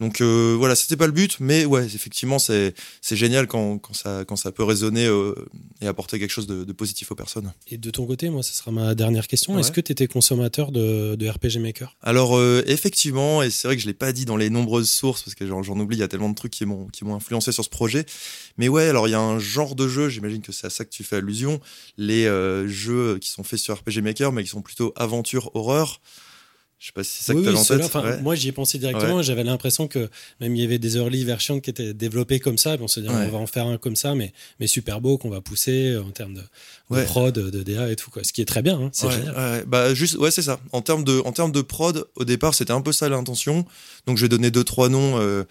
[0.00, 3.94] Donc euh, voilà, c'était pas le but, mais ouais, effectivement, c'est c'est génial quand, quand
[3.94, 5.34] ça quand ça peut résonner euh,
[5.80, 7.52] et apporter quelque chose de, de positif aux personnes.
[7.66, 9.54] Et de ton côté, moi, ce sera ma dernière question.
[9.54, 9.60] Ouais.
[9.60, 11.96] Est-ce que tu étais consommateur de, de RPG Maker?
[12.02, 15.22] Alors euh, effectivement, et c'est vrai que je l'ai pas dit dans les nombreuses sources
[15.22, 17.16] parce que j'en j'en oublie, il y a tellement de trucs qui m'ont qui m'ont
[17.16, 18.06] influencé sur ce projet.
[18.56, 20.84] Mais ouais, alors il y a un genre de jeu, j'imagine que c'est à ça
[20.84, 21.60] que tu fais allusion,
[21.96, 26.00] les euh, jeux qui sont faits sur RPG Maker, mais qui sont plutôt aventure horreur.
[26.80, 27.82] Je sais pas si c'est ça Oui, que oui, en tête.
[27.82, 28.20] enfin, Ouais.
[28.22, 29.18] Moi, j'y ai pensé directement.
[29.18, 30.08] et J'avais l'impression que
[30.40, 32.74] même il y avait des early versions qui étaient développées comme ça.
[32.74, 33.14] et On se dit, Ouais.
[33.26, 36.10] on va en faire un comme ça, mais, mais super beau, qu'on va pousser en
[36.12, 38.10] termes de, prod, de DA et tout.
[38.10, 38.22] Quoi.
[38.22, 38.78] Ce qui est très bien.
[38.80, 39.64] hein, c'est génial.
[39.66, 40.60] bah juste ouais c'est ça.
[40.70, 43.64] En termes de en termes de prod, au départ c'était un peu ça l'intention.
[44.06, 45.42] Donc je vais donner deux trois noms euh,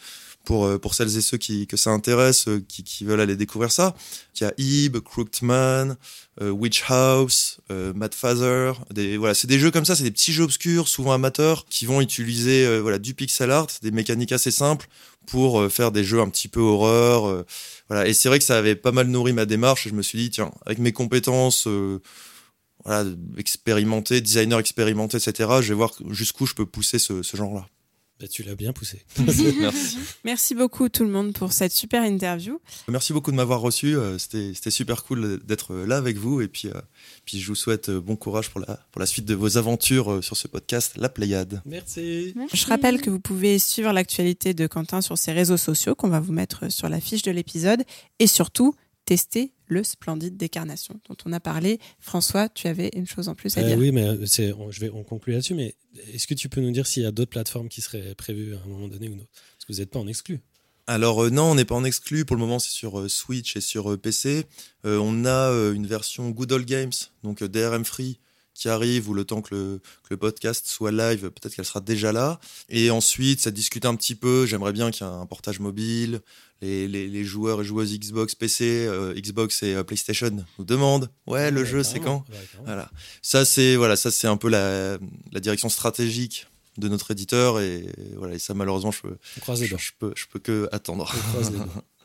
[0.48, 3.70] pour euh, pour celles et ceux qui que ça intéresse, euh, qui, veulent aller découvrir
[3.70, 3.94] ça.
[4.40, 5.98] Il y a Ib, Crookedman,
[6.42, 8.72] euh, Witch House, euh, Mad Father.
[9.20, 12.00] Voilà c'est des jeux comme ça, c'est des petits jeux obscurs, souvent amateurs, qui vont
[12.00, 14.88] utiliser euh, voilà du pixel art, des mécaniques assez simples
[15.26, 17.44] pour faire des jeux un petit peu horreur.
[17.90, 19.86] voilà et c'est vrai que ça avait pas mal nourri ma démarche.
[19.86, 21.68] Et je me suis dit tiens avec mes compétences
[22.86, 25.50] voilà, expérimenté, designer expérimenté, etc.
[25.62, 27.66] Je vais voir jusqu'où je peux pousser ce genre-là.
[28.20, 29.04] Bah, tu l'as bien poussé.
[29.60, 29.98] Merci.
[30.24, 32.60] Merci beaucoup tout le monde pour cette super interview.
[32.88, 33.96] Merci beaucoup de m'avoir reçu.
[33.96, 36.42] euh, C'était super cool d'être là avec vous.
[36.42, 36.82] Et puis, euh,
[37.26, 40.24] puis je vous souhaite euh, bon courage pour la, pour la suite de vos aventures
[40.24, 41.62] sur ce podcast, La Pléiade.
[41.66, 42.34] Merci.
[42.54, 46.20] Je rappelle que vous pouvez suivre l'actualité de Quentin sur ses réseaux sociaux qu'on va
[46.20, 47.84] vous mettre sur la fiche de l'épisode
[48.18, 48.74] et surtout
[49.06, 51.80] tester le Splendide Décarnation dont on a parlé.
[52.00, 53.78] François, tu avais une chose en plus à Euh, dire.
[53.78, 55.54] oui, mais c'est, on, je vais, on conclut là-dessus.
[55.56, 55.76] Mais
[56.14, 58.60] est-ce que tu peux nous dire s'il y a d'autres plateformes qui seraient prévues à
[58.64, 60.40] un moment donné ou non Parce que vous n'êtes pas en exclu.
[60.90, 62.24] Alors euh, non, on n'est pas en exclu.
[62.24, 64.46] Pour le moment, c'est sur euh, Switch et sur euh, PC.
[64.86, 66.94] Euh, on a euh, une version Good Old Games,
[67.24, 68.20] donc euh, DRM free,
[68.54, 71.82] qui arrive ou le temps que le, que le podcast soit live, peut-être qu'elle sera
[71.82, 72.40] déjà là.
[72.70, 74.46] Et ensuite, ça discute un petit peu.
[74.46, 76.22] J'aimerais bien qu'il y ait un portage mobile.
[76.62, 81.10] Les, les, les joueurs et joueuses Xbox, PC, euh, Xbox et euh, PlayStation nous demandent
[81.28, 82.36] ouais le Ouais, jeu c'est quand Ouais.
[82.66, 82.90] Voilà.
[83.22, 84.98] Ça c'est voilà, ça c'est un peu la,
[85.32, 86.48] la direction stratégique
[86.78, 87.86] de notre éditeur et
[88.16, 89.18] voilà, et ça malheureusement je peux
[89.56, 91.14] je, je peux je peux que attendre.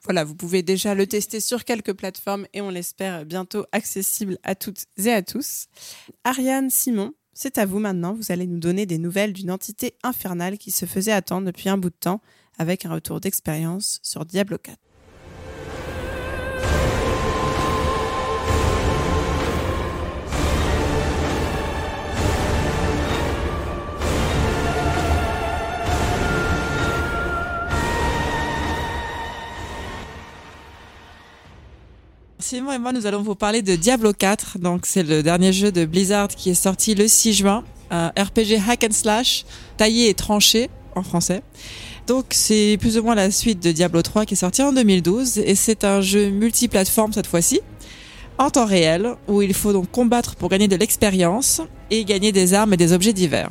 [0.04, 4.56] Voilà, vous pouvez déjà le tester sur quelques plateformes et on l'espère bientôt accessible à
[4.56, 5.66] toutes et à tous.
[6.24, 8.12] Ariane Simon, c'est à vous maintenant.
[8.12, 11.78] Vous allez nous donner des nouvelles d'une entité infernale qui se faisait attendre depuis un
[11.78, 12.20] bout de temps
[12.62, 14.78] avec un retour d'expérience sur Diablo 4.
[32.38, 34.58] Simon et moi, nous allons vous parler de Diablo 4.
[34.60, 37.64] Donc, c'est le dernier jeu de Blizzard qui est sorti le 6 juin.
[37.90, 39.44] Un RPG hack and slash,
[39.76, 41.42] taillé et tranché en français.
[42.06, 45.38] Donc, c'est plus ou moins la suite de Diablo 3 qui est sorti en 2012.
[45.38, 47.60] Et c'est un jeu multiplateforme cette fois-ci,
[48.38, 52.54] en temps réel, où il faut donc combattre pour gagner de l'expérience et gagner des
[52.54, 53.50] armes et des objets divers.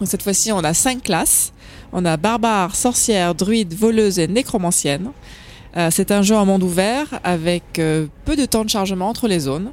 [0.00, 1.52] Donc, cette fois-ci, on a cinq classes.
[1.92, 5.12] On a barbare, sorcière, druide, voleuse et nécromancienne.
[5.76, 9.28] Euh, c'est un jeu en monde ouvert avec euh, peu de temps de chargement entre
[9.28, 9.70] les zones.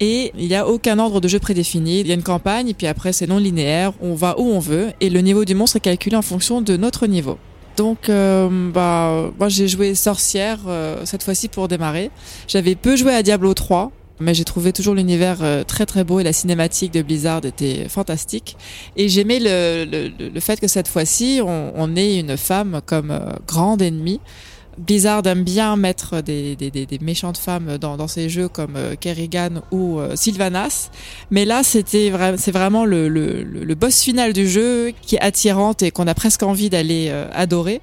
[0.00, 2.00] Et il n'y a aucun ordre de jeu prédéfini.
[2.00, 3.92] Il y a une campagne, et puis après c'est non linéaire.
[4.00, 6.76] On va où on veut, et le niveau du monstre est calculé en fonction de
[6.76, 7.38] notre niveau.
[7.76, 12.10] Donc, euh, bah, moi j'ai joué sorcière euh, cette fois-ci pour démarrer.
[12.48, 16.20] J'avais peu joué à Diablo 3, mais j'ai trouvé toujours l'univers euh, très très beau
[16.20, 18.56] et la cinématique de Blizzard était fantastique.
[18.96, 23.10] Et j'aimais le, le, le fait que cette fois-ci on, on ait une femme comme
[23.10, 24.20] euh, grande ennemie.
[24.80, 26.56] Blizzard aime bien mettre des,
[27.02, 30.90] méchantes femmes dans, dans ses jeux comme euh, Kerrigan ou euh, Sylvanas.
[31.30, 36.06] Mais là, c'était c'est vraiment le, boss final du jeu qui est attirante et qu'on
[36.06, 37.82] a presque envie d'aller euh, adorer.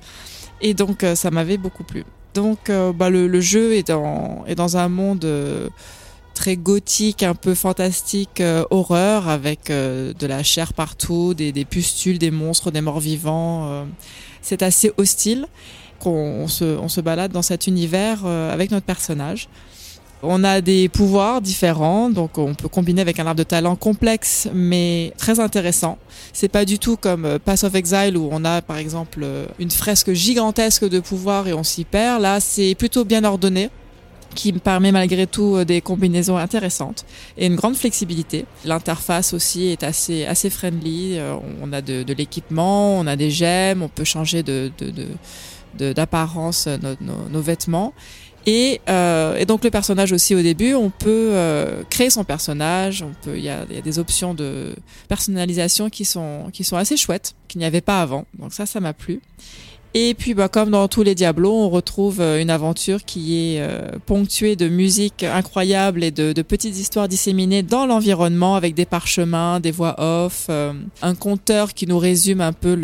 [0.61, 2.03] Et donc, ça m'avait beaucoup plu.
[2.33, 5.27] Donc, bah, le, jeu est dans, un monde
[6.33, 8.41] très gothique, un peu fantastique,
[8.71, 13.85] horreur, avec de la chair partout, des, pustules, des monstres, des morts vivants.
[14.41, 15.47] c'est assez hostile
[15.99, 19.49] qu'on on se, on se balade dans cet univers euh, avec notre personnage.
[20.23, 24.49] On a des pouvoirs différents, donc on peut combiner avec un arbre de talent complexe
[24.51, 25.99] mais très intéressant.
[26.33, 29.45] C'est pas du tout comme euh, Pass of Exile où on a par exemple euh,
[29.59, 32.21] une fresque gigantesque de pouvoirs et on s'y perd.
[32.21, 33.69] Là, c'est plutôt bien ordonné
[34.33, 37.05] qui me permet malgré tout des combinaisons intéressantes
[37.37, 38.45] et une grande flexibilité.
[38.65, 41.17] L'interface aussi est assez assez friendly.
[41.61, 44.69] On a de, l'équipement, on a des gemmes, on peut changer de
[45.77, 47.93] d'apparence nos, nos, vêtements
[48.45, 53.03] et, euh, et, donc le personnage aussi au début, on peut euh, créer son personnage,
[53.03, 54.73] on peut, il y a, y a, des options de
[55.09, 58.25] personnalisation qui sont qui sont assez chouettes, qu'il n'y avait pas avant.
[58.39, 59.19] Donc ça, ça m'a plu.
[59.99, 63.61] Et puis, bah, comme dans tous les Diablos, on retrouve euh, une aventure qui est
[63.61, 69.59] euh, ponctuée de musique incroyable et de, petites histoires disséminées dans l'environnement avec des parchemins,
[69.59, 70.71] des voix off, euh,
[71.01, 72.79] un conteur qui nous résume un peu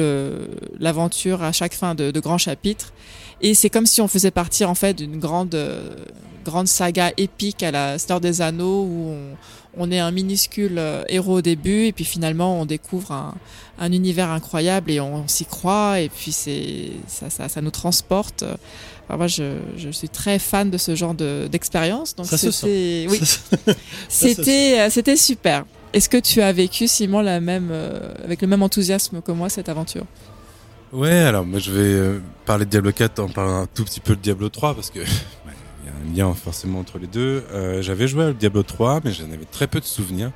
[0.80, 2.94] l'aventure à chaque fin de, de grands chapitres.
[3.42, 5.56] Et c'est comme si on faisait partie en fait d'une grande
[6.44, 9.36] grande saga épique à la Star des Anneaux où on,
[9.78, 13.34] on est un minuscule héros au début et puis finalement on découvre un,
[13.80, 17.72] un univers incroyable et on, on s'y croit et puis c'est ça, ça, ça, nous
[17.72, 18.44] transporte.
[19.10, 22.16] Alors moi, je, je, suis très fan de ce genre d'expérience.
[22.16, 23.20] donc c'était, oui,
[24.08, 25.66] c'était, c'était super.
[25.94, 29.50] Est-ce que tu as vécu, Simon, la même, euh, avec le même enthousiasme que moi
[29.50, 30.06] cette aventure?
[30.92, 34.00] Ouais, alors moi je vais euh, parler de Diablo 4 en parlant un tout petit
[34.00, 35.00] peu de Diablo 3 parce que
[36.04, 37.44] un lien forcément entre les deux.
[37.52, 40.32] Euh, J'avais joué à Diablo 3, mais j'en avais très peu de souvenirs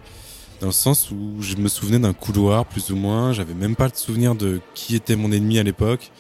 [0.60, 3.34] dans le sens où je me souvenais d'un couloir plus ou moins.
[3.34, 6.12] J'avais même pas le souvenir de qui était mon ennemi à l'époque.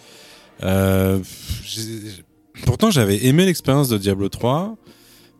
[0.63, 1.19] Euh,
[2.65, 4.75] pourtant, j'avais aimé l'expérience de Diablo 3,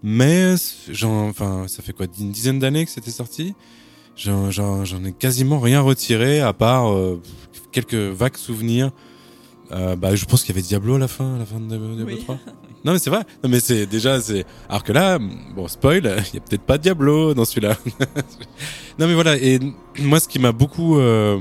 [0.04, 0.56] mais
[0.90, 3.54] j'en, enfin, ça fait quoi, une dizaine d'années que c'était sorti?
[4.16, 4.50] J'en,
[5.06, 7.22] ai quasiment rien retiré à part euh,
[7.72, 8.92] quelques vagues souvenirs.
[9.72, 11.68] Euh, bah, je pense qu'il y avait Diablo à la fin, à la fin de
[11.68, 12.20] Diablo oui.
[12.24, 12.40] 3.
[12.86, 13.24] Non mais c'est vrai.
[13.44, 15.20] Non mais c'est déjà c'est alors que là
[15.56, 17.76] bon spoil, il y a peut-être pas Diablo dans celui-là.
[19.00, 19.60] non mais voilà et
[20.00, 21.40] moi ce qui m'a beaucoup euh,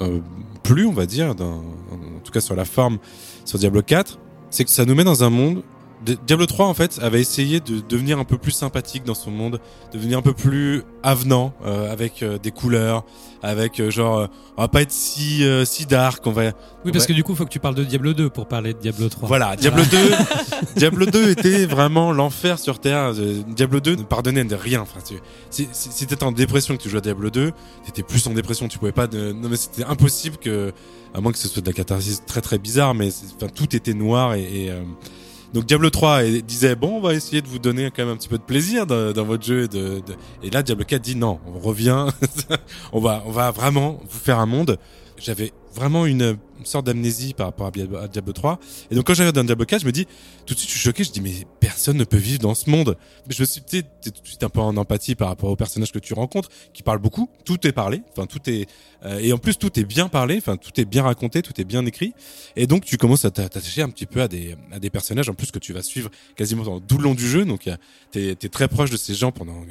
[0.00, 0.20] euh,
[0.62, 2.98] plu, on va dire en tout cas sur la forme
[3.44, 4.18] sur Diablo 4,
[4.50, 5.62] c'est que ça nous met dans un monde
[6.04, 9.60] Diablo 3 en fait avait essayé de devenir un peu plus sympathique dans son monde,
[9.92, 13.04] de devenir un peu plus avenant euh, avec euh, des couleurs,
[13.42, 16.52] avec euh, genre on va pas être si si dark, on va
[16.84, 18.78] Oui parce que du coup faut que tu parles de Diablo 2 pour parler de
[18.78, 19.28] Diablo 3.
[19.28, 19.98] Voilà, Diablo 2
[20.76, 23.12] Diablo 2 était vraiment l'enfer sur terre.
[23.48, 25.14] Diablo 2 ne pardonnait de rien enfin tu,
[25.50, 27.52] si si t'étais en dépression que tu jouais à Diablo 2,
[27.86, 30.72] t'étais plus en dépression, tu pouvais pas de non mais c'était impossible que
[31.14, 33.94] à moins que ce soit de la catharsis très très bizarre mais enfin tout était
[33.94, 34.72] noir et, et
[35.52, 38.28] donc Diablo 3 disait bon on va essayer de vous donner quand même un petit
[38.28, 42.06] peu de plaisir dans, votre jeu et, et là Diablo 4 dit non on revient
[42.92, 44.78] on va on va vraiment vous faire un monde
[45.22, 48.60] j'avais vraiment une, sorte d'amnésie par rapport à Diablo 3.
[48.92, 50.06] Et donc quand j'arrive dans Diablo 4, je me dis,
[50.46, 52.70] tout de suite je suis choqué, je dis mais personne ne peut vivre dans ce
[52.70, 52.96] monde.
[53.26, 55.56] Mais je me suis dit, tout de suite un peu en empathie par rapport aux
[55.56, 58.68] personnages que tu rencontres, qui parlent beaucoup, tout est parlé, enfin tout est,
[59.04, 61.64] euh, et en plus tout est bien parlé, enfin tout est bien raconté, tout est
[61.64, 62.12] bien écrit.
[62.54, 65.34] Et donc tu commences à t'attacher un petit peu à des, à des personnages en
[65.34, 67.44] plus que tu vas suivre quasiment tout le long du jeu.
[67.44, 67.68] Donc
[68.12, 69.62] t'es es très proche de ces gens pendant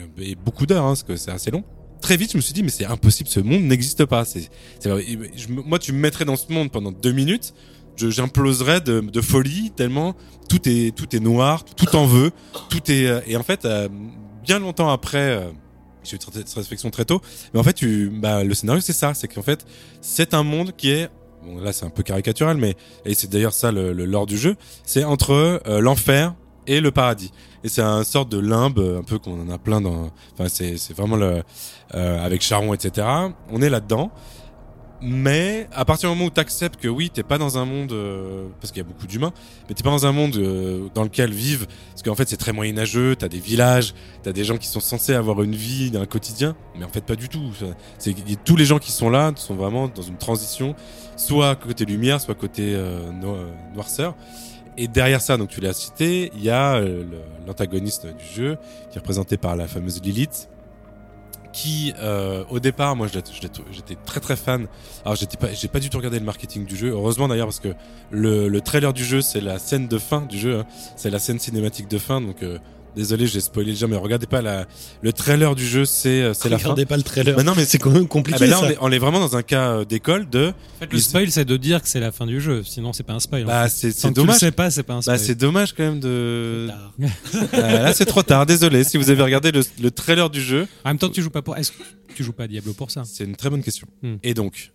[0.44, 1.64] beaucoup d'heures, hein, parce que c'est assez long
[2.02, 4.26] très vite, je me suis dit, mais c'est impossible, ce monde n'existe pas.
[4.26, 4.50] C'est,
[5.50, 7.54] moi, tu me mettrais dans ce monde pendant deux minutes,
[7.98, 10.16] j'imploserais de, de, folie tellement
[10.50, 12.32] tout est, tout est noir, tout en veut,
[12.70, 13.88] tout est, euh, et en fait, euh,
[14.44, 15.52] bien longtemps après, euh,
[16.04, 17.22] j'ai eu cette réflexion très tôt,
[17.54, 19.66] mais en fait, tu, bah, le scénario, c'est ça, c'est qu'en fait,
[20.02, 21.10] c'est un monde qui est
[21.44, 22.76] Bon, là, c'est un peu caricatural, mais
[23.06, 24.56] et c'est d'ailleurs ça le, le lore du jeu.
[24.86, 25.32] C'est entre
[25.68, 26.36] euh, l'enfer
[26.68, 27.32] et le paradis.
[27.64, 30.10] Et c'est un sorte de limbe, un peu qu'on en a plein dans.
[30.34, 31.44] Enfin, c'est c'est vraiment le
[31.96, 33.08] euh, avec Charon, etc.
[33.52, 34.12] On est là-dedans.
[35.04, 37.92] Mais à partir du moment où tu acceptes que oui, t'es pas dans un monde
[37.92, 39.34] euh, parce qu'il y a beaucoup d'humains,
[39.68, 42.54] mais t'es pas dans un monde euh, dans lequel vivent parce qu'en fait c'est très
[42.54, 43.16] moyenâgeux.
[43.16, 46.86] T'as des villages, t'as des gens qui sont censés avoir une vie, un quotidien, mais
[46.86, 47.52] en fait pas du tout.
[47.98, 48.14] C'est
[48.46, 50.76] tous les gens qui sont là sont vraiment dans une transition,
[51.18, 53.38] soit côté lumière, soit côté euh, no
[53.74, 54.16] noirceur.
[54.78, 56.82] Et derrière ça, donc tu l'as cité, il y a
[57.46, 58.58] l'antagoniste du jeu
[58.90, 60.50] qui est représenté par la fameuse Lilith
[61.52, 64.68] qui euh, au départ moi j'étais très très fan
[65.04, 67.60] alors j'étais pas j'ai pas du tout regardé le marketing du jeu heureusement d'ailleurs parce
[67.60, 67.74] que
[68.10, 70.66] le, le trailer du jeu c'est la scène de fin du jeu hein.
[70.96, 72.58] c'est la scène cinématique de fin donc euh,
[72.96, 74.68] Désolé, j'ai spoilé le jeu, mais regardez pas la,
[75.02, 76.70] le trailer du jeu, c'est euh, c'est la fin.
[76.70, 77.38] Regardez pas le trailer.
[77.38, 78.40] Mais non, mais c'est quand même compliqué.
[78.44, 78.66] Ah, là, ça.
[78.66, 80.48] On, est, on est vraiment dans un cas euh, d'école de.
[80.48, 82.64] En fait, le spoil, c'est de dire que c'est la fin du jeu.
[82.64, 83.46] Sinon, c'est pas un spoil.
[83.46, 84.40] Bah, c'est c'est dommage.
[84.40, 85.18] Tu le sais pas, c'est pas un spoil.
[85.18, 86.70] Bah, c'est dommage quand même de.
[86.70, 87.08] euh,
[87.54, 88.46] là, c'est trop tard.
[88.46, 88.84] Désolé.
[88.84, 90.68] Si vous avez regardé le, le, trailer du jeu.
[90.84, 91.56] En même temps, tu joues pas pour.
[91.56, 91.84] Est-ce que
[92.14, 93.04] tu joues pas à Diablo pour ça?
[93.06, 93.88] C'est une très bonne question.
[94.02, 94.16] Hmm.
[94.24, 94.72] Et donc,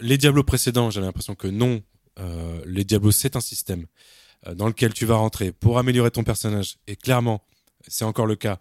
[0.00, 1.82] les Diablos précédents, j'avais l'impression que non.
[2.18, 3.86] Euh, les Diablos, c'est un système
[4.54, 6.76] dans lequel tu vas rentrer pour améliorer ton personnage.
[6.86, 7.42] Et clairement,
[7.86, 8.58] c'est encore le cas.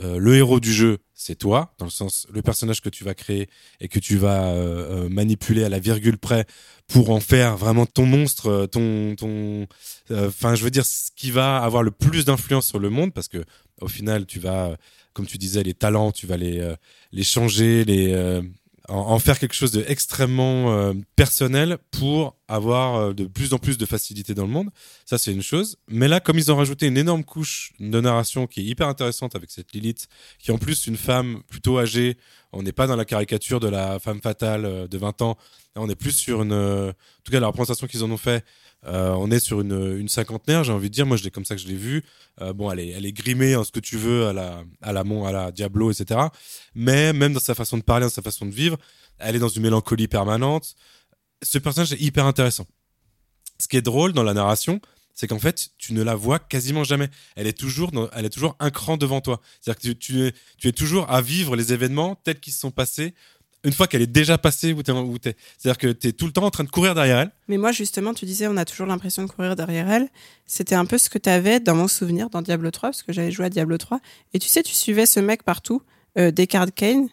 [0.00, 3.14] Euh, le héros du jeu, c'est toi, dans le sens le personnage que tu vas
[3.14, 3.48] créer
[3.80, 6.44] et que tu vas euh, euh, manipuler à la virgule près
[6.88, 9.66] pour en faire vraiment ton monstre, euh, ton ton.
[10.10, 13.28] Enfin, je veux dire ce qui va avoir le plus d'influence sur le monde, parce
[13.28, 13.44] que
[13.80, 14.76] au final, tu vas,
[15.14, 16.74] comme tu disais, les talents, tu vas les
[17.12, 18.40] les changer, les
[18.88, 23.86] en, faire quelque chose d'extrêmement euh, personnel pour avoir euh, de plus en plus de
[23.86, 24.70] facilité dans le monde.
[25.04, 25.76] Ça, c'est une chose.
[25.88, 29.34] Mais là, comme ils ont rajouté une énorme couche de narration qui est hyper intéressante
[29.34, 30.08] avec cette Lilith,
[30.38, 32.16] qui est en plus une femme plutôt âgée,
[32.52, 35.36] on n'est pas dans la caricature de la femme fatale euh, de 20 ans,
[35.74, 36.52] on est plus sur une...
[36.52, 38.44] En tout cas, la représentation qu'ils en ont fait,
[38.86, 41.06] euh, on est sur une, cinquantenaire, j'ai envie de dire.
[41.06, 42.04] Moi, je l'ai comme ça que je l'ai vu.
[42.40, 44.92] Euh, bon, elle est, elle est grimée en ce que tu veux à la, à
[44.92, 46.20] la Mon, à la Diablo, etc.
[46.74, 48.78] Mais même dans sa façon de parler, dans sa façon de vivre,
[49.18, 50.74] elle est dans une mélancolie permanente.
[51.42, 52.66] Ce personnage est hyper intéressant.
[53.58, 54.80] Ce qui est drôle dans la narration,
[55.14, 57.08] c'est qu'en fait, tu ne la vois quasiment jamais.
[57.36, 59.40] Elle est toujours, elle est toujours un cran devant toi.
[59.60, 62.70] C'est-à-dire que tu es, tu es toujours à vivre les événements tels qu'ils se sont
[62.70, 63.14] passés
[63.66, 65.36] une fois qu'elle est déjà passée t'es, t'es.
[65.58, 67.32] C'est-à-dire que tu es tout le temps en train de courir derrière elle.
[67.48, 70.08] Mais moi, justement, tu disais, on a toujours l'impression de courir derrière elle.
[70.46, 73.12] C'était un peu ce que tu avais dans mon souvenir dans Diablo 3, parce que
[73.12, 73.98] j'avais joué à Diablo 3.
[74.34, 75.82] Et tu sais, tu suivais ce mec partout,
[76.16, 77.08] euh, Descartes Kane.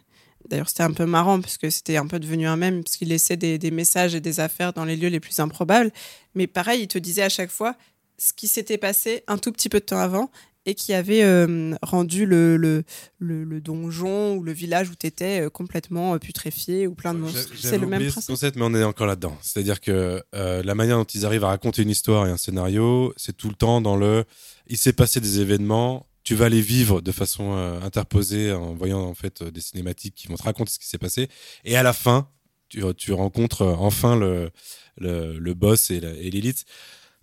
[0.48, 3.08] D'ailleurs, c'était un peu marrant, parce que c'était un peu devenu un mème, parce qu'il
[3.08, 5.90] laissait des messages et des affaires dans les lieux les plus improbables.
[6.36, 7.74] Mais pareil, il te disait à chaque fois
[8.16, 10.30] ce qui s'était passé un tout petit peu de temps avant
[10.66, 12.84] et qui avait euh, rendu le, le,
[13.18, 17.18] le, le donjon ou le village où tu étais complètement euh, putréfié ou plein de
[17.18, 17.52] monstres.
[17.58, 18.26] C'est le même principe.
[18.26, 19.36] concept, mais on est encore là-dedans.
[19.42, 23.12] C'est-à-dire que euh, la manière dont ils arrivent à raconter une histoire et un scénario,
[23.16, 24.24] c'est tout le temps dans le.
[24.66, 26.06] Il s'est passé des événements.
[26.22, 30.14] Tu vas les vivre de façon euh, interposée en voyant en fait euh, des cinématiques
[30.14, 31.28] qui vont te raconter ce qui s'est passé.
[31.66, 32.30] Et à la fin,
[32.70, 34.50] tu, tu rencontres euh, enfin le,
[34.96, 36.64] le, le boss et l'élite.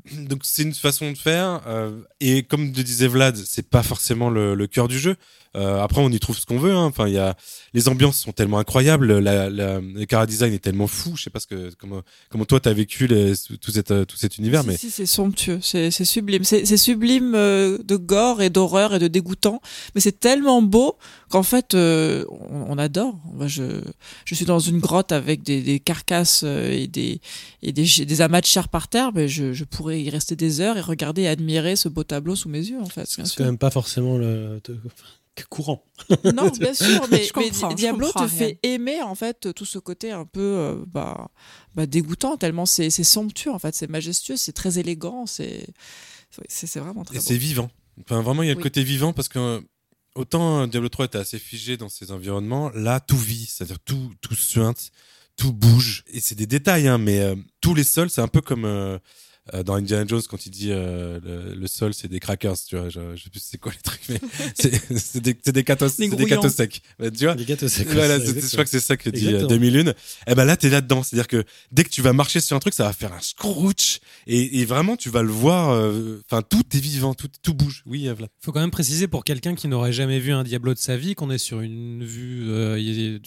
[0.29, 1.61] Donc c'est une façon de faire.
[1.67, 5.15] euh, et comme le disait Vlad, c'est pas forcément le, le cœur du jeu.
[5.57, 6.71] Euh, après, on y trouve ce qu'on veut.
[6.71, 6.85] hein.
[6.85, 7.35] Enfin, il y a
[7.73, 11.13] les ambiances sont tellement incroyables, la, la, le chara design est tellement fou.
[11.17, 14.37] Je sais pas ce que comment comment toi t'as vécu les, tout cet tout cet
[14.37, 16.45] univers, Si, mais si, c'est somptueux, c'est sublime.
[16.45, 19.61] C'est c'est sublime euh, de gore et d'horreur et de dégoûtant,
[19.93, 20.97] mais c'est tellement beau
[21.31, 23.19] qu'en fait, euh, on, on adore.
[23.33, 23.81] Moi, je,
[24.25, 27.21] je suis dans une grotte avec des, des carcasses euh, et des
[27.63, 30.61] et des, des amas de chair par terre, mais je, je pourrais y rester des
[30.61, 33.05] heures et regarder et admirer ce beau tableau sous mes yeux, en fait.
[33.07, 34.59] C'est quand même pas forcément le
[35.49, 35.83] courant.
[36.23, 40.11] Non, bien sûr, mais, Je mais Diablo te fait aimer en fait tout ce côté
[40.11, 41.29] un peu euh, bah,
[41.75, 45.67] bah, dégoûtant tellement c'est somptueux en fait, c'est majestueux, c'est très élégant, c'est
[46.47, 47.69] c'est vraiment très et c'est vivant.
[48.01, 49.61] Enfin, vraiment, il y a le côté vivant parce que euh,
[50.15, 54.11] autant euh, Diablo 3 était assez figé dans ses environnements, là tout vit, c'est-à-dire tout
[54.21, 54.91] tout suinte,
[55.35, 56.03] tout bouge.
[56.07, 58.97] Et c'est des détails, hein, mais euh, tous les sols, c'est un peu comme euh,
[59.63, 62.89] dans Indiana Jones quand il dit euh, le, le sol c'est des crackers, tu vois.
[62.89, 64.19] Je, je sais plus c'est quoi les trucs, mais
[64.55, 65.63] c'est des c'est des
[66.09, 66.81] Des des catos secs.
[67.17, 67.35] Tu vois.
[67.35, 69.49] Les gâteaux, quoi Voilà, je crois que c'est ça que dit euh, Exactement.
[69.59, 69.93] 2001.
[70.27, 71.03] Eh ben là, t'es là-dedans.
[71.03, 73.99] C'est-à-dire que dès que tu vas marcher sur un truc, ça va faire un scrooch.
[74.27, 75.71] Et, et vraiment, tu vas le voir.
[75.71, 77.83] euh, Enfin, tout est vivant, tout, tout bouge.
[77.85, 78.29] Oui, Vlad.
[78.39, 81.15] Faut quand même préciser pour quelqu'un qui n'aurait jamais vu un Diablo de sa vie
[81.15, 83.19] qu'on est sur une vue euh, is-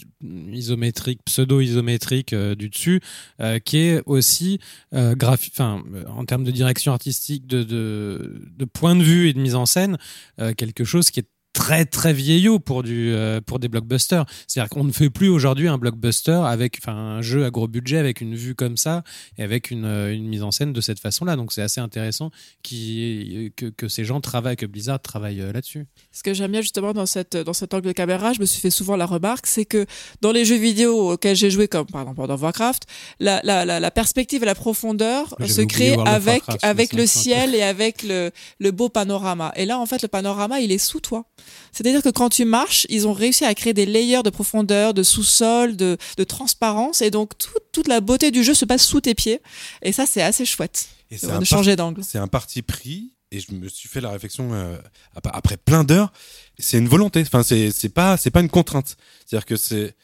[0.51, 3.01] isométrique, pseudo-isométrique euh, du dessus,
[3.41, 4.59] euh, qui est aussi
[4.93, 9.33] euh, graphi- enfin, euh, en termes de direction artistique, de, de, point de vue et
[9.33, 9.97] de mise en scène,
[10.39, 14.25] euh, quelque chose qui est très très vieillot pour du euh, pour des blockbusters.
[14.45, 17.97] C'est-à-dire qu'on ne fait plus aujourd'hui un blockbuster avec enfin un jeu à gros budget
[17.97, 19.03] avec une vue comme ça
[19.37, 21.37] et avec une, euh, une mise en scène de cette façon-là.
[21.37, 22.29] Donc c'est assez intéressant
[22.61, 25.85] qui que, que ces gens travaillent, que Blizzard travaille euh, là-dessus.
[26.11, 28.59] Ce que j'aime bien justement dans cette dans cet angle de caméra, je me suis
[28.59, 29.85] fait souvent la remarque, c'est que
[30.21, 32.83] dans les jeux vidéo auxquels j'ai joué, comme par exemple dans Warcraft,
[33.21, 36.63] la, la, la, la perspective et la profondeur se oublié crée World of avec Warcraft,
[36.65, 39.53] avec le ciel et avec le, le beau panorama.
[39.55, 41.25] Et là, en fait, le panorama, il est sous toi.
[41.71, 45.03] C'est-à-dire que quand tu marches, ils ont réussi à créer des layers de profondeur, de
[45.03, 49.01] sous-sol, de, de transparence, et donc tout- toute la beauté du jeu se passe sous
[49.01, 49.41] tes pieds.
[49.81, 52.01] Et ça, c'est assez chouette Et de par- changer d'angle.
[52.03, 53.11] c'est un parti pris.
[53.31, 54.77] Et je me suis fait la réflexion euh,
[55.15, 56.13] ap- après plein d'heures.
[56.59, 57.21] C'est une volonté.
[57.21, 58.95] Enfin, c'est pas c'est pas une contrainte.
[59.25, 59.95] C'est-à-dire que c'est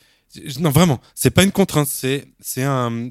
[0.59, 1.87] non vraiment, c'est pas une contrainte.
[1.87, 3.09] C'est c'est un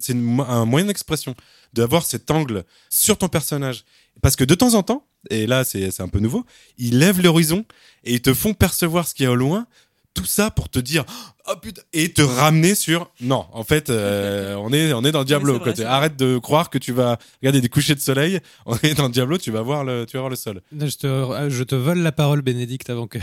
[0.49, 1.35] un moyen d'expression
[1.73, 3.85] d'avoir cet angle sur ton personnage.
[4.21, 6.47] Parce que de temps en temps, et là c'est un peu nouveau,
[6.79, 7.65] ils lèvent l'horizon
[8.05, 9.67] et ils te font percevoir ce qu'il y a au loin.
[10.15, 11.05] Tout ça pour te dire
[11.51, 13.47] oh putain, et te ramener sur non.
[13.53, 15.59] En fait, euh, on est on est dans Diablo.
[15.59, 15.73] Quoi.
[15.73, 18.41] vrai, Arrête de croire que tu vas regarder des couchers de soleil.
[18.67, 20.61] On est dans Diablo, tu vas voir le tu vas voir le sol.
[20.73, 23.19] Je te, je te vole la parole, Bénédicte, avant que,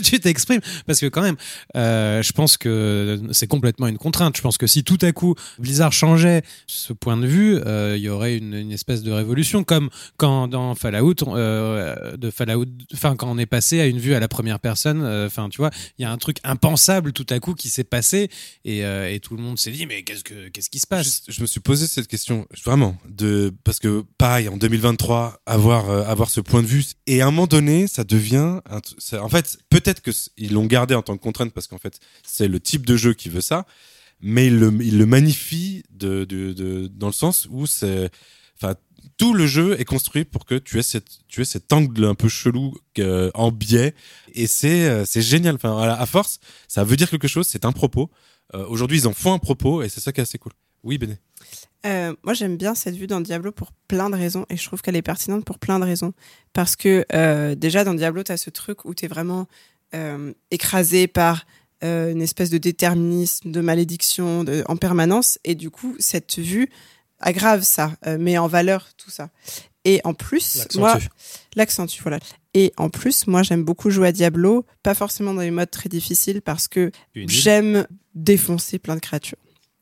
[0.00, 0.60] tu t'exprimes.
[0.86, 1.36] Parce que quand même,
[1.76, 4.36] euh, je pense que c'est complètement une contrainte.
[4.36, 8.02] Je pense que si tout à coup Blizzard changeait ce point de vue, euh, il
[8.02, 13.16] y aurait une, une espèce de révolution, comme quand dans Fallout, euh, de Fallout, enfin
[13.16, 15.02] quand on est passé à une vue à la première personne.
[15.02, 17.84] euh, Enfin, tu vois, il y a un truc impensable tout à coup qui s'est
[17.84, 18.28] passé
[18.64, 21.22] et, euh, et tout le monde s'est dit mais qu'est-ce que qu'est-ce qui se passe?
[21.28, 26.04] Je, me suis posé cette question vraiment de parce que pareil en 2023 avoir euh,
[26.04, 28.60] avoir ce point de vue et à un moment donné ça devient
[29.12, 32.48] en fait peut-être que ils l'ont gardé en tant que contrainte parce qu'en fait c'est
[32.48, 33.66] le type de jeu qui veut ça
[34.20, 38.10] mais il le il le magnifie de, de dans le sens où c'est
[38.56, 38.74] enfin
[39.16, 42.14] tout le jeu est construit pour que tu aies cette tu aies cet angle un
[42.14, 43.94] peu chelou euh, en biais.
[44.34, 45.56] Et c'est euh, génial.
[45.56, 48.10] Enfin à, force ça veut dire quelque chose c'est un propos.
[48.54, 50.52] Euh, aujourd'hui ils en font un propos et c'est ça qui est assez cool.
[50.82, 51.18] Oui Béné.
[51.86, 54.80] Euh, moi, j'aime bien cette vue dans Diablo pour plein de raisons et je trouve
[54.80, 56.14] qu'elle est pertinente pour plein de raisons.
[56.54, 57.04] Parce que
[57.54, 59.46] déjà, dans Diablo, tu as ce truc où tu es vraiment
[60.50, 61.44] écrasé par
[61.82, 65.38] une espèce de déterminisme, de malédiction en permanence.
[65.44, 66.70] Et du coup, cette vue
[67.20, 69.30] aggrave ça, euh, met en valeur tout ça.
[69.84, 70.98] Et en plus, moi,
[71.56, 72.18] l'accentue, voilà.
[72.54, 75.88] Et en plus, moi, j'aime beaucoup jouer à Diablo, pas forcément dans les modes très
[75.88, 79.38] difficiles parce que j'aime défoncer plein de créatures.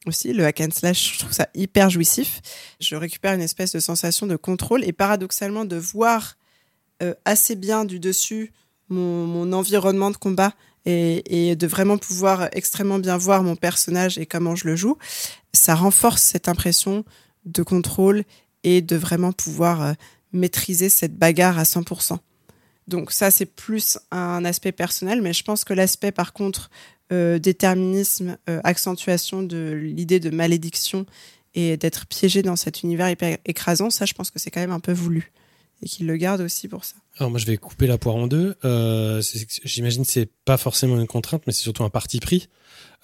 [0.07, 2.41] Aussi, le hack and slash, je trouve ça hyper jouissif.
[2.81, 6.37] Je récupère une espèce de sensation de contrôle et paradoxalement de voir
[7.03, 8.53] euh, assez bien du dessus
[8.89, 10.53] mon, mon environnement de combat
[10.85, 14.99] et, de vraiment pouvoir extrêmement bien voir mon personnage et comment je le joue,
[15.53, 17.05] ça renforce cette impression
[17.45, 18.25] de contrôle
[18.65, 19.93] et de vraiment pouvoir euh,
[20.33, 22.19] maîtriser cette bagarre à 100%.
[22.89, 26.71] Donc ça, c'est plus un aspect personnel, mais je pense que l'aspect, par contre,
[27.13, 31.07] euh, déterminisme, euh, accentuation de l'idée de malédiction
[31.55, 34.73] et d'être piégé dans cet univers hyper écrasant, ça, je pense que c'est quand même
[34.73, 35.33] un peu voulu.
[35.83, 36.95] Et qu'il le garde aussi pour ça.
[37.19, 38.55] Alors moi je vais couper la poire en deux.
[38.65, 39.21] Euh,
[39.65, 42.49] J'imagine que c'est pas forcément une contrainte, mais c'est surtout un parti pris.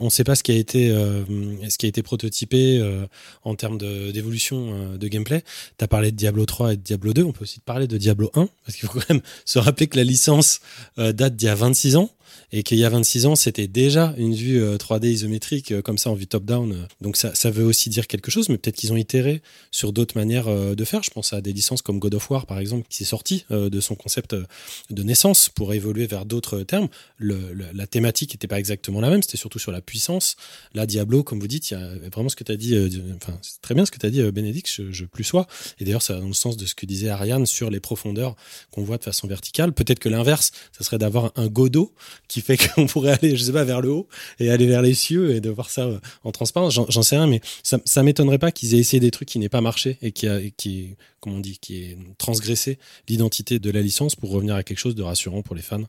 [0.00, 1.24] On ne sait pas ce qui a été euh,
[1.68, 3.04] ce qui a été prototypé euh,
[3.42, 5.42] en termes de- d'évolution euh, de gameplay.
[5.76, 7.24] Tu as parlé de Diablo 3 et de Diablo 2.
[7.24, 9.88] On peut aussi te parler de Diablo 1 parce qu'il faut quand même se rappeler
[9.88, 10.60] que la licence
[10.96, 12.10] date d'il y a 26 ans
[12.52, 15.98] et qu'il y a 26 ans c'était déjà une vue euh, 3D isométrique euh, comme
[15.98, 16.86] ça en vue top down.
[17.00, 20.48] Donc ça, veut aussi dire quelque chose, mais peut-être qu'ils ont itéré sur d'autres manières
[20.48, 21.02] euh, de faire.
[21.02, 23.70] Je pense à des licences comme God of War, par exemple, qui s'est sorti euh,
[23.70, 24.44] de son concept euh,
[24.90, 26.88] de naissance pour évoluer vers d'autres termes.
[27.18, 30.36] La thématique n'était pas exactement la même, c'était surtout sur la puissance.
[30.74, 32.88] Là, Diablo, comme vous dites, il y a vraiment ce que tu as dit, euh,
[33.16, 35.46] enfin, c'est très bien ce que tu as dit, euh, Bénédicte, je, je plus sois.
[35.78, 38.36] Et d'ailleurs, ça va dans le sens de ce que disait Ariane sur les profondeurs
[38.70, 39.72] qu'on voit de façon verticale.
[39.72, 41.92] Peut-être que l'inverse, ça serait d'avoir un Godot
[42.28, 44.08] qui fait qu'on pourrait aller, je sais pas, vers le haut
[44.38, 46.74] et aller vers les cieux et de voir ça euh, en transparence.
[46.74, 49.48] J'en sais rien, mais ça, ça m'étonnerait pas qu'ils aient essayé des trucs qui n'aient
[49.48, 53.80] pas marché et qui, a, qui, comment on dit, qui est transgressé l'identité de la
[53.80, 55.84] licence pour revenir à quelque chose de rassurant pour les fans,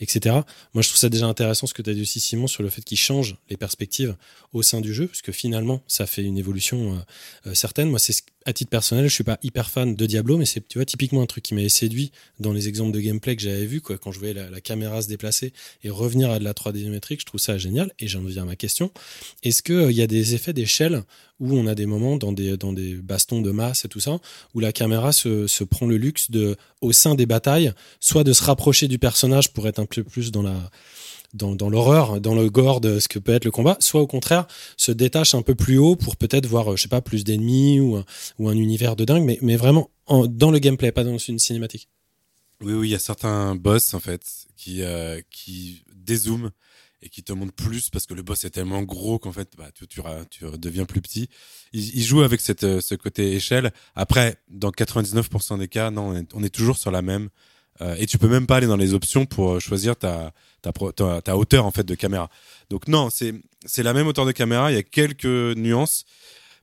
[0.00, 0.36] etc.
[0.74, 2.68] Moi, je trouve ça déjà intéressant ce que tu as dit aussi, Simon, sur le
[2.70, 4.16] fait qu'ils changent les perspectives
[4.52, 7.88] au sein du jeu, parce que finalement, ça fait une évolution euh, euh, certaine.
[7.90, 10.66] Moi, c'est ce- à titre personnel, je suis pas hyper fan de Diablo, mais c'est
[10.66, 13.66] tu vois typiquement un truc qui m'avait séduit dans les exemples de gameplay que j'avais
[13.66, 16.80] vu, quoi, quand je voyais la, caméra se déplacer et revenir à de la 3D
[16.80, 17.92] géométrique, je trouve ça génial.
[17.98, 18.90] Et j'en viens à ma question
[19.42, 21.02] est-ce que euh, il y a des effets d'échelle
[21.40, 24.18] où on a des moments dans des dans des bastons de masse et tout ça
[24.54, 28.32] où la caméra se, se prend le luxe de au sein des batailles soit de
[28.32, 30.70] se rapprocher du personnage pour être un peu plus dans la
[31.34, 34.46] dans, l'horreur, dans le gore de ce que peut être le combat, soit au contraire
[34.76, 37.80] se détache un peu plus haut pour peut-être voir, euh, je sais pas, plus d'ennemis
[37.80, 38.04] ou, un-
[38.38, 41.38] ou un univers de dingue, mais, mais vraiment en- dans le gameplay, pas dans une
[41.38, 41.88] cinématique.
[42.60, 44.22] Oui, oui, il y a certains boss en fait
[44.56, 46.50] qui euh, qui dézooment
[47.04, 49.70] et qui te montrent plus parce que le boss est tellement gros qu'en fait bah,
[49.74, 50.00] tu, tu,
[50.58, 51.28] deviens plus petit.
[51.72, 53.72] Il, il joue avec cette, euh, ce côté échelle.
[53.96, 57.28] Après, dans 99% des cas, non, on est toujours sur la même.
[57.80, 60.72] Euh, et tu peux même pas aller dans les options pour euh, choisir ta, ta,
[61.22, 62.28] ta, hauteur en fait de caméra.
[62.70, 64.70] Donc non, c'est la même hauteur de caméra.
[64.70, 66.04] Il y a quelques nuances,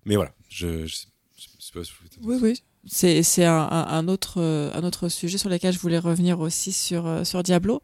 [0.05, 0.31] mais voilà.
[0.49, 0.95] Je, je,
[1.37, 1.91] je pas si
[2.21, 2.61] vous Oui, oui.
[2.87, 7.25] C'est c'est un, autre euh, un autre sujet sur lequel je voulais revenir aussi sur
[7.25, 7.81] sur Diablo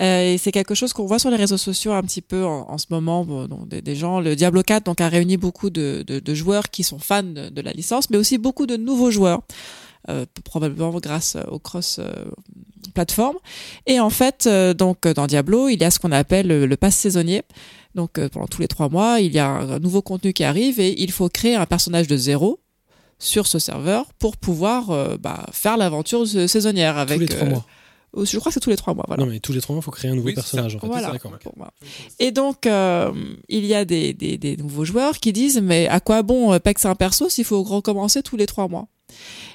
[0.00, 2.86] et c'est quelque chose qu'on voit sur les réseaux sociaux un petit peu en, ce
[2.90, 6.82] moment donc des, gens le Diablo 4 donc a réuni beaucoup de, de, joueurs qui
[6.82, 9.42] sont fans de, la licence mais aussi beaucoup de nouveaux joueurs
[10.44, 12.10] probablement grâce au cross euh,
[12.94, 13.36] plateforme
[13.86, 16.76] et en fait euh, donc dans Diablo il y a ce qu'on appelle le, le
[16.76, 17.42] pass saisonnier
[17.94, 20.80] donc euh, pendant tous les trois mois il y a un, nouveau contenu qui arrive
[20.80, 22.58] et il faut créer un personnage de zéro
[23.18, 27.46] sur ce serveur pour pouvoir euh, bah, faire l'aventure sa- saisonnière avec Tous les trois
[27.46, 27.66] euh, mois.
[28.24, 29.04] Je crois que c'est tous les trois mois.
[29.06, 29.24] Voilà.
[29.24, 30.76] Non, mais tous les trois mois, il faut créer un nouveau Oui, personnage.
[30.76, 30.86] En fait.
[30.86, 31.12] Voilà.
[31.12, 31.32] D'accord.
[31.38, 31.70] Pour moi.
[32.18, 33.10] Et donc, euh,
[33.48, 36.58] il y a des, des, des nouveaux joueurs qui disent mais à quoi bon euh,
[36.58, 38.86] PEX un perso s'il faut recommencer tous les trois mois?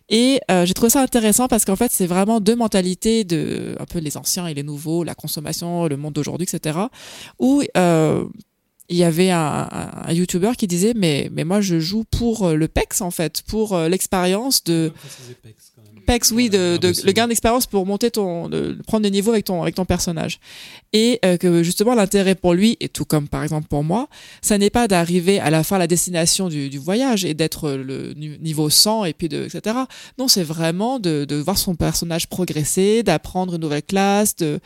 [0.09, 3.85] Et euh, j'ai trouvé ça intéressant parce qu'en fait, c'est vraiment deux mentalités de un
[3.85, 6.79] peu les anciens et les nouveaux, la consommation, le monde d'aujourd'hui, etc.
[7.39, 8.25] Où euh,
[8.89, 9.67] il y avait un,
[10.09, 13.77] YouTuber qui disait mais mais moi je joue pour euh, le PEX en fait, pour
[13.77, 14.93] l'expérience de
[15.43, 15.66] PEX,
[16.31, 19.61] oui, de, de- le gain d'expérience pour monter ton, de, prendre des niveaux avec ton,
[19.61, 20.39] avec ton personnage.
[20.93, 24.07] Et euh, que justement, l'intérêt pour lui, et tout comme par exemple pour moi,
[24.41, 27.71] ça n'est pas d'arriver à la fin, à la destination du, du voyage et d'être
[27.71, 29.75] le niveau 100 et puis de, etc.
[30.17, 34.59] Non, c'est vraiment de, de voir son personnage progresser, d'apprendre une nouvelle classe, de,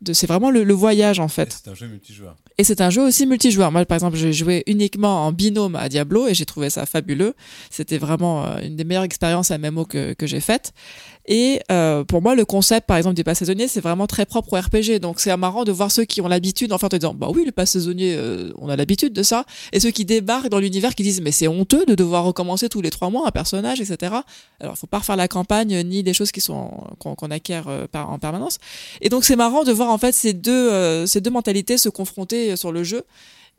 [0.00, 1.60] de, c'est vraiment le, le voyage en fait.
[1.64, 2.36] C'est un jeu multijoueur.
[2.56, 3.70] Et c'est un jeu aussi multijoueur.
[3.72, 7.34] Moi, par exemple, j'ai joué uniquement en binôme à Diablo et j'ai trouvé ça fabuleux.
[7.70, 10.72] C'était vraiment euh, une des meilleures expériences MMO que, que j'ai faites.
[11.30, 14.54] Et euh, pour moi, le concept, par exemple, du pass saisonnier, c'est vraiment très propre
[14.54, 14.98] au RPG.
[14.98, 17.44] Donc, c'est marrant de voir ceux qui ont l'habitude, enfin, en te disant, bah oui,
[17.44, 19.44] le pass saisonnier, euh, on a l'habitude de ça.
[19.74, 22.80] Et ceux qui débarquent dans l'univers qui disent, mais c'est honteux de devoir recommencer tous
[22.80, 24.14] les trois mois un personnage, etc.
[24.58, 28.10] Alors, faut pas refaire la campagne ni des choses qui sont qu'on acquiert euh, par,
[28.10, 28.56] en permanence.
[29.02, 31.90] Et donc, c'est marrant de voir en fait ces deux euh, ces deux mentalités se
[31.90, 33.02] confronter sur le jeu.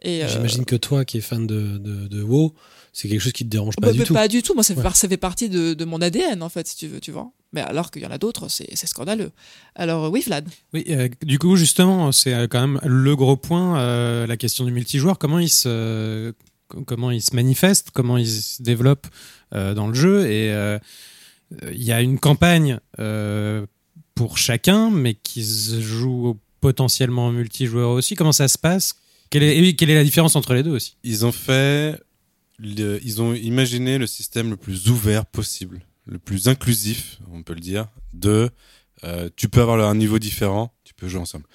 [0.02, 2.54] Et, euh, J'imagine que toi, qui es fan de, de, de WoW,
[2.94, 4.14] c'est quelque chose qui te dérange pas bah, du mais tout.
[4.14, 4.54] Pas du tout.
[4.56, 4.90] Moi, ça fait, Ouais.
[4.94, 7.32] ça fait partie de, de mon ADN, en fait, si tu veux, tu vois.
[7.52, 9.32] Mais alors qu'il y en a d'autres, c'est scandaleux.
[9.76, 10.48] Alors, oui, Vlad.
[10.74, 14.66] Oui, euh, du coup, justement, c'est euh, quand même le gros point, euh, la question
[14.66, 15.18] du multijoueur.
[15.18, 16.34] Comment il se,
[16.86, 19.08] comment il se manifeste, comment il se développe
[19.56, 20.30] euh, dans le jeu?
[20.30, 20.78] Et euh,
[21.72, 23.66] il y a une campagne euh,
[24.14, 28.14] pour chacun, mais qui se joue potentiellement en multijoueur aussi.
[28.14, 28.94] Comment ça se passe?
[29.32, 30.98] Quelle est, et quelle est la différence entre les deux aussi?
[31.04, 32.00] Ils ont fait,
[32.60, 37.54] le- ils ont imaginé le système le plus ouvert possible, le plus inclusif, on peut
[37.54, 38.50] le dire, de,
[39.04, 41.46] euh, tu peux avoir un niveau différent, tu peux jouer ensemble.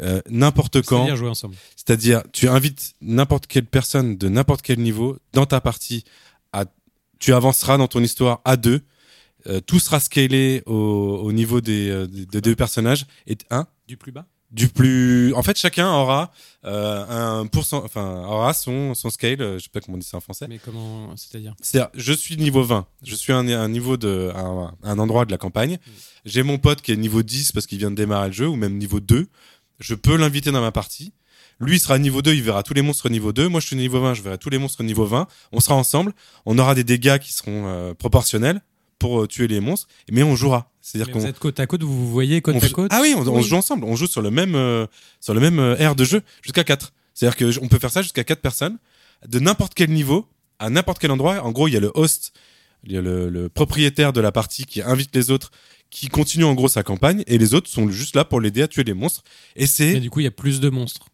[0.00, 1.54] Euh, n'importe quand, C'est-à-dire jouer ensemble.
[1.76, 6.04] c'est-à-dire tu invites n'importe quelle personne de n'importe quel niveau dans ta partie,
[6.52, 6.64] à,
[7.18, 8.80] tu avanceras dans ton histoire à deux,
[9.48, 10.74] euh, tout sera scalé au,
[11.22, 13.06] au niveau des, des- des deux personnages.
[13.26, 13.66] Et un.
[13.88, 16.30] Du plus bas du plus en fait chacun aura
[16.64, 20.06] euh, un pourcent enfin aura son son scale euh, je sais pas comment on dit
[20.06, 20.46] ça en français.
[20.48, 21.54] Mais comment C'est-à-dire?
[21.60, 25.30] C'est-à-dire je suis niveau 20 je suis un, un niveau de un, un endroit de
[25.30, 25.78] la campagne.
[26.24, 28.54] J'ai mon pote qui est niveau 10 parce qu'il vient de démarrer le jeu ou
[28.56, 29.26] même niveau 2
[29.80, 31.12] je peux l'inviter dans ma partie.
[31.58, 33.76] Lui il sera niveau 2 il verra tous les monstres niveau 2 moi je suis
[33.76, 36.12] niveau 20 je verrai tous les monstres niveau 20 on sera ensemble.
[36.44, 38.60] On aura des dégâts qui seront euh, proportionnels
[38.98, 41.82] pour euh, tuer les monstres mais on jouera c'est-à-dire qu'on Vous êtes côte à côte,
[41.84, 43.42] vous vous voyez côte on à côte Ah oui, on, on Oui.
[43.44, 43.84] joue ensemble.
[43.84, 44.86] On joue sur le même euh,
[45.20, 46.92] sur le même euh, aire de jeu jusqu'à 4.
[47.14, 48.78] C'est-à-dire que on peut faire ça jusqu'à 4 personnes
[49.28, 50.26] de n'importe quel niveau
[50.58, 51.40] à n'importe quel endroit.
[51.42, 52.32] En gros, il y a le host,
[52.84, 55.50] il y a le, le propriétaire de la partie qui invite les autres
[55.90, 58.68] qui continue en gros sa campagne et les autres sont juste là pour l'aider à
[58.68, 59.22] tuer les monstres
[59.56, 61.06] et c'est du coup, il y a plus de monstres.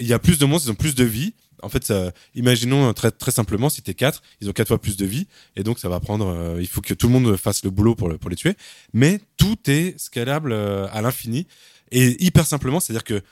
[0.00, 1.32] il y a plus de monstres, ils ont plus de vie.
[1.62, 1.92] En fait,
[2.34, 5.26] imaginons euh, très très simplement si t'es 4, ils ont quatre fois plus de vie
[5.56, 7.94] et donc ça va prendre euh, il faut que tout le monde fasse le boulot
[7.94, 8.54] pour le- pour les tuer.
[8.92, 11.46] Mais tout est scalable euh, à l'infini.
[11.90, 13.22] Et hyper simplement, c'est-à-dire que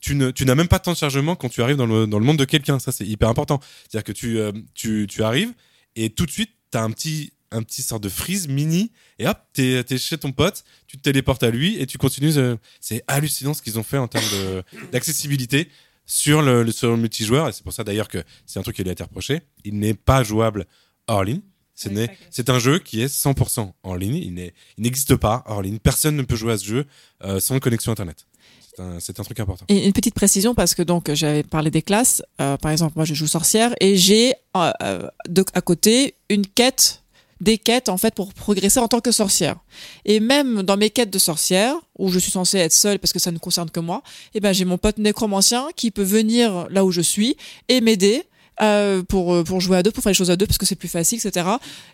[0.00, 2.44] tu n'as même pas de temps de chargement quand tu arrives dans le monde de
[2.44, 3.60] quelqu'un, ça c'est hyper important.
[3.88, 4.12] C'est-à-dire que
[5.06, 5.52] tu arrives
[5.96, 9.26] et tout de suite tu as un petit un petit sort de freeze mini et
[9.28, 12.32] hop, t'es es chez ton pote, tu te téléportes à lui et tu continues
[12.80, 14.24] c'est hallucinant ce qu'ils ont fait en termes
[14.92, 15.68] d'accessibilité
[16.06, 18.76] sur le, le sur le multijoueur et c'est pour ça d'ailleurs que c'est un truc
[18.76, 20.66] qui lui a été reproché, il n'est pas jouable
[21.08, 21.40] hors ligne.
[22.30, 24.14] C'est un jeu qui est 100% en ligne.
[24.16, 25.78] Il n'est- il n'existe pas hors ligne.
[25.78, 26.86] Personne ne peut jouer à ce jeu
[27.22, 28.26] euh, sans connexion internet.
[28.66, 29.66] C'est un, c'est un truc important.
[29.68, 32.22] Et une petite précision parce que donc j'avais parlé des classes.
[32.40, 35.06] Euh, par exemple, moi je joue sorcière et j'ai euh,
[35.52, 37.02] à côté une quête,
[37.40, 39.56] des quêtes en fait pour progresser en tant que sorcière.
[40.04, 43.18] Et même dans mes quêtes de sorcière où je suis censée être seule parce que
[43.18, 44.02] ça ne concerne que moi,
[44.34, 47.36] et ben j'ai mon pote nécromancien qui peut venir là où je suis
[47.68, 48.24] et m'aider.
[48.62, 50.64] euh, pour euh, pour jouer à deux, pour faire les choses à deux parce que
[50.64, 51.46] c'est plus facile, etc.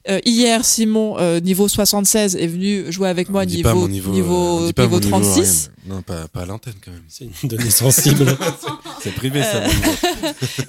[0.08, 4.12] Euh, hier, Simon euh, niveau 76 est venu jouer avec moi niveau pas mon niveau,
[4.12, 5.70] niveau, euh, niveau mon 36.
[5.84, 5.96] Ryan.
[5.96, 7.02] non, pas, pas à l'antenne quand même.
[7.08, 8.38] C'est une donnée sensible.
[9.02, 9.56] C'est privé ça.
[9.56, 9.68] Euh.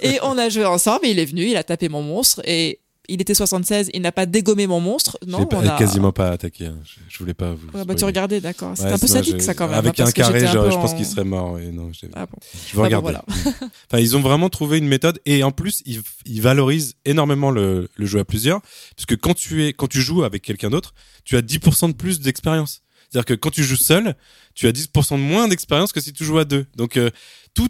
[0.02, 2.80] Et on a joué ensemble, et il est venu, il a tapé mon monstre, et
[3.08, 5.18] il était 76, il n'a pas dégommé mon monstre.
[5.26, 5.76] Non, on a...
[5.78, 6.66] quasiment pas attaqué.
[6.66, 6.78] hein.
[6.84, 7.68] Je, je voulais pas vous.
[7.76, 8.72] Ouais, bah, tu regardais, d'accord.
[8.78, 9.76] Ouais, un peu sadique, ça, quand même.
[9.78, 11.58] Avec hein, un carré, un je pense en- qu'il serait mort.
[11.58, 12.36] et non, Ah bon.
[12.42, 13.14] je Ah bon, regarder.
[13.28, 17.88] enfin, ils ont vraiment trouvé une méthode et en plus, ils, ils valorisent énormément le,
[17.94, 18.60] le jeu à plusieurs,
[18.96, 20.94] parce que quand tu es, quand tu joues avec quelqu'un d'autre,
[21.24, 22.80] tu as 10% de plus d'expérience.
[23.10, 24.16] C'est-à-dire que quand tu joues seul,
[24.54, 26.66] tu as 10% de moins d'expérience que si tu joues à deux.
[26.76, 27.10] Donc euh,
[27.54, 27.68] tout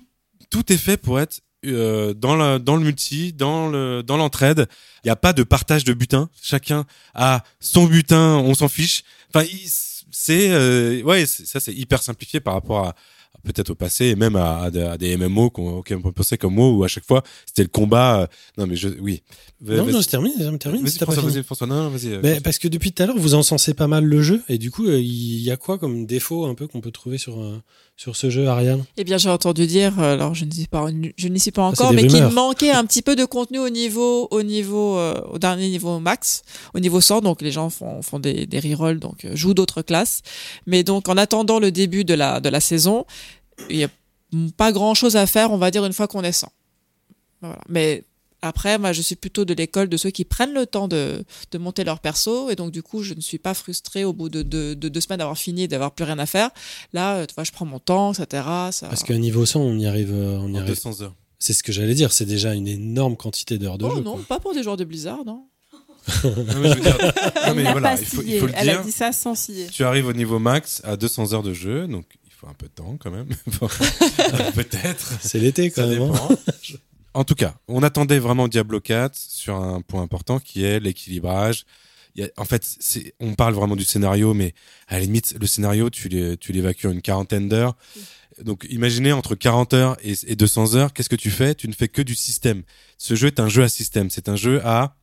[0.51, 4.67] tout est fait pour être euh, dans le dans le multi, dans le dans l'entraide.
[5.05, 6.29] Il n'y a pas de partage de butin.
[6.43, 6.85] Chacun
[7.15, 9.03] a son butin, on s'en fiche.
[9.35, 9.47] Enfin,
[10.11, 12.95] c'est euh, ouais, ça c'est hyper simplifié par rapport à,
[13.43, 16.55] peut-être au passé et même à, à des- à des MMO qu'on peut penser comme
[16.55, 18.20] moi où à chaque fois c'était le combat.
[18.23, 18.27] euh,
[18.57, 19.23] non mais je, oui.
[19.61, 20.85] Non, non, c'est terminé, c'est terminé.
[20.85, 22.19] vas-y, François, vas-y, François, non, vas-y.
[22.23, 24.70] Mais parce que depuis tout à l'heure, vous encensez pas mal le jeu, et du
[24.70, 27.61] coup, euh, il y a quoi comme défaut un peu qu'on peut trouver sur, euh,
[27.97, 28.85] sur ce jeu, Ariane?
[28.97, 31.71] Eh bien, j'ai entendu dire, euh, alors je ne sais pas, je n'y suis pas
[31.75, 35.21] c'est encore, mais qu'il manquait un petit peu de contenu au niveau, au niveau, euh,
[35.31, 36.43] au dernier niveau max,
[36.75, 37.21] au niveau 100.
[37.21, 40.23] Donc les gens font, font des, des rerolls, donc euh, jouent d'autres classes.
[40.66, 43.05] Mais donc en attendant le début de la, de la saison,
[43.71, 43.89] il y a
[44.57, 46.49] pas grand chose à faire, on va dire une fois qu'on est 100.
[47.43, 47.61] Voilà.
[47.69, 48.03] Mais
[48.45, 51.59] après, moi, je suis plutôt de l'école de ceux qui prennent le temps de, de
[51.59, 54.43] monter leur perso, et donc du coup, je ne suis pas frustrée au bout de,
[54.43, 56.51] de, de deux semaines d'avoir fini et d'avoir plus rien à faire.
[56.93, 58.43] Là, euh, tu vois, je prends mon temps, etc.
[58.71, 58.89] Ça...
[58.89, 60.12] Parce qu'à niveau 100, on y arrive.
[60.12, 60.69] euh, on y en arrive.
[60.75, 61.15] 200 heures.
[61.39, 64.03] C'est ce que j'allais dire, c'est déjà une énorme quantité d'heures de Oh jeu.
[64.03, 64.25] non, quoi.
[64.29, 65.47] pas pour des joueurs de Blizzard, non.
[66.25, 66.99] Non, mais je veux dire,
[67.47, 69.11] non, mais Elle n'a voilà, pas il faut, il faut le Elle a dit ça
[69.12, 69.66] sans scier.
[69.73, 72.66] Tu arrives au niveau max à 200 heures de jeu, donc il faut un peu
[72.66, 73.27] de temps quand même.
[74.55, 75.15] Peut-être.
[75.23, 76.03] C'est l'été quand Ça même.
[76.03, 76.12] hein.
[76.12, 76.29] dépend.
[77.15, 81.65] En tout cas, on attendait vraiment Diablo 4 sur un point important qui est l'équilibrage.
[82.36, 82.65] En fait,
[83.20, 84.55] on parle vraiment du scénario, mais
[84.89, 87.77] à la limite, le scénario, tu, l'é- tu l'évacues en une quarantaine d'heures.
[88.43, 91.55] Donc, imaginez entre 40 heures et, et 200 heures, qu'est-ce que tu fais?
[91.55, 92.62] Tu ne fais que du système.
[92.99, 94.11] Ce jeu est un jeu à système.
[94.11, 94.97] C'est un jeu à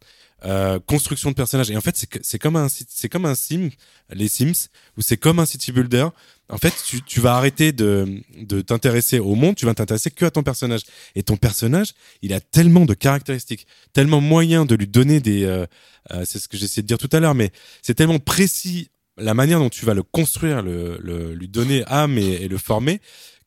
[0.46, 1.70] euh, construction de personnages.
[1.72, 2.68] Et en fait, c'est, comme un,
[3.12, 3.70] comme un sim,
[4.12, 4.68] les Sims,
[4.98, 6.08] où c'est comme un city builder.
[6.52, 6.74] En fait,
[7.06, 10.82] tu, vas arrêter de, de t'intéresser au monde, tu vas t'intéresser que à ton personnage.
[11.16, 15.66] Et ton personnage, il a tellement de caractéristiques, tellement moyen de lui donner des, euh,
[16.12, 17.52] euh, c'est ce que j'essayais de dire tout à l'heure, mais
[17.82, 22.48] c'est tellement précis la manière dont tu vas le construire, le, lui donner âme et,
[22.48, 23.02] le former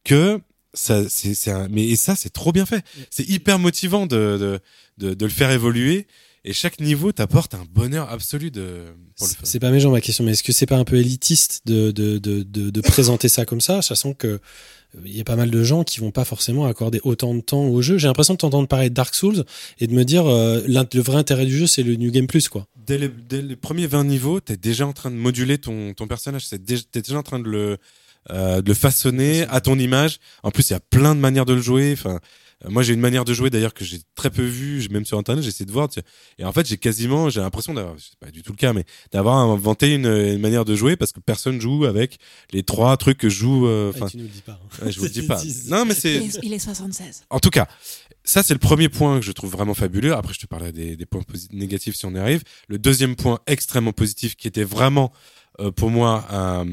[0.05, 0.41] que
[0.73, 1.35] ça, c'est,
[1.71, 2.85] mais et ça, c'est trop bien fait.
[3.11, 4.61] C'est hyper motivant de,
[4.99, 6.07] de, de le faire évoluer.
[6.47, 8.83] Et chaque niveau t'apporte un bonheur absolu de.
[9.17, 12.19] C'est pas méchant ma question, mais est-ce que c'est pas un peu élitiste de, de,
[12.19, 14.39] de, de, de présenter ça comme ça, sachant que euh,
[15.07, 17.65] il y a pas mal de gens qui vont pas forcément accorder autant de temps
[17.65, 17.97] au jeu.
[17.97, 19.45] J'ai l'impression de t'entendre parler de Dark Souls
[19.81, 22.49] et de me dire euh, le vrai intérêt du jeu c'est le New Game Plus
[22.49, 22.67] quoi.
[22.87, 26.07] dès les, dès les premiers 20 niveaux, t'es déjà en train de moduler ton, ton
[26.07, 26.47] personnage.
[26.47, 27.79] C'est déjà, t'es déjà en train de le,
[28.31, 30.19] euh, de le façonner à ton image.
[30.43, 31.93] En plus, il y a plein de manières de le jouer.
[31.93, 32.19] Enfin, euh,
[32.71, 34.87] moi, j'ai une manière de jouer d'ailleurs que j'ai très peu vue.
[34.91, 35.89] Même sur Internet, j'essaie de voir.
[35.89, 36.07] tu sais.
[36.39, 38.85] Et en fait, j'ai quasiment, j'ai l'impression d'avoir, c'est pas du tout le cas, mais
[39.13, 42.19] d'avoir inventé une, une manière de jouer parce que personne joue avec
[42.53, 43.67] les trois trucs que je joue.
[43.67, 44.53] euh, Enfin, Ah, tu nous le dis pas.
[44.81, 44.85] hein.
[44.87, 45.43] ouais, je vous le dis pas.
[45.69, 47.25] Non, mais c'est, Il est 76.
[47.31, 47.67] en tout cas,
[48.25, 50.15] ça c'est le premier point que je trouve vraiment fabuleux.
[50.15, 51.23] Après, je te parlerai des, des points
[51.53, 52.43] négatifs si on y arrive.
[52.69, 55.13] Le deuxième point extrêmement positif, qui était vraiment
[55.61, 56.65] euh, pour moi euh,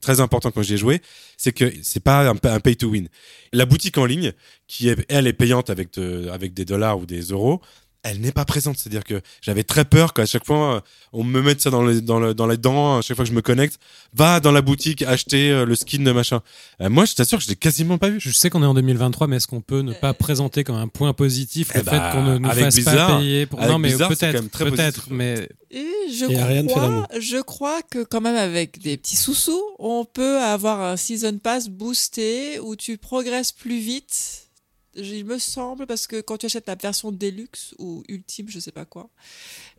[0.00, 1.00] très important quand j'y ai joué,
[1.36, 3.08] c'est que c'est pas un, pa- un pay to win.
[3.52, 4.32] La boutique en ligne,
[4.66, 7.60] qui est, elle est payante avec de- avec des dollars ou des euros.
[8.02, 10.80] Elle n'est pas présente, c'est-à-dire que j'avais très peur qu'à chaque fois euh,
[11.12, 13.30] on me mette ça dans les dans le, dans les dents à chaque fois que
[13.30, 13.78] je me connecte.
[14.14, 16.40] Va dans la boutique acheter euh, le skin de machin.
[16.80, 18.18] Euh, moi, je t'assure que je l'ai quasiment pas vu.
[18.18, 20.88] Je sais qu'on est en 2023, mais est-ce qu'on peut ne pas présenter comme un
[20.88, 23.78] point positif le Eh fait bah, qu'on ne nous avec fasse pas payer pour Non,
[23.78, 27.82] mais Blizzard, c'est quand peut-être, même très peut-être, mais Et je Et crois, je crois
[27.82, 32.76] que quand même avec des petits sous-sous, on peut avoir un season pass boosté où
[32.76, 34.49] tu progresses plus vite.
[34.96, 38.72] Il me semble parce que quand tu achètes la version deluxe ou ultime, je sais
[38.72, 39.08] pas quoi.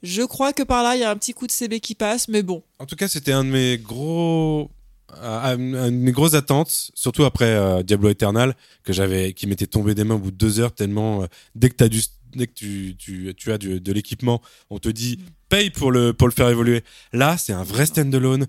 [0.04, 2.28] Je crois que par là il y a un petit coup de CB qui passe,
[2.28, 2.64] mais bon.
[2.80, 4.72] En tout cas, c'était un de mes gros,
[5.18, 9.68] euh, une de mes grosses attentes, surtout après euh, Diablo Eternal, que j'avais, qui m'était
[9.68, 11.24] tombé des mains au bout de deux heures tellement.
[11.24, 12.02] euh, dès que du,
[12.34, 15.20] dès que tu, tu, tu as du- de l'équipement, on te dit
[15.50, 16.84] paye pour le pour le faire évoluer.
[17.12, 18.48] Là, c'est un vrai standalone.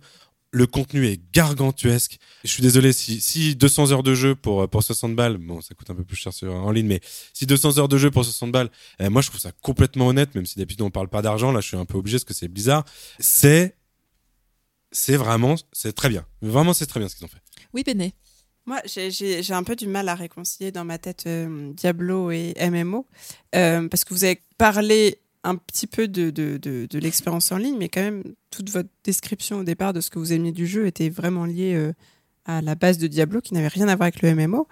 [0.54, 2.18] Le contenu est gargantuesque.
[2.44, 5.74] Je suis désolé si, si 200 heures de jeu pour pour 60 balles, bon, ça
[5.74, 7.00] coûte un peu plus cher sur, en ligne, mais
[7.32, 8.70] si 200 heures de jeu pour 60 balles,
[9.00, 11.52] euh, moi je trouve ça complètement honnête, même si d'habitude on parle pas d'argent.
[11.52, 12.84] Là, je suis un peu obligé parce que c'est bizarre.
[13.18, 13.76] C'est
[14.90, 16.26] c'est vraiment, c'est très bien.
[16.42, 17.40] Vraiment, c'est très bien ce qu'ils ont fait.
[17.72, 18.12] Oui, Béné.
[18.66, 22.30] Moi, j'ai- j'ai j'ai un peu du mal à réconcilier dans ma tête euh, Diablo
[22.30, 23.06] et MMO,
[23.54, 27.56] euh, parce que vous avez parlé un petit peu de, de, de, de l'expérience en
[27.56, 30.66] ligne, mais quand même, toute votre description au départ de ce que vous aimiez du
[30.66, 31.92] jeu était vraiment liée euh,
[32.44, 34.68] à la base de Diablo, qui n'avait rien à voir avec le MMO.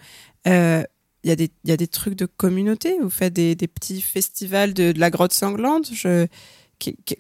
[0.47, 0.83] Euh,
[1.23, 3.69] Il y, a des- il y a des trucs de communauté, vous faites des, des
[3.69, 5.91] petits festivals de, la grotte sanglante?
[5.93, 6.27] Je...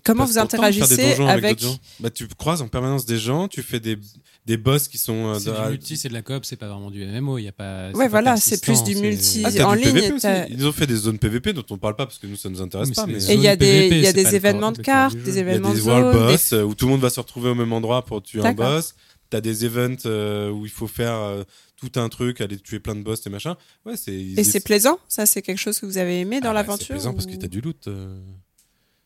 [0.04, 1.58] comment vous interagissez avec...
[1.58, 1.78] d'autres gens.
[2.00, 3.98] Bah, tu croises en permanence des gens, tu fais des,
[4.46, 5.34] des boss qui sont.
[5.34, 7.38] euh, c'est du multi, c'est de la coop, c'est pas vraiment du MMO.
[7.38, 7.90] Il y a pas.
[7.90, 10.12] Ouais, pas voilà, c'est plus du c'est- multi- Ah, en du ligne,
[10.50, 12.60] Ils ont fait des zones PVP dont on parle pas parce que nous ça nous
[12.62, 13.06] intéresse pas.
[13.06, 15.34] mais Et il y a Zone des, PVP, y a événements de cartes, des il
[15.34, 17.20] y a événements des de world des- boss euh, où tout le monde va se
[17.20, 18.94] retrouver au même endroit pour tuer un boss.
[19.28, 21.44] T'as des events euh, où il faut faire euh,
[21.76, 23.56] tout un truc, aller tuer plein de boss et machin.
[23.86, 24.12] Ouais, c'est.
[24.12, 26.94] Et c'est plaisant Ça, c'est quelque chose que vous avez aimé dans Ah, l'aventure C'est
[26.94, 27.88] plaisant parce que t'as du loot.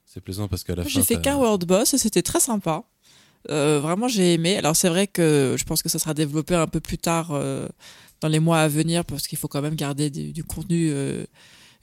[0.06, 1.00] C'est plaisant parce qu'à la Moi, fin.
[1.00, 2.84] J'ai fait qu'un World Boss et c'était très sympa.
[3.50, 4.56] Euh, vraiment, j'ai aimé.
[4.56, 7.68] Alors c'est vrai que je pense que ça sera développé un peu plus tard euh,
[8.20, 11.24] dans les mois à venir parce qu'il faut quand même garder du, contenu euh,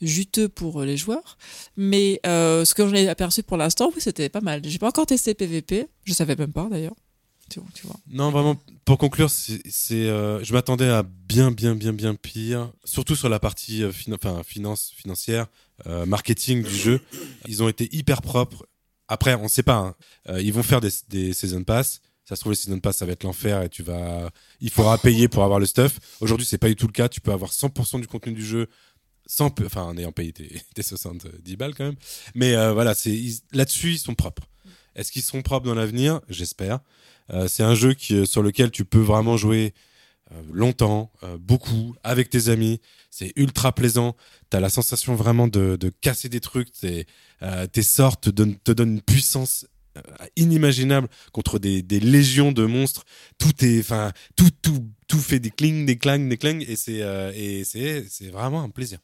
[0.01, 1.37] juteux pour les joueurs.
[1.77, 4.61] Mais ce que j'en ai aperçu pour l'instant, oui, c'était pas mal.
[4.65, 5.87] J'ai pas encore testé PVP.
[6.05, 6.95] Je savais même pas d'ailleurs.
[8.09, 8.55] Non, vraiment,
[8.85, 14.41] pour conclure, je m'attendais à bien, bien, bien, bien pire, surtout sur la partie enfin,
[14.45, 15.47] finance, financière,
[16.07, 17.01] marketing du jeu.
[17.49, 18.65] Ils ont été hyper propres.
[19.11, 19.75] Après, on sait pas.
[19.75, 19.95] hein.
[20.29, 21.99] Euh, ils vont faire des, des season pass.
[22.23, 24.29] Ça se trouve, les season pass, ça va être l'enfer et tu vas,
[24.61, 25.99] il faudra payer pour avoir le stuff.
[26.21, 27.09] Aujourd'hui, c'est pas du tout le cas.
[27.09, 28.67] Tu peux avoir 100% du contenu du jeu
[29.25, 31.97] sans, enfin, en ayant payé tes, tes 70 balles quand même.
[32.35, 32.93] Mais euh, voilà,
[33.51, 34.43] là-dessus, ils sont propres.
[34.95, 36.21] Est-ce qu'ils seront propres dans l'avenir?
[36.29, 36.79] J'espère.
[37.33, 37.93] Euh, c'est un jeu
[38.25, 39.73] sur lequel tu peux vraiment jouer
[40.51, 42.79] longtemps, euh, beaucoup, avec tes amis.
[43.09, 44.15] C'est ultra plaisant.
[44.49, 46.71] T'as la sensation vraiment de, de casser des trucs.
[46.71, 47.05] T'es,
[47.41, 49.65] euh, tes sorts te donnent, te donnent une puissance
[49.97, 50.01] euh,
[50.37, 53.03] inimaginable contre des, des légions de monstres.
[53.37, 57.01] Tout est, enfin, tout, tout, tout fait des clings, des clangs, des clangs, et c'est,
[57.01, 58.99] euh, et c'est, c'est vraiment un plaisir.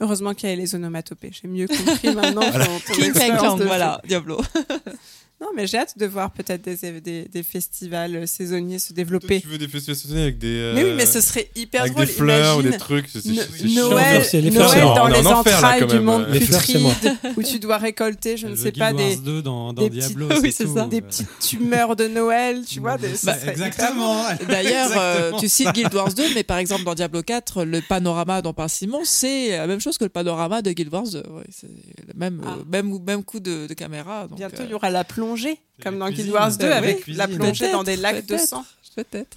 [0.00, 1.30] Heureusement qu'il y a les onomatopées.
[1.32, 2.64] J'ai mieux compris maintenant Voilà.
[2.66, 3.66] ton, ton King expérience Kong, de jeu.
[3.68, 4.40] voilà, Diablo.
[5.40, 9.40] Non, mais j'ai hâte de voir peut-être des, des, des festivals saisonniers se Toi, développer.
[9.40, 11.92] tu veux des festivals saisonniers avec des, euh, Mais oui, mais ce serait hyper avec
[11.92, 12.06] drôle.
[12.06, 13.06] des fleurs ou des trucs.
[13.08, 13.22] C'est.
[13.66, 16.82] Noël, C'est les fleurs, Noël c'est dans les enfer, là, entrailles du monde Les putride,
[17.36, 19.90] où tu dois récolter, je ne sais pas, Guild des, Wars 2 dans, dans des
[19.90, 20.74] Diablo, petites- oui, tout.
[20.74, 20.86] ça.
[20.86, 22.98] des petites tumeurs de Noël, tu vois.
[22.98, 24.24] Des, Bah, exactement.
[24.48, 28.42] D'ailleurs, euh, tu cites Guild Wars 2, mais par exemple dans Diablo 4, le panorama
[28.42, 31.18] dont parle Simon, c'est la même chose que le panorama de Guild Wars 2.
[31.18, 32.56] Ouais, c'est le même, Ah.
[32.58, 34.26] euh, même, même coup de, caméra.
[34.26, 36.30] donc, Bientôt, euh, il y aura la plongée, comme dans Guild.
[36.30, 38.64] Wars 2, Euh, avec la plongée dans des lacs de sang.
[38.96, 39.36] Peut-être.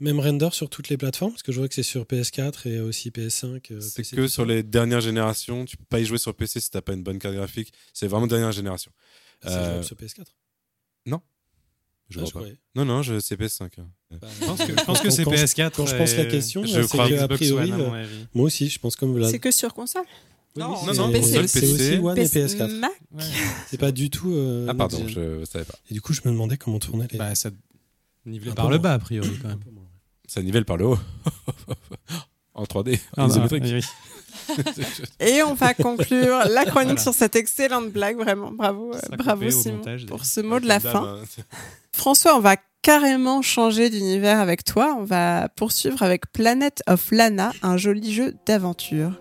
[0.00, 2.80] Même render sur toutes les plateformes, parce que je vois que c'est sur PS4 et
[2.80, 3.70] aussi PS5.
[3.70, 5.64] euh, C'est que sur les dernières générations.
[5.64, 7.72] Tu peux pas y jouer sur PC si t'as pas une bonne carte graphique.
[7.92, 8.90] C'est vraiment dernière génération.
[9.42, 10.26] C'est Euh, sur PS4.
[11.06, 12.38] Je Ah, vois je pas.
[12.40, 12.58] croyais.
[12.74, 13.70] Non, non, je, c'est PS5.
[13.78, 13.86] hein.
[14.10, 15.70] Bah, Je pense que, je pense que c'est quand- PS4.
[15.76, 17.76] Quand je pense la et- question, je euh, c'est crois que, a priori, One, à
[17.78, 18.26] mon euh, avis.
[18.34, 19.30] moi aussi, je pense comme Vlad.
[19.30, 20.04] C'est que sur console.
[20.54, 21.72] Non, Oui, non, c'est- non, PC c'est aussi.
[21.74, 22.78] aussi One et PC PS4.
[22.78, 22.90] Mac.
[23.12, 23.24] Ouais.
[23.70, 24.32] C'est pas du tout.
[24.32, 25.74] euh, Ah, pardon, je savais pas.
[25.90, 27.18] Et du coup, je me demandais comment tourner les.
[27.18, 27.50] Bah, ça
[28.26, 29.60] nivelé Un par le bas, a priori, quand même.
[30.26, 30.98] Ça nivelle par le haut.
[32.54, 32.98] en 3D.
[33.16, 33.62] Ah, bah, isométrique.
[33.64, 33.82] oui, oui.
[35.20, 37.00] Et on va conclure la chronique Voilà.
[37.02, 38.16] sur cette excellente blague.
[38.18, 41.18] Vraiment, bravo, euh, Ça bravo Simon montage, pour ce mot de la Dame, fin.
[41.22, 41.42] hein.
[41.92, 44.96] François, on va carrément changer d'univers avec toi.
[44.98, 49.20] On va poursuivre avec Planet of Lana, un joli jeu d'aventure.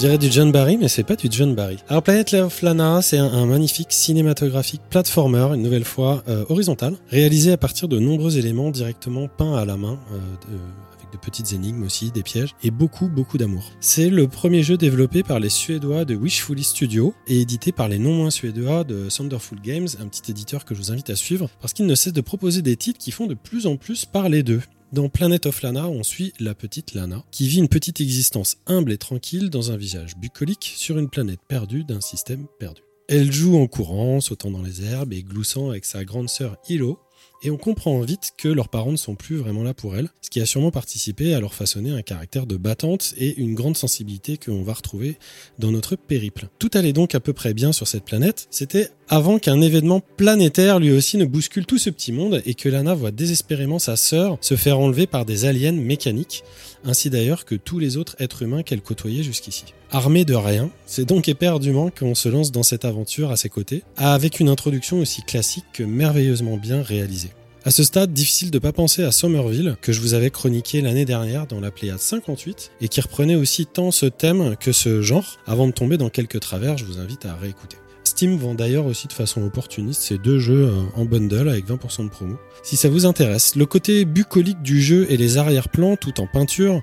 [0.00, 1.76] Dirait du John Barry, mais c'est pas du John Barry.
[1.90, 7.52] Alors Planet of Lana, c'est un, magnifique cinématographique platformer, une nouvelle fois euh, horizontal, réalisé
[7.52, 10.58] à partir de nombreux éléments directement peints à la main, euh, de-
[10.98, 13.72] avec de petites énigmes aussi, des pièges, et beaucoup, beaucoup d'amour.
[13.80, 17.98] C'est le premier jeu développé par les Suédois de Wishfully Studio et édité par les
[17.98, 21.50] non moins Suédois de Thunderful Games, un petit éditeur que je vous invite à suivre,
[21.60, 24.42] parce qu'il ne cesse de proposer des titres qui font de plus en plus parler
[24.42, 24.62] d'eux.
[24.92, 28.90] Dans Planet of Lana, on suit la petite Lana, qui vit une petite existence humble
[28.90, 32.82] et tranquille dans un visage bucolique sur une planète perdue d'un système perdu.
[33.08, 36.98] Elle joue en courant, sautant dans les herbes et gloussant avec sa grande sœur Hilo,
[37.42, 40.30] et on comprend vite que leurs parents ne sont plus vraiment là pour elle, ce
[40.30, 44.36] qui a sûrement participé à leur façonner un caractère de battante et une grande sensibilité
[44.36, 45.16] que l'on va retrouver
[45.58, 46.48] dans notre périple.
[46.58, 50.78] Tout allait donc à peu près bien sur cette planète, c'était avant qu'un événement planétaire
[50.78, 54.38] lui aussi ne bouscule tout ce petit monde et que Lana voit désespérément sa sœur
[54.40, 56.44] se faire enlever par des aliens mécaniques,
[56.84, 59.64] ainsi d'ailleurs que tous les autres êtres humains qu'elle côtoyait jusqu'ici.
[59.90, 63.82] Armée de rien, c'est donc éperdument qu'on se lance dans cette aventure à ses côtés,
[63.96, 67.30] avec une introduction aussi classique que merveilleusement bien réalisée.
[67.62, 71.04] À ce stade, difficile de pas penser à Somerville, que je vous avais chroniqué l'année
[71.04, 75.36] dernière dans la Pléiade 58, et qui reprenait aussi tant ce thème que ce genre.
[75.46, 77.76] Avant de tomber dans quelques travers, je vous invite à réécouter.
[78.04, 82.04] Steam vend d'ailleurs aussi de façon opportuniste ces deux jeux euh, en bundle avec 20%
[82.04, 82.36] de promo.
[82.62, 86.82] Si ça vous intéresse, le côté bucolique du jeu et les arrière-plans tout en peinture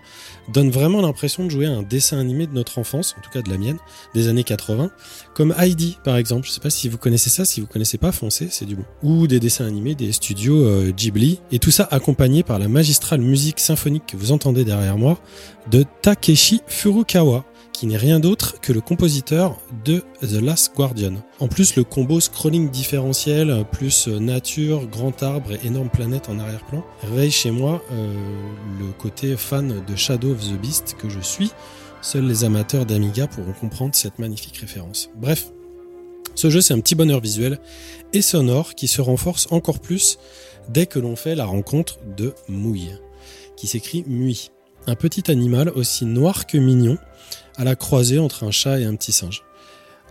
[0.52, 3.42] donnent vraiment l'impression de jouer à un dessin animé de notre enfance, en tout cas
[3.42, 3.78] de la mienne,
[4.14, 4.90] des années 80,
[5.34, 6.48] comme Heidi par exemple.
[6.48, 8.86] Je sais pas si vous connaissez ça, si vous connaissez pas, foncez, c'est du bon.
[9.04, 13.22] Ou des dessins animés des studios euh, Ghibli, et tout ça accompagné par la magistrale
[13.22, 15.20] musique symphonique que vous entendez derrière moi
[15.70, 17.46] de Takeshi Furukawa
[17.78, 19.56] qui n'est rien d'autre que le compositeur
[19.86, 21.14] de The Last Guardian.
[21.40, 26.84] En plus, le combo scrolling différentiel plus nature, grand arbre et énorme planète en arrière-plan
[27.04, 28.16] réveille chez moi euh,
[28.80, 31.52] le côté fan de Shadow of the Beast que je suis.
[32.02, 35.12] Seuls les amateurs d'Amiga pourront comprendre cette magnifique référence.
[35.16, 35.52] Bref,
[36.34, 37.60] ce jeu c'est un petit bonheur visuel
[38.12, 40.18] et sonore qui se renforce encore plus
[40.70, 42.98] dès que l'on fait la rencontre de Mouille,
[43.56, 44.50] qui s'écrit Mui,
[44.88, 46.98] un petit animal aussi noir que mignon,
[47.58, 49.44] à la croisée entre un chat et un petit singe.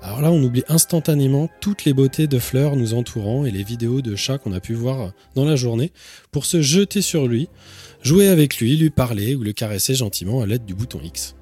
[0.03, 4.03] Alors là, on oublie instantanément toutes les beautés de fleurs nous entourant et les vidéos
[4.03, 5.91] de chats qu'on a pu voir dans la journée
[6.31, 7.49] pour se jeter sur lui,
[8.03, 11.35] jouer avec lui, lui parler ou le caresser gentiment à l'aide du bouton X.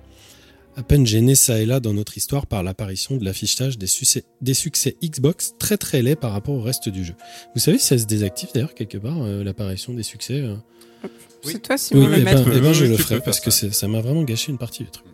[0.76, 4.24] À peine gêné ça et là dans notre histoire par l'apparition de l'affichage des, succès,
[4.40, 7.14] des succès Xbox très très laid par rapport au reste du jeu.
[7.54, 10.56] Vous savez si ça se désactive d'ailleurs quelque part, euh, l'apparition des succès euh
[11.42, 13.88] C'est toi, Simon, le eh ben, eh ben, je Oui, le ferai parce que ça
[13.88, 15.06] m'a vraiment gâché une partie du truc.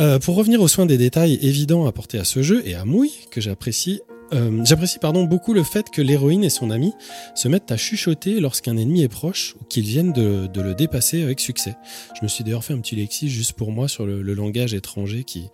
[0.00, 3.12] Euh, pour revenir aux soins des détails évidents apportés à ce jeu et à Mouille,
[3.32, 4.00] que j'apprécie,
[4.32, 6.92] euh, j'apprécie pardon beaucoup le fait que l'héroïne et son ami
[7.34, 11.40] se mettent à chuchoter lorsqu'un ennemi est proche ou qu'ils viennent de, le dépasser avec
[11.40, 11.74] succès.
[12.16, 15.24] Je me suis d'ailleurs fait un petit lexique juste pour moi sur le, langage étranger
[15.24, 15.48] qui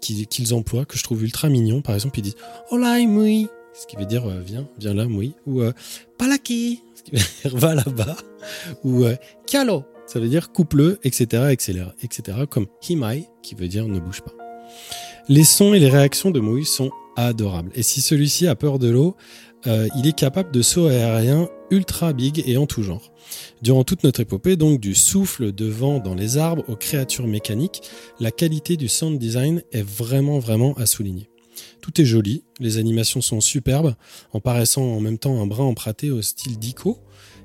[0.00, 1.82] qui- qu'ils emploient que je trouve ultra mignon.
[1.82, 2.36] Par exemple, ils disent
[2.70, 5.62] Hola Mouille, ce qui veut dire euh, viens, viens là Mouille, ou
[6.18, 8.16] Palaki, ce qui veut dire va là-bas,
[8.82, 9.04] ou
[9.46, 14.22] Kialo, ça veut dire coupe-le, etc., etc., etc., comme Himai, qui veut dire ne bouge
[14.22, 14.32] pas.
[15.28, 17.70] Les sons et les réactions de Mouille sont adorables.
[17.74, 19.16] Et si celui-ci a peur de l'eau,
[19.66, 23.12] euh, il est capable de sauts aériens ultra big et en tout genre.
[23.60, 27.82] Durant toute notre épopée, donc du souffle de vent dans les arbres aux créatures mécaniques,
[28.18, 31.28] la qualité du sound design est vraiment vraiment à souligner.
[31.82, 33.94] Tout est joli, les animations sont superbes,
[34.32, 36.98] en paraissant en même temps un brin emprunté au style d'Ico,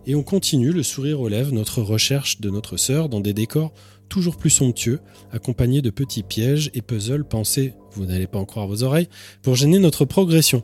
[0.06, 3.74] et on continue, le sourire aux lèvres, notre recherche de notre sœur dans des décors
[4.14, 5.00] toujours plus somptueux,
[5.32, 9.10] accompagnés de petits pièges et puzzles pensés, vous n'allez pas en croire vos oreilles,
[9.42, 10.64] pour gêner notre progression.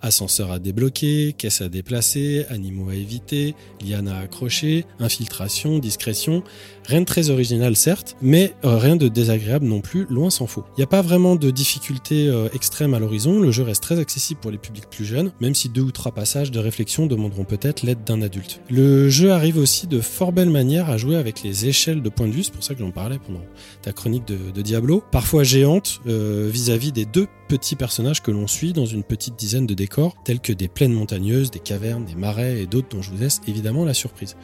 [0.00, 3.54] Ascenseur à débloquer, caisse à déplacer, animaux à éviter,
[3.84, 6.42] liane à accrocher, infiltration, discrétion.
[6.84, 10.64] Rien de très original certes, mais euh, rien de désagréable non plus, loin s'en faut.
[10.76, 13.98] Il n'y a pas vraiment de difficulté euh, extrême à l'horizon, le jeu reste très
[13.98, 17.44] accessible pour les publics plus jeunes, même si deux ou trois passages de réflexion demanderont
[17.44, 18.60] peut-être l'aide d'un adulte.
[18.70, 22.26] Le jeu arrive aussi de fort belle manière à jouer avec les échelles de point
[22.26, 23.42] de vue, c'est pour ça que j'en parlais pendant
[23.82, 28.72] ta chronique de, Diablo, parfois géante euh, vis-à-vis des deux petits personnages que l'on suit
[28.72, 32.62] dans une petite dizaine de décors, tels que des plaines montagneuses, des cavernes, des marais
[32.62, 34.36] et d'autres dont je vous laisse évidemment la surprise.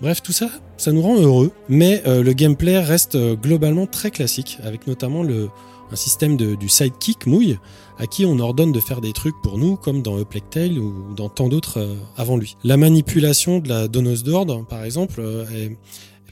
[0.00, 4.10] Bref, tout ça, ça nous rend heureux, mais euh, le gameplay reste euh, globalement très
[4.10, 5.48] classique, avec notamment le,
[5.92, 7.58] un système de, du sidekick mouille,
[7.98, 11.28] à qui on ordonne de faire des trucs pour nous, comme dans A ou dans
[11.28, 12.56] tant d'autres euh, avant lui.
[12.64, 15.22] La manipulation de la donneuse d'ordre, par exemple,
[15.54, 15.76] est,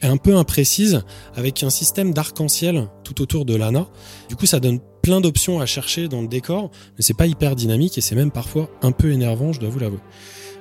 [0.02, 1.02] est un peu imprécise,
[1.34, 3.86] avec un système d'arc-en-ciel tout autour de l'ANA.
[4.28, 7.56] Du coup, ça donne plein d'options à chercher dans le décor, mais c'est pas hyper
[7.56, 10.00] dynamique et c'est même parfois un peu énervant, je dois vous l'avouer.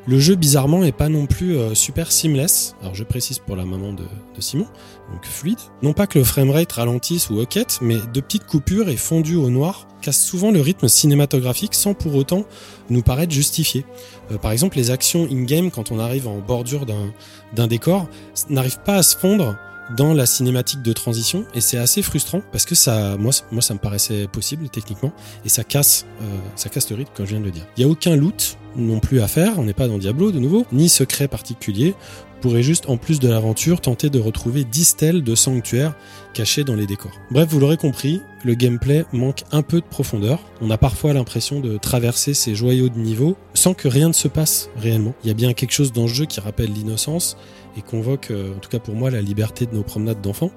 [0.07, 2.75] Le jeu, bizarrement, est pas non plus euh, super seamless.
[2.81, 4.03] Alors, je précise pour la maman de,
[4.39, 4.65] Simon,
[5.11, 5.59] donc fluide.
[5.83, 9.49] Non pas que le framerate ralentisse ou hoquette, mais de petites coupures et fondues au
[9.49, 12.45] noir cassent souvent le rythme cinématographique sans pour autant
[12.89, 13.85] nous paraître justifié.
[14.31, 18.07] Euh, par exemple, les actions in-game, quand on arrive en bordure d'un décor,
[18.49, 19.55] n'arrivent pas à se fondre
[19.97, 23.79] dans la cinématique de transition et c'est assez frustrant parce que ça moi ça me
[23.79, 25.11] paraissait possible techniquement
[25.45, 26.25] et ça casse euh,
[26.55, 27.65] ça casse le rythme comme je viens de le dire.
[27.75, 30.39] Il y a aucun loot non plus à faire, on n'est pas dans Diablo de
[30.39, 31.95] nouveau, ni secret particulier.
[32.41, 35.95] Pourrait juste en plus de l'aventure tenter de retrouver 10 stèles de sanctuaires
[36.33, 37.11] cachés dans les décors.
[37.31, 40.39] Bref, vous l'aurez compris, le gameplay manque un peu de profondeur.
[40.61, 44.29] On a parfois l'impression de traverser ces joyaux de niveau sans que rien ne se
[44.29, 45.13] passe réellement.
[45.23, 47.35] Il y a bien quelque chose dans le jeu qui rappelle l'innocence
[47.77, 50.51] et convoque, euh, en tout cas pour moi, la liberté de nos promenades d'enfants.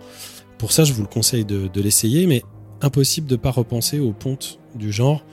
[0.58, 2.44] Pour ça, je vous le conseille de, l'essayer, mais
[2.80, 5.24] impossible de pas repenser aux pontes du genre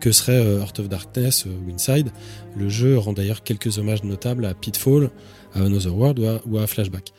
[0.00, 2.10] que serait euh, Heart of Darkness euh, ou Inside.
[2.54, 5.10] Le jeu rend d'ailleurs quelques hommages notables à Pitfall,
[5.54, 7.12] à Another World ou à, ou à Flashback.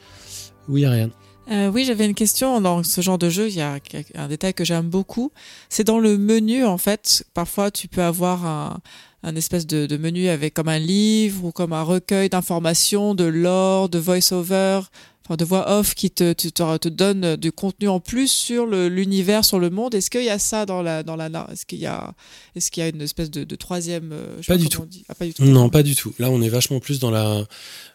[0.67, 1.11] Oui, Ariane.
[1.51, 2.59] Euh, oui, j'avais une question.
[2.59, 3.77] Dans ce genre de jeu, il y a
[4.15, 5.31] un détail que j'aime beaucoup.
[5.69, 7.23] C'est dans le menu, en fait.
[7.33, 8.79] Parfois, tu peux avoir un,
[9.25, 13.25] un espèce de, de menu avec comme un livre ou comme un recueil d'informations, de
[13.25, 14.81] lore, de voice-over,
[15.25, 18.67] enfin de voix off qui te, te, te, te donne du contenu en plus sur
[18.67, 19.95] l'univers, sur le monde.
[19.95, 22.13] Est-ce qu'il y a ça dans la dans la Est-ce qu'il y a
[22.55, 24.85] est-ce qu'il y a une espèce de, de troisième euh, je Pas du tout.
[25.09, 25.43] Ah, pas du tout.
[25.43, 26.13] Non, pas du tout.
[26.19, 27.45] Là, on est vachement plus dans la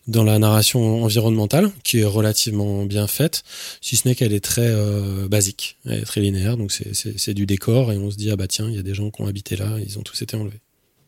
[0.08, 3.42] dans la narration environnementale, qui est relativement bien faite,
[3.80, 7.46] si ce n'est qu'elle est très euh, basique, elle est très linéaire, donc c'est- du
[7.46, 9.26] décor et on se dit ah bah tiens, il y a des gens qui ont
[9.26, 10.58] habité là, ils ont tous été enlevés.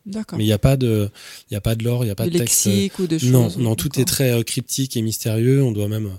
[0.05, 0.37] D'accord.
[0.37, 1.09] Mais il n'y a pas de,
[1.49, 2.67] il y a pas de lore, il n'y a pas de de, texte.
[2.67, 3.29] euh, lexique ou de choses.
[3.29, 5.63] Non, non, tout est très euh, cryptique et mystérieux.
[5.63, 6.11] On doit même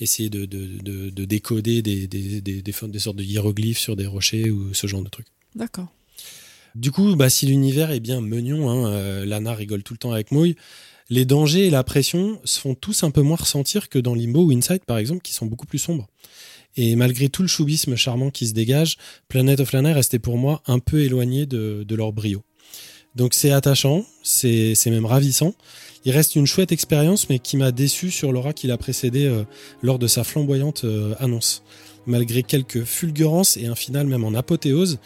[0.00, 3.96] essayer de, de, de, de décoder des, des, des, des, des sortes de hiéroglyphes sur
[3.96, 5.26] des rochers ou ce genre de trucs.
[5.56, 5.88] D'accord.
[6.76, 10.12] Du coup, bah, si l'univers est bien mignon, hein, euh, Lana rigole tout le temps
[10.12, 10.54] avec Mouille,
[11.10, 14.44] les dangers et la pression se font tous un peu moins ressentir que dans Limbo
[14.44, 16.08] ou Inside, par exemple, qui sont beaucoup plus sombres.
[16.76, 18.96] Et malgré tout le choubisme charmant qui se dégage,
[19.28, 22.42] Planet of Lana est resté pour moi un peu éloigné de, leur brio.
[23.14, 25.54] Donc c'est attachant, c'est même ravissant.
[26.04, 29.44] Il reste une chouette expérience, mais qui m'a déçu sur l'aura qui l'a précédé euh,
[29.82, 31.62] lors de sa flamboyante euh, annonce.
[32.06, 34.98] Malgré quelques fulgurances et un final même en apothéose,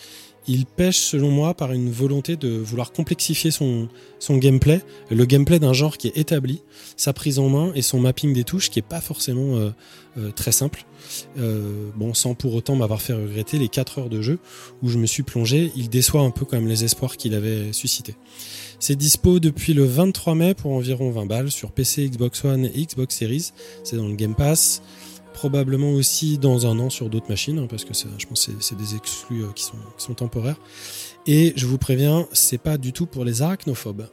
[0.49, 5.59] il pêche selon moi par une volonté de vouloir complexifier son, son gameplay, le gameplay
[5.59, 6.63] d'un genre qui est établi,
[6.97, 9.71] sa prise en main et son mapping des touches qui est pas forcément euh,
[10.19, 10.85] euh, très simple.
[11.39, 14.39] Euh, bon, sans pour autant m'avoir fait regretter les 4 heures de jeu
[14.83, 17.73] où je me suis plongé, il déçoit un peu quand même les espoirs qu'il avait
[17.73, 18.15] suscités.
[18.79, 22.85] C'est dispo depuis le 23 mai pour environ 20 balles sur PC, Xbox One et
[22.85, 23.53] Xbox Series.
[23.85, 24.83] C'est dans le Game Pass.
[25.51, 28.53] Probablement aussi dans un an sur d'autres machines, hein, parce que ça, je pense que
[28.59, 30.57] c'est- des exclus euh, qui, sont, qui sont temporaires.
[31.29, 34.09] Et je vous préviens, c'est pas du tout pour les arachnophobes.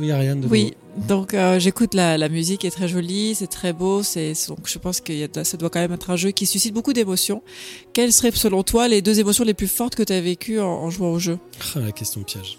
[0.00, 0.74] Oui, Ariane de Oui,
[1.06, 4.78] donc euh, j'écoute la, la musique est très jolie, c'est très beau, c'est donc je
[4.80, 5.12] pense que
[5.44, 7.40] ça doit quand même être un jeu qui suscite beaucoup d'émotions.
[7.92, 10.66] Quelles seraient selon toi les deux émotions les plus fortes que tu as vécues en,
[10.66, 11.38] en jouant au jeu?
[11.76, 12.58] Ah, la question piège.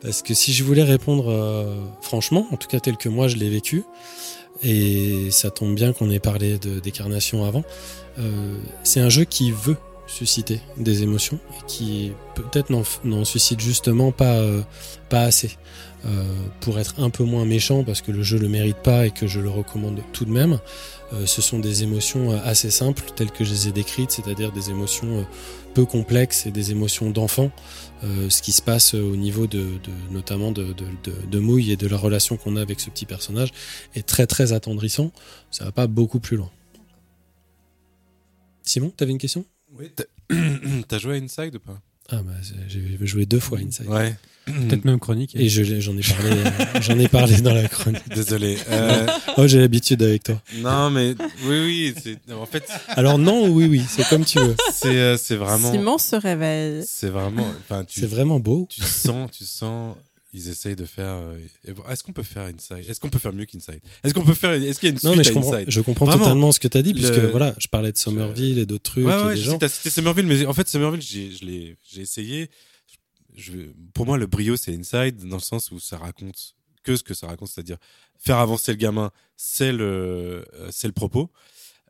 [0.00, 3.36] Parce que si je voulais répondre euh, franchement, en tout cas tel que moi je
[3.36, 3.84] l'ai vécu,
[4.62, 7.64] et ça tombe bien qu'on ait parlé de décarnation avant,
[8.18, 9.76] euh, c'est un jeu qui veut
[10.06, 12.70] susciter des émotions et qui peut-être
[13.04, 14.62] n'en, suscite justement pas, euh,
[15.08, 15.56] pas assez.
[16.04, 16.24] Euh,
[16.60, 19.28] pour être un peu moins méchant parce que le jeu le mérite pas et que
[19.28, 20.58] je le recommande tout de même,
[21.26, 25.26] ce sont des émotions assez simples telles que je les ai décrites, c'est-à-dire des émotions
[25.74, 27.50] peu complexes et des émotions d'enfant.
[28.04, 31.70] Euh, ce qui se passe au niveau de, de notamment de, de, de, de Mouille
[31.70, 33.50] et de la relation qu'on a avec ce petit personnage
[33.94, 35.12] est très très attendrissant.
[35.52, 36.50] Ça va pas beaucoup plus loin.
[38.62, 39.44] Simon, t'avais une question?
[39.78, 39.92] Oui.
[40.88, 41.80] T'as joué à Inside ou pas?
[42.08, 42.32] Ah bah
[42.66, 43.86] j'ai joué deux fois à Inside.
[43.86, 44.16] Ouais.
[44.46, 45.34] Peut-être même chronique.
[45.36, 48.02] Et je j'en ai parlé, euh, j'en ai parlé dans la chronique.
[48.14, 48.58] Désolé.
[48.70, 49.06] Euh,
[49.38, 50.40] Oh, j'ai l'habitude avec toi.
[50.58, 51.14] non, mais
[51.46, 52.14] oui, oui.
[52.34, 54.54] En fait, Alors non ou oui, oui, c'est comme tu veux.
[54.72, 55.70] c'est euh, c'est vraiment.
[55.72, 56.82] Simon se réveille.
[56.86, 57.46] C'est vraiment.
[57.62, 58.66] Enfin, tu, C'est vraiment beau.
[58.68, 59.96] tu sens, tu sens.
[60.34, 61.04] Ils essayent de faire.
[61.20, 61.36] euh,
[61.68, 62.88] et Est-ce qu'on peut faire Inside?
[62.88, 64.98] Est-ce qu'on peut faire mieux qu'Inside Est-ce qu'on peut faire Est-ce qu'il y a une
[64.98, 65.66] suite Non mais je à comprends, Inside?
[65.70, 66.24] je comprends Vraiment.
[66.24, 68.82] totalement ce que tu as dit puisque Le- voilà, je parlais de Somerville et d'autres
[68.92, 69.54] trucs Ouais, et ouais, des je sais gens.
[69.54, 72.48] que t'as cité Somerville, mais en fait, Somerville, j'ai essayé.
[73.34, 73.52] Je,
[73.94, 77.14] pour moi, le brio, c'est Inside, dans le sens où ça raconte que ce que
[77.14, 77.78] ça raconte, c'est-à-dire
[78.18, 81.30] faire avancer le gamin, c'est le, euh, c'est le propos.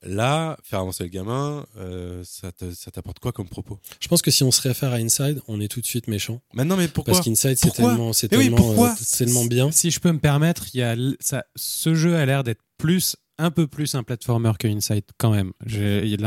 [0.05, 3.79] Là, faire avancer le gamin, euh, ça, te- ça t'apporte quoi comme propos?
[4.01, 6.41] Je pense que si on se réfère à Inside, on est tout de suite méchant
[6.55, 7.15] Maintenant, mais pourquoi?
[7.15, 8.91] Parce qu'Inside c'est tellement c'est oui, tellement pourquoi?
[8.91, 9.71] euh, tellement bien.
[9.71, 13.17] Si je peux me permettre, il y a ça, ce jeu a l'air d'être plus,
[13.39, 15.53] un peu plus un platformer que Inside quand même.
[15.67, 16.21] J'ai il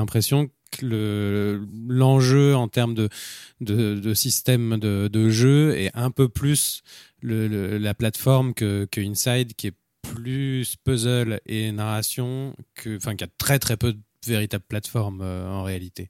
[0.82, 6.82] l'enjeu en termes de, système de, jeu est un peu plus
[7.22, 13.60] la plateforme que, Inside, qui est plus puzzle et narration, que, enfin, qui a très
[13.78, 16.10] peu de véritables plateformes euh, en réalité.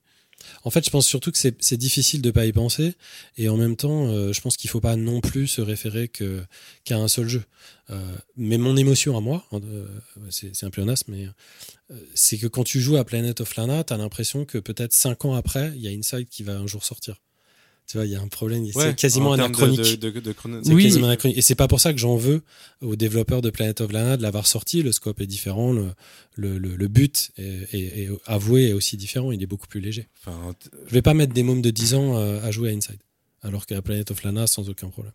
[0.64, 2.96] En fait, je pense surtout que c'est difficile de pas y penser
[3.38, 6.98] et en même temps, euh, je pense qu'il faut pas non plus se référer qu'à
[6.98, 7.44] un seul jeu.
[7.90, 9.86] Euh, mais mon émotion à moi, euh,
[10.30, 11.28] c'est un pléonasme, mais
[12.14, 15.36] c'est que quand tu joues à Planet of Lana, t'as l'impression que peut-être cinq ans
[15.36, 17.22] après, il y a Inside qui va un jour sortir.
[17.88, 20.00] Tu vois, il y a un problème, Ouais, c'est quasiment anachronique.
[20.00, 20.34] De, de,
[20.74, 20.84] Oui.
[20.84, 21.38] quasiment anachronique.
[21.38, 22.42] Et c'est pas pour ça que j'en veux
[22.82, 24.82] aux développeurs de Planet of Lana de l'avoir sorti.
[24.82, 25.90] Le scope est différent, le,
[26.36, 29.32] le, le, le but est, est- est avoué est aussi différent.
[29.32, 30.08] Il est beaucoup plus léger.
[30.26, 30.56] Enfin,
[30.88, 32.98] Je vais pas mettre des mômes de 10 ans euh, à jouer à Inside.
[33.44, 35.14] Alors qu'à Planet of Lana, sans aucun problème.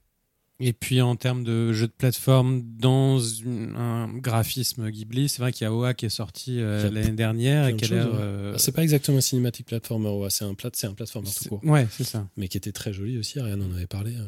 [0.63, 5.53] Et puis en termes de jeu de plateforme dans une- un graphisme Ghibli, c'est vrai
[5.53, 8.09] qu'il y a OA qui est sorti euh, l'année dernière et qui a l'air.
[8.13, 11.35] euh, C'est pas exactement un cinématique platformer, ouais, c'est un, plat, c'est un platformer tout
[11.45, 11.61] c'est- court.
[11.65, 12.29] Ouais, c'est ça.
[12.37, 14.15] Mais qui était très joli aussi, Ariane en avait parlé.
[14.17, 14.25] euh.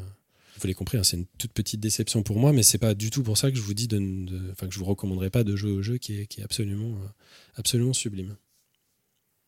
[0.54, 3.10] Vous l'avez compris, hein, c'est une toute petite déception pour moi, mais c'est pas du
[3.10, 5.44] tout pour ça que je vous dis de, de- enfin que je vous recommanderais pas
[5.44, 6.96] de jouer au jeu qui est, qui est absolument,
[7.56, 8.36] absolument sublime.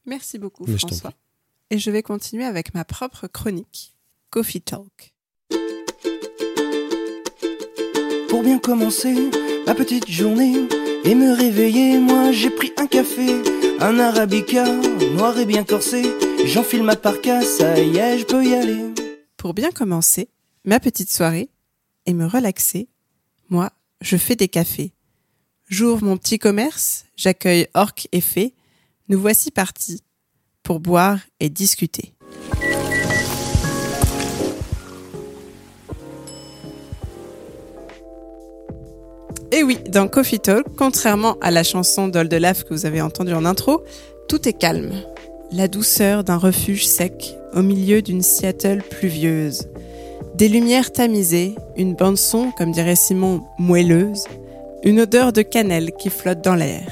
[0.06, 1.14] Merci beaucoup, Mais je t'en François.
[1.70, 3.94] Et je vais continuer avec ma propre chronique,
[4.30, 5.13] Coffee Talk.
[8.34, 9.30] Pour bien commencer
[9.64, 10.56] ma petite journée
[11.04, 13.40] et me réveiller, moi j'ai pris un café,
[13.78, 14.64] un arabica,
[15.14, 16.02] noir et bien corsé.
[16.44, 18.92] J'enfile ma parka, ça y est, je peux y aller.
[19.36, 20.30] Pour bien commencer
[20.64, 21.48] ma petite soirée
[22.06, 22.88] et me relaxer,
[23.50, 23.70] moi,
[24.00, 24.94] je fais des cafés.
[25.68, 28.56] J'ouvre mon petit commerce, j'accueille Orc et Fée.
[29.08, 30.02] Nous voici partis
[30.64, 32.14] pour boire et discuter.
[39.56, 43.44] Et oui, dans Coffee Talk, contrairement à la chanson d'Oldelaf que vous avez entendue en
[43.44, 43.84] intro,
[44.28, 44.90] tout est calme.
[45.52, 49.68] La douceur d'un refuge sec au milieu d'une Seattle pluvieuse.
[50.34, 54.24] Des lumières tamisées, une bande-son, comme dirait Simon, moelleuse,
[54.82, 56.90] une odeur de cannelle qui flotte dans l'air.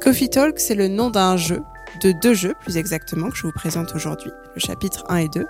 [0.00, 1.62] Coffee Talk, c'est le nom d'un jeu,
[2.02, 5.46] de deux jeux plus exactement, que je vous présente aujourd'hui, le chapitre 1 et 2,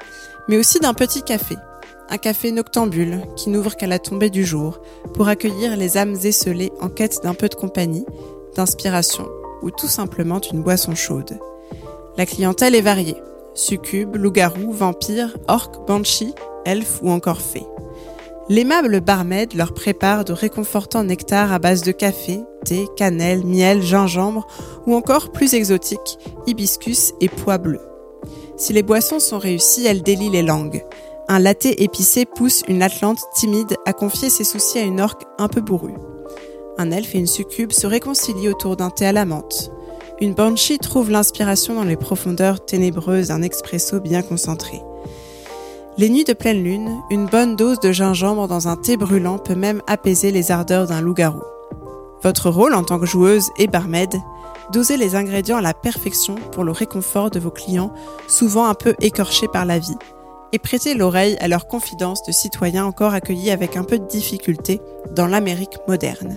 [0.48, 1.56] mais aussi d'un petit café.
[2.12, 4.80] Un café noctambule qui n'ouvre qu'à la tombée du jour
[5.14, 8.04] pour accueillir les âmes esselées en quête d'un peu de compagnie,
[8.56, 9.28] d'inspiration
[9.62, 11.38] ou tout simplement d'une boisson chaude.
[12.16, 13.16] La clientèle est variée.
[13.54, 16.34] Succubes, loups-garous, vampires, orques, banshees,
[16.64, 17.66] elfes ou encore fées.
[18.48, 24.48] L'aimable barmaid leur prépare de réconfortants nectars à base de café, thé, cannelle, miel, gingembre
[24.84, 26.18] ou encore plus exotiques,
[26.48, 27.80] hibiscus et pois bleus.
[28.56, 30.84] Si les boissons sont réussies, elles délient les langues.
[31.32, 35.46] Un latte épicé pousse une Atlante timide à confier ses soucis à une orque un
[35.46, 35.94] peu bourrue.
[36.76, 39.70] Un elfe et une succube se réconcilient autour d'un thé à la menthe.
[40.20, 44.82] Une banshee trouve l'inspiration dans les profondeurs ténébreuses d'un expresso bien concentré.
[45.98, 49.54] Les nuits de pleine lune, une bonne dose de gingembre dans un thé brûlant peut
[49.54, 51.42] même apaiser les ardeurs d'un loup-garou.
[52.24, 54.20] Votre rôle en tant que joueuse et barmaid,
[54.72, 57.94] doser les ingrédients à la perfection pour le réconfort de vos clients,
[58.26, 59.96] souvent un peu écorchés par la vie,
[60.52, 64.80] et prêter l'oreille à leurs confidences de citoyens encore accueillis avec un peu de difficulté
[65.14, 66.36] dans l'Amérique moderne.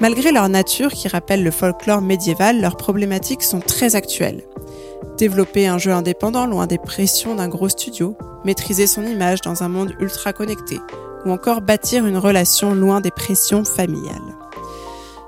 [0.00, 4.44] Malgré leur nature qui rappelle le folklore médiéval, leurs problématiques sont très actuelles.
[5.18, 9.68] Développer un jeu indépendant loin des pressions d'un gros studio, maîtriser son image dans un
[9.68, 10.78] monde ultra connecté,
[11.26, 14.16] ou encore bâtir une relation loin des pressions familiales.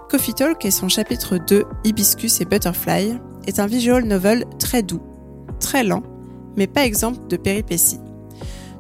[0.09, 5.03] Coffee Talk et son chapitre 2, Hibiscus et Butterfly, est un visual novel très doux,
[5.61, 6.03] très lent,
[6.57, 8.01] mais pas exemple de péripéties.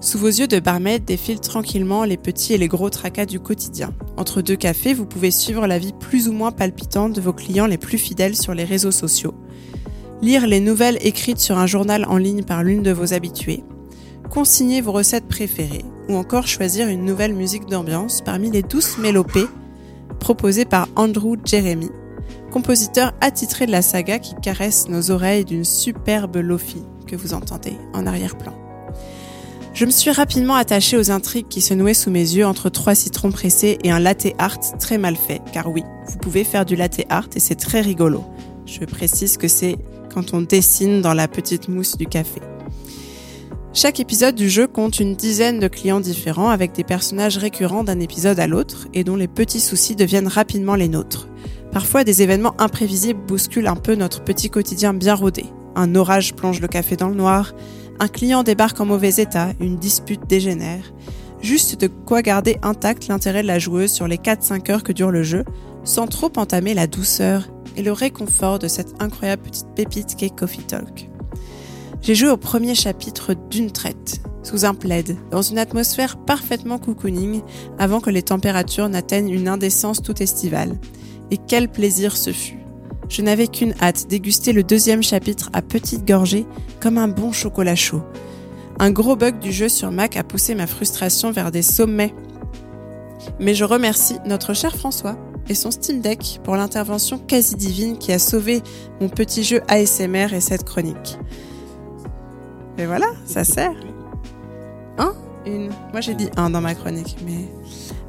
[0.01, 3.95] Sous vos yeux de barmaid défilent tranquillement les petits et les gros tracas du quotidien.
[4.17, 7.67] Entre deux cafés, vous pouvez suivre la vie plus ou moins palpitante de vos clients
[7.67, 9.35] les plus fidèles sur les réseaux sociaux,
[10.21, 13.63] lire les nouvelles écrites sur un journal en ligne par l'une de vos habituées,
[14.29, 19.47] consigner vos recettes préférées ou encore choisir une nouvelle musique d'ambiance parmi les douces mélopées
[20.19, 21.91] proposées par Andrew Jeremy,
[22.53, 27.73] compositeur attitré de la saga qui caresse nos oreilles d'une superbe lofi que vous entendez
[27.95, 28.53] en arrière-plan.
[29.73, 32.95] Je me suis rapidement attachée aux intrigues qui se nouaient sous mes yeux entre trois
[32.95, 36.77] citrons pressés et un latte art très mal fait, car oui, vous pouvez faire du
[36.77, 38.23] latte art et c'est très rigolo.
[38.67, 39.77] Je précise que c'est
[40.13, 42.43] quand on dessine dans la petite mousse du café.
[43.73, 48.01] Chaque épisode du jeu compte une dizaine de clients différents avec des personnages récurrents d'un
[48.01, 51.29] épisode à l'autre et dont les petits soucis deviennent rapidement les nôtres.
[51.73, 55.47] Parfois, des événements imprévisibles bousculent un peu notre petit quotidien bien rodé.
[55.75, 57.55] Un orage plonge le café dans le noir,
[57.99, 60.93] un client débarque en mauvais état, une dispute dégénère.
[61.41, 65.11] Juste de quoi garder intact l'intérêt de la joueuse sur les 4-5 heures que dure
[65.11, 65.45] le jeu,
[65.83, 70.63] sans trop entamer la douceur et le réconfort de cette incroyable petite pépite qu'est Coffee
[70.63, 71.09] Talk.
[72.03, 77.43] J'ai joué au premier chapitre d'une traite, sous un plaid, dans une atmosphère parfaitement cocooning,
[77.79, 80.79] avant que les températures n'atteignent une indécence tout estivale.
[81.33, 82.59] Et quel plaisir ce fut
[83.09, 86.45] Je n'avais qu'une hâte, déguster le deuxième chapitre à petite gorgée,
[86.79, 88.03] comme un bon chocolat chaud.
[88.79, 92.15] Un gros bug du jeu sur Mac a poussé ma frustration vers des sommets.
[93.41, 95.17] Mais je remercie notre cher François
[95.49, 98.61] et son Steam Deck pour l'intervention quasi divine qui a sauvé
[99.01, 101.19] mon petit jeu ASMR et cette chronique.
[102.77, 103.75] Et voilà, ça sert.
[104.99, 105.15] Un
[105.47, 107.49] Une Moi j'ai dit un dans ma chronique, mais...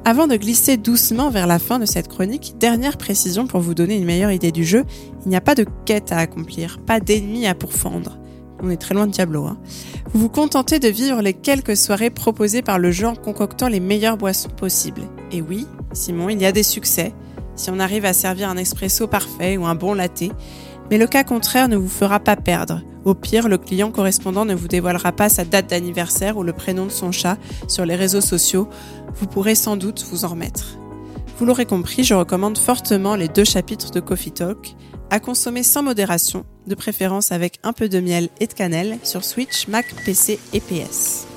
[0.05, 3.95] Avant de glisser doucement vers la fin de cette chronique, dernière précision pour vous donner
[3.95, 4.83] une meilleure idée du jeu,
[5.23, 8.17] il n'y a pas de quête à accomplir, pas d'ennemis à pourfendre.
[8.61, 9.45] On est très loin de Diablo.
[9.45, 9.57] Hein.
[10.13, 13.79] Vous vous contentez de vivre les quelques soirées proposées par le jeu en concoctant les
[13.79, 15.03] meilleures boissons possibles.
[15.31, 17.13] Et oui, Simon, il y a des succès,
[17.55, 20.23] si on arrive à servir un espresso parfait ou un bon latte,
[20.89, 22.81] mais le cas contraire ne vous fera pas perdre.
[23.05, 26.85] Au pire, le client correspondant ne vous dévoilera pas sa date d'anniversaire ou le prénom
[26.85, 27.37] de son chat
[27.67, 28.69] sur les réseaux sociaux.
[29.15, 30.77] Vous pourrez sans doute vous en remettre.
[31.37, 34.75] Vous l'aurez compris, je recommande fortement les deux chapitres de Coffee Talk,
[35.09, 39.23] à consommer sans modération, de préférence avec un peu de miel et de cannelle sur
[39.23, 41.32] Switch, Mac, PC et PS.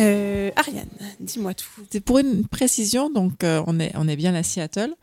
[0.00, 0.88] Euh, Ariane,
[1.20, 1.66] dis-moi tout.
[2.04, 4.94] Pour une précision, donc euh, on, est, on est bien à Seattle.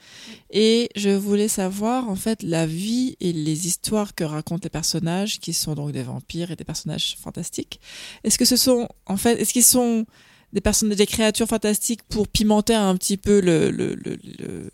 [0.50, 5.40] Et je voulais savoir, en fait, la vie et les histoires que racontent les personnages,
[5.40, 7.80] qui sont donc des vampires et des personnages fantastiques.
[8.24, 10.06] Est-ce que ce sont, en fait, est-ce qu'ils sont
[10.54, 14.72] des personnes, des créatures fantastiques pour pimenter un petit peu le, le, le, le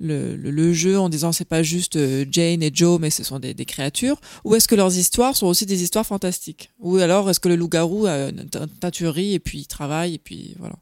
[0.00, 3.38] le, le, jeu en disant c'est pas juste euh, Jane et Joe mais ce sont
[3.38, 6.70] des, créatures ou est-ce que leurs histoires sont aussi des histoires fantastiques?
[6.80, 8.48] Ou alors est-ce que le loup-garou a une
[8.80, 10.76] teinturerie et puis il travaille et puis voilà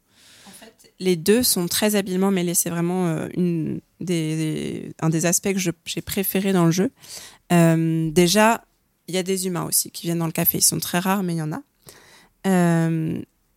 [0.98, 2.54] les deux sont très habilement mêlés.
[2.54, 6.92] C'est vraiment euh, une des, un des aspects que j'ai préféré dans le jeu.
[7.52, 8.64] Euh, déjà,
[9.08, 10.58] il y a des humains aussi qui viennent dans le café.
[10.58, 11.62] Ils sont très rares, mais il y en a.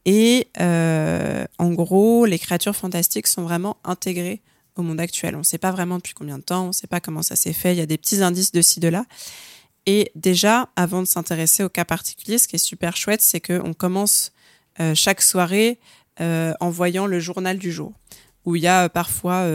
[0.07, 4.41] Et en gros, les créatures fantastiques sont vraiment intégrées
[4.75, 5.35] au monde actuel.
[5.35, 7.35] On ne sait pas vraiment depuis combien de temps, on ne sait pas comment ça
[7.35, 7.73] s'est fait.
[7.73, 9.05] Il y a des petits indices de ci, de là.
[9.85, 13.73] Et déjà, avant de s'intéresser au cas particulier, ce qui est super chouette, c'est qu'on
[13.73, 14.31] commence
[14.79, 15.79] euh, chaque soirée
[16.19, 17.93] euh, en voyant le journal du jour,
[18.45, 19.47] où il y a euh, parfois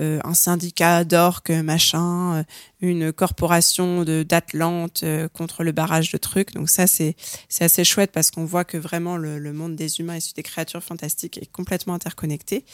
[0.00, 2.44] un syndicat d'orques, machin,
[2.80, 6.52] une corporation d'Atlante contre le barrage de trucs.
[6.54, 7.14] Donc ça, c'est
[7.60, 10.82] assez chouette parce qu'on voit que vraiment le, le monde des humains issus des créatures
[10.82, 12.64] fantastiques est complètement interconnecté.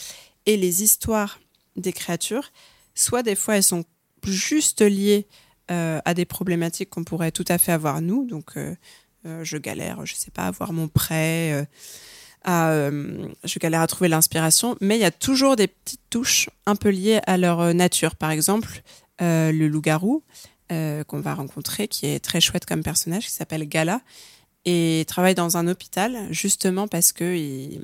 [0.46, 1.38] Et les histoires
[1.76, 2.52] des créatures,
[2.94, 3.84] soit des fois elles sont
[4.26, 5.26] juste liées
[5.70, 8.26] euh, à des problématiques qu'on pourrait tout à fait avoir nous.
[8.26, 8.74] Donc euh,
[9.26, 11.66] euh, je galère, je sais pas, à avoir mon prêt.
[12.44, 12.90] à,
[13.44, 16.90] je galère à trouver l'inspiration, mais il y a toujours des petites touches un peu
[16.90, 18.16] liées à leur nature.
[18.16, 18.82] Par exemple,
[19.20, 20.22] le loup-garou
[20.68, 24.02] qu'on va rencontrer, qui est très chouette comme personnage, qui s'appelle Gala,
[24.66, 27.80] et travaille dans un hôpital justement parce que il,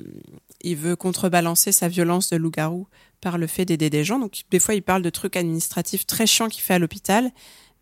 [0.61, 2.87] il veut contrebalancer sa violence de loup-garou
[3.21, 4.19] par le fait d'aider des gens.
[4.19, 7.31] Donc des fois, il parle de trucs administratifs très chiants qu'il fait à l'hôpital,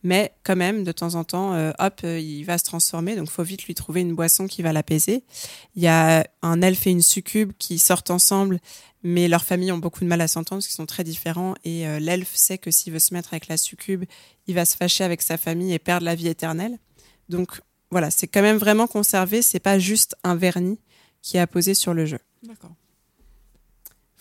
[0.03, 3.15] mais quand même, de temps en temps, euh, hop, euh, il va se transformer.
[3.15, 5.23] Donc faut vite lui trouver une boisson qui va l'apaiser.
[5.75, 8.59] Il y a un elfe et une succube qui sortent ensemble,
[9.03, 11.55] mais leurs familles ont beaucoup de mal à s'entendre parce qu'ils sont très différents.
[11.65, 14.05] Et euh, l'elfe sait que s'il veut se mettre avec la succube,
[14.47, 16.77] il va se fâcher avec sa famille et perdre la vie éternelle.
[17.27, 17.61] Donc
[17.91, 19.41] voilà, c'est quand même vraiment conservé.
[19.41, 20.79] C'est pas juste un vernis
[21.21, 22.19] qui est apposé sur le jeu.
[22.43, 22.71] D'accord.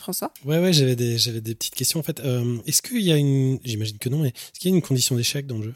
[0.09, 2.21] François Ouais, ouais, j'avais des, j'avais des petites questions en fait.
[2.21, 4.83] Euh, est-ce qu'il y a une, j'imagine que non, mais est-ce qu'il y a une
[4.83, 5.75] condition d'échec dans le jeu?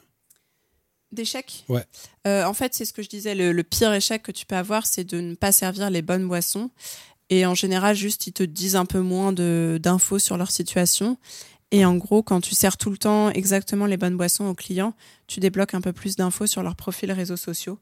[1.12, 1.64] D'échec?
[1.68, 1.84] Ouais.
[2.26, 3.34] Euh, en fait, c'est ce que je disais.
[3.34, 6.26] Le, le pire échec que tu peux avoir, c'est de ne pas servir les bonnes
[6.26, 6.70] boissons.
[7.28, 11.18] Et en général, juste, ils te disent un peu moins de- d'infos sur leur situation.
[11.70, 14.94] Et en gros, quand tu sers tout le temps exactement les bonnes boissons aux clients,
[15.26, 17.78] tu débloques un peu plus d'infos sur leurs profils réseaux sociaux.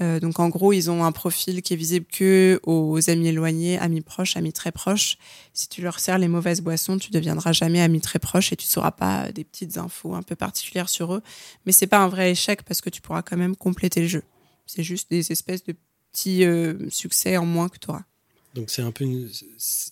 [0.00, 3.78] Euh, donc en gros, ils ont un profil qui est visible que aux amis éloignés,
[3.78, 5.16] amis proches, amis très proches.
[5.52, 8.66] Si tu leur sers les mauvaises boissons, tu deviendras jamais ami très proche et tu
[8.66, 11.22] sauras pas des petites infos un peu particulières sur eux.
[11.66, 14.22] Mais c'est pas un vrai échec parce que tu pourras quand même compléter le jeu.
[14.66, 15.74] C'est juste des espèces de
[16.12, 18.04] petits euh, succès en moins que tu auras.
[18.54, 19.28] Donc c'est un peu une,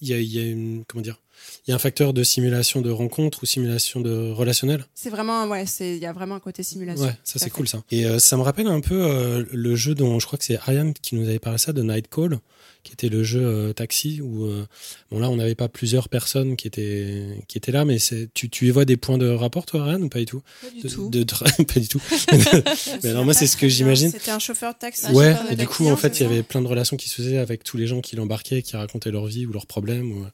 [0.01, 1.20] il y a une, comment dire,
[1.67, 4.85] il y a un facteur de simulation de rencontre ou simulation de relationnel.
[4.95, 7.05] C'est vraiment, ouais, il y a vraiment un côté simulation.
[7.07, 7.83] Ouais, ça c'est cool ça.
[7.91, 10.57] Et euh, ça me rappelle un peu euh, le jeu dont je crois que c'est
[10.57, 12.39] Ariane qui nous avait parlé ça de Night Call,
[12.87, 14.65] qui était le jeu euh, taxi où euh,
[15.11, 18.49] bon là on n'avait pas plusieurs personnes qui étaient qui étaient là, mais c'est tu
[18.49, 20.43] tu y vois des points de rapport toi Ariane ou pas du tout?
[20.63, 21.11] Pas du De- tout.
[21.11, 22.01] de- de- pas du tout.
[23.03, 24.11] mais alors moi c'est ce que j'imagine.
[24.11, 25.07] C'était un chauffeur de taxi.
[25.13, 27.17] Ouais, chauffeur et du coup, en fait, il y avait plein de relations qui se
[27.17, 30.25] faisaient avec tous les gens qui l'embarquaient, qui racontaient leur vie ou leurs problèmes ou,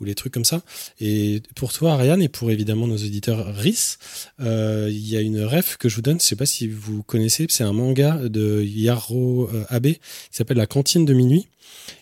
[0.00, 0.62] ou les trucs comme ça.
[1.00, 3.98] Et pour toi, Ariane, et pour évidemment nos auditeurs RIS,
[4.40, 7.02] euh, il y a une ref que je vous donne, je sais pas si vous
[7.02, 9.98] connaissez, c'est un manga de Yaro Abe qui
[10.30, 11.48] s'appelle La cantine de minuit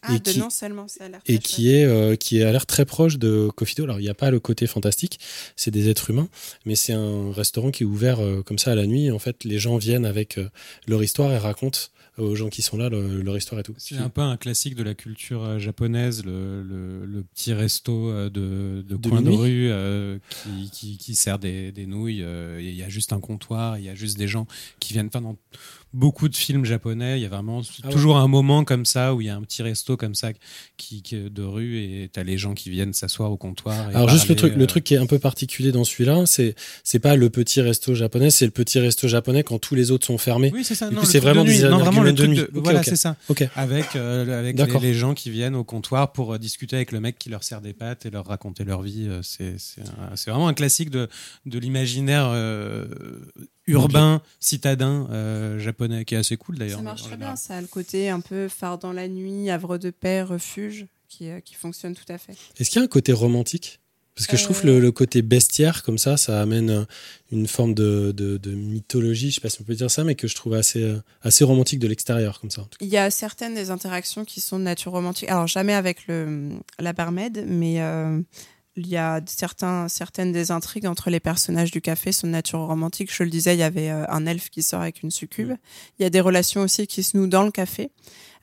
[0.03, 2.45] Ah, et de qui- non seulement, ça a l'air et qui est euh, qui est
[2.45, 3.85] à l'air très proche de Cofido.
[3.85, 5.19] Alors il n'y a pas le côté fantastique,
[5.57, 6.29] c'est des êtres humains,
[6.65, 9.11] mais c'est un restaurant qui est ouvert euh, comme ça à la nuit.
[9.11, 10.49] En fait, les gens viennent avec euh,
[10.87, 11.79] leur histoire et racontent
[12.19, 13.75] aux gens qui sont là le- leur histoire et tout.
[13.79, 18.09] C'est un peu un classique de la culture euh, japonaise, le, le- le petit resto
[18.11, 22.23] euh, de, de De coin de rue euh, qui, qui, qui sert des, des nouilles.
[22.23, 24.47] euh, Il y a juste un comptoir, il y a juste des gens
[24.81, 25.07] qui viennent.
[25.09, 25.37] Enfin, dans
[25.93, 27.93] beaucoup de films japonais, il y a vraiment Ah ouais.
[27.93, 30.33] toujours un moment comme ça où il y a un petit resto comme ça
[30.77, 33.91] qui, qui- de rue et t'as les gens qui viennent s'asseoir au comptoir.
[33.91, 36.55] et Alors juste le truc, le truc qui est un peu particulier dans celui-là, c'est
[36.83, 40.07] c'est pas le petit resto japonais, c'est le petit resto japonais quand tous les autres
[40.07, 40.51] sont fermés.
[40.53, 40.89] Oui, c'est ça.
[40.89, 41.59] Du non, coup, c'est de vraiment nuit.
[41.59, 43.17] des Non, vraiment le truc de- Voilà, c'est ça.
[43.57, 47.19] Avec, euh, avec les, gens qui viennent au comptoir pour euh, discuter avec le mec
[47.19, 49.07] qui leur sert des pâtes et leur raconter leur vie.
[49.09, 51.09] euh, C'est vraiment un classique de,
[51.47, 52.87] de l'imaginaire euh,
[53.67, 56.79] urbain, citadin euh, japonais, qui est assez cool d'ailleurs.
[56.79, 59.79] Ça marche très bien, ça a le côté un peu phare dans la nuit, havre
[59.79, 62.35] de paix, refuge, qui, euh, qui fonctionne tout à fait.
[62.59, 63.81] Est-ce qu'il y a un côté romantique?
[64.17, 64.63] Parce que je trouve Euh.
[64.63, 66.85] que le, le côté bestiaire comme ça, ça amène euh,
[67.33, 70.15] une forme de, de, de mythologie, je sais pas si on peut dire ça, mais
[70.15, 72.63] que je trouve assez euh, assez romantique de l'extérieur comme ça.
[72.63, 72.85] en tout cas.
[72.85, 75.29] Il y a certaines des interactions qui sont de nature romantique.
[75.29, 78.21] Alors, jamais avec le, la barmaid, mais euh,
[78.77, 82.61] il y a certains, certaines des intrigues entre les personnages du café sont de nature
[82.61, 83.13] romantique.
[83.13, 85.53] Je le disais, il y avait un elfe qui sort avec une succube.
[85.99, 87.91] Il y a des relations aussi qui se nouent dans le café.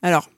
[0.02, 0.30] Alors,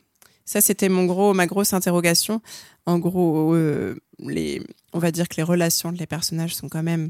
[0.45, 2.41] ça, c'était mon gros, ma grosse interrogation.
[2.85, 4.61] En gros, euh, les,
[4.91, 7.09] on va dire que les relations les personnages sont quand même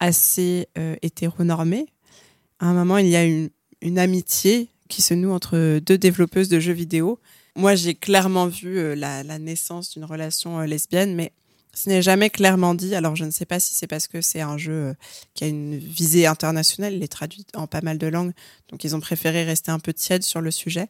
[0.00, 1.86] assez euh, hétéronormées.
[2.58, 3.50] À un moment, il y a une,
[3.98, 7.20] amitié qui se noue entre deux développeuses de jeux vidéo.
[7.56, 11.32] moi, j'ai clairement vu euh, la, la naissance d'une relation lesbienne, mais
[11.74, 12.94] ce n'est jamais clairement dit.
[12.94, 14.94] Alors, je ne sais pas si c'est parce que c'est un jeu
[15.34, 18.32] qui a une visée internationale, il est traduit en pas mal de langues,
[18.68, 20.88] donc ils ont préféré rester un peu tiède sur le sujet.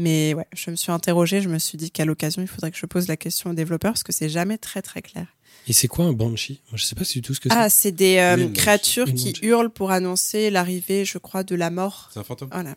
[0.00, 2.78] Mais ouais, je me suis interrogée, je me suis dit qu'à l'occasion, il faudrait que
[2.78, 5.26] je pose la question aux développeurs parce que c'est jamais très très clair.
[5.68, 6.62] Et c'est quoi un banshee?
[6.70, 7.54] Moi, je sais pas du tout ce que c'est.
[7.54, 9.44] Ah, c'est des euh, Une créatures Une qui banshee.
[9.44, 12.08] hurlent pour annoncer l'arrivée, je crois, de la mort.
[12.14, 12.48] C'est un fantôme?
[12.50, 12.76] Voilà.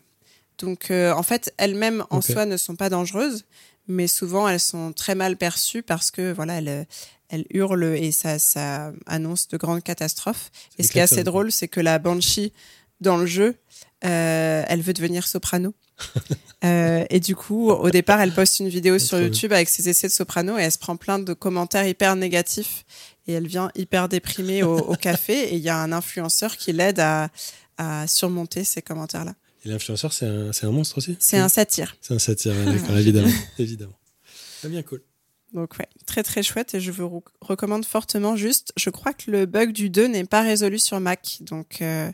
[0.58, 3.46] Donc, euh, en fait, elles-mêmes en soi ne sont pas dangereuses,
[3.88, 6.86] mais souvent elles sont très mal perçues parce que voilà, elles,
[7.30, 10.50] elles hurlent et ça, ça annonce de grandes catastrophes.
[10.78, 12.52] Et ce qui est assez drôle, c'est que la banshee
[13.00, 13.56] dans le jeu,
[14.08, 15.74] elle veut devenir soprano.
[16.64, 19.20] Euh, et du coup, au départ, elle poste une vidéo sur.
[19.20, 22.86] YouTube avec ses essais de soprano et elle se prend plein de commentaires hyper négatifs
[23.26, 26.72] et elle vient hyper déprimée au, au café et il y a un influenceur qui
[26.72, 27.28] l'aide à,
[27.76, 29.34] à surmonter ces commentaires-là.
[29.66, 31.96] Et l'influenceur, c'est un, c'est un monstre aussi C'est un satire.
[32.00, 33.28] C'est un satire, ouais, d'accord, évidemment.
[33.58, 33.98] évidemment.
[34.60, 35.02] Très bien, cool.
[35.52, 39.30] Donc ouais, très très chouette et je vous rec- recommande fortement juste, je crois que
[39.30, 42.10] le bug du 2 n'est pas résolu sur Mac, donc euh, euh,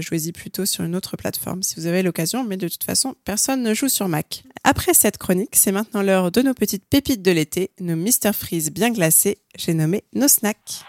[0.00, 3.62] jouez-y plutôt sur une autre plateforme si vous avez l'occasion, mais de toute façon, personne
[3.62, 4.44] ne joue sur Mac.
[4.64, 8.70] Après cette chronique, c'est maintenant l'heure de nos petites pépites de l'été, nos Mr Freeze
[8.70, 10.84] bien glacés, j'ai nommé nos snacks.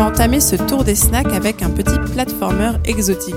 [0.00, 3.34] Entamer ce tour des snacks avec un petit platformer exotique.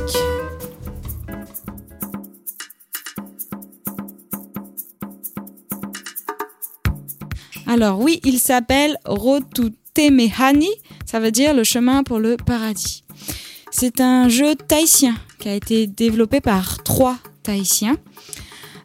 [7.67, 10.69] Alors oui, il s'appelle Road to Temehani,
[11.05, 13.03] ça veut dire le chemin pour le paradis.
[13.71, 17.97] C'est un jeu tahitien qui a été développé par trois tahitiens.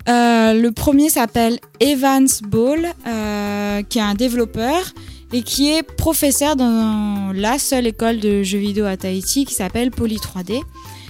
[0.08, 4.92] Euh, le premier s'appelle Evans Ball, euh, qui est un développeur
[5.32, 9.90] et qui est professeur dans la seule école de jeux vidéo à Tahiti qui s'appelle
[9.90, 10.62] Poly 3D.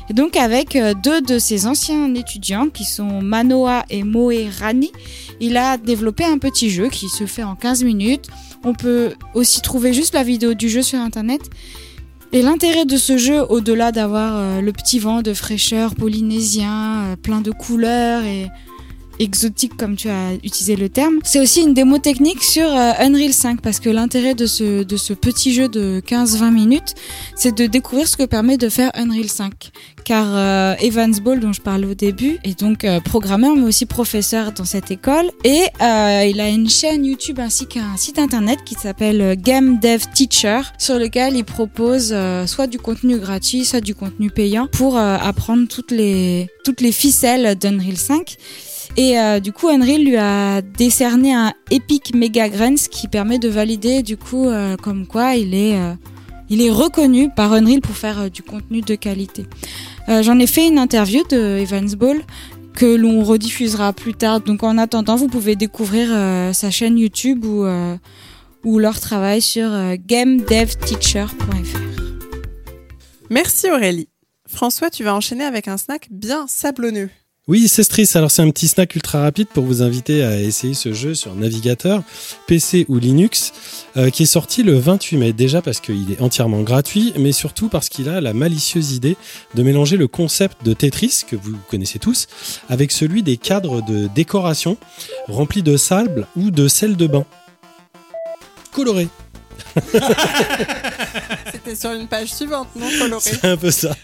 [0.09, 4.93] Et donc avec euh, deux de ses anciens étudiants qui sont Manoa et Moe Rani,
[5.41, 8.27] il a développé un petit jeu qui se fait en 15 minutes.
[8.65, 11.41] On peut aussi trouver juste la vidéo du jeu sur internet.
[12.33, 17.17] Et l'intérêt de ce jeu, au-delà d'avoir euh, le petit vent de fraîcheur polynésien, euh,
[17.17, 18.49] plein de couleurs et
[19.19, 23.33] exotique comme tu as utilisé le terme, c'est aussi une démo technique sur euh, Unreal
[23.33, 26.95] 5 parce que l'intérêt de ce, de ce petit jeu de 15-20 minutes,
[27.35, 29.71] c'est de découvrir ce que permet de faire Unreal 5.
[30.05, 33.87] Car euh, Evans Ball, dont je parlais au début, est donc euh, programmeur mais aussi
[33.87, 38.59] professeur dans cette école et euh, il a une chaîne YouTube ainsi qu'un site internet
[38.65, 43.65] qui s'appelle euh, Game Dev Teacher sur lequel il propose euh, soit du contenu gratuit,
[43.65, 48.37] soit du contenu payant pour apprendre toutes les, toutes les ficelles d'Unreal 5.
[48.97, 53.49] Et euh, du coup, Unreal lui a décerné un Epic Mega Grants qui permet de
[53.49, 55.93] valider du coup euh, comme quoi il est, euh,
[56.49, 59.45] il est reconnu par Unreal pour faire euh, du contenu de qualité.
[60.09, 62.23] Euh, J'en ai fait une interview de Evans Ball
[62.73, 64.41] que l'on rediffusera plus tard.
[64.41, 67.67] Donc en attendant, vous pouvez découvrir euh, sa chaîne YouTube ou,
[68.65, 69.71] ou leur travail sur
[70.07, 71.81] gamedevteacher.fr.
[73.29, 74.09] Merci Aurélie.
[74.47, 77.11] François, tu vas enchaîner avec un snack bien sablonneux.
[77.49, 78.11] Oui, c'est Stris.
[78.17, 81.37] Alors, c'est un petit snack ultra rapide pour vous inviter à essayer ce jeu sur
[81.37, 82.03] navigateur,
[82.49, 83.53] PC ou Linux,
[83.97, 85.33] euh, qui est sorti le 28 mai.
[85.33, 89.17] Déjà parce qu'il est entièrement gratuit, mais surtout parce qu'il a la malicieuse idée
[89.55, 92.27] de mélanger le concept de Tetris, que vous connaissez tous,
[92.69, 94.77] avec celui des cadres de décoration
[95.29, 97.25] remplis de sable ou de sel de bain.
[98.73, 99.07] Coloré.
[101.53, 103.23] C'était sur une page suivante, non coloré?
[103.23, 103.95] C'est un peu ça.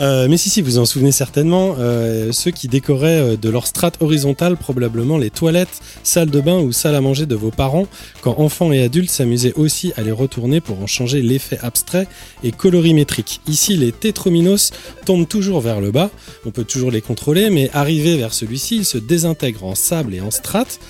[0.00, 3.66] Euh, mais si, si, vous en souvenez certainement, euh, ceux qui décoraient euh, de leur
[3.66, 7.86] strate horizontale probablement les toilettes, salles de bain ou salles à manger de vos parents,
[8.22, 12.06] quand enfants et adultes s'amusaient aussi à les retourner pour en changer l'effet abstrait
[12.42, 13.40] et colorimétrique.
[13.46, 14.72] Ici, les tétrominos
[15.04, 16.10] tombent toujours vers le bas,
[16.46, 20.20] on peut toujours les contrôler, mais arrivé vers celui-ci, ils se désintègrent en sable et
[20.20, 20.80] en strates.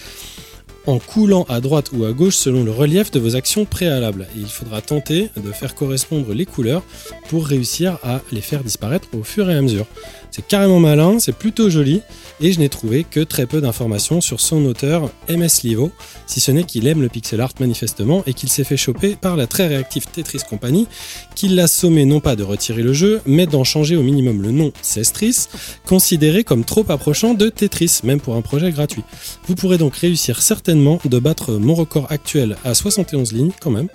[0.86, 4.26] En coulant à droite ou à gauche selon le relief de vos actions préalables.
[4.36, 6.82] Et il faudra tenter de faire correspondre les couleurs
[7.28, 9.86] pour réussir à les faire disparaître au fur et à mesure.
[10.30, 12.02] C'est carrément malin, c'est plutôt joli,
[12.40, 15.90] et je n'ai trouvé que très peu d'informations sur son auteur MS Livo,
[16.26, 19.36] si ce n'est qu'il aime le pixel art manifestement et qu'il s'est fait choper par
[19.36, 20.86] la très réactive Tetris Company,
[21.34, 24.52] qui l'a sommé non pas de retirer le jeu, mais d'en changer au minimum le
[24.52, 25.48] nom Cestris,
[25.86, 29.02] considéré comme trop approchant de Tetris, même pour un projet gratuit.
[29.46, 33.88] Vous pourrez donc réussir certainement de battre mon record actuel à 71 lignes quand même,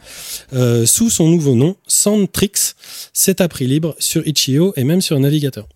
[0.53, 2.73] euh, sous son nouveau nom, Sandtrix.
[3.13, 5.67] C'est à prix libre sur Itch.io et même sur navigateur.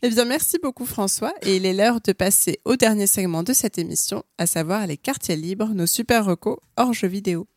[0.00, 1.34] Eh bien, merci beaucoup François.
[1.42, 4.96] Et il est l'heure de passer au dernier segment de cette émission, à savoir les
[4.96, 7.48] quartiers libres, nos super recos hors jeux vidéo.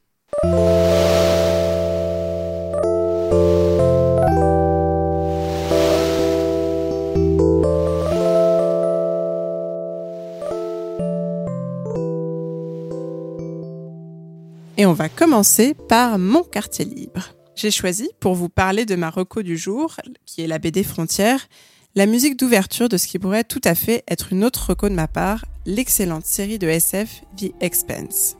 [14.77, 17.35] Et on va commencer par mon quartier libre.
[17.53, 21.47] J'ai choisi, pour vous parler de ma reco du jour, qui est la BD Frontières,
[21.93, 24.93] la musique d'ouverture de ce qui pourrait tout à fait être une autre reco de
[24.93, 28.37] ma part, l'excellente série de SF The Expense.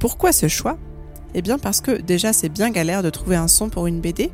[0.00, 0.76] Pourquoi ce choix?
[1.34, 4.32] Eh bien parce que déjà c'est bien galère de trouver un son pour une BD,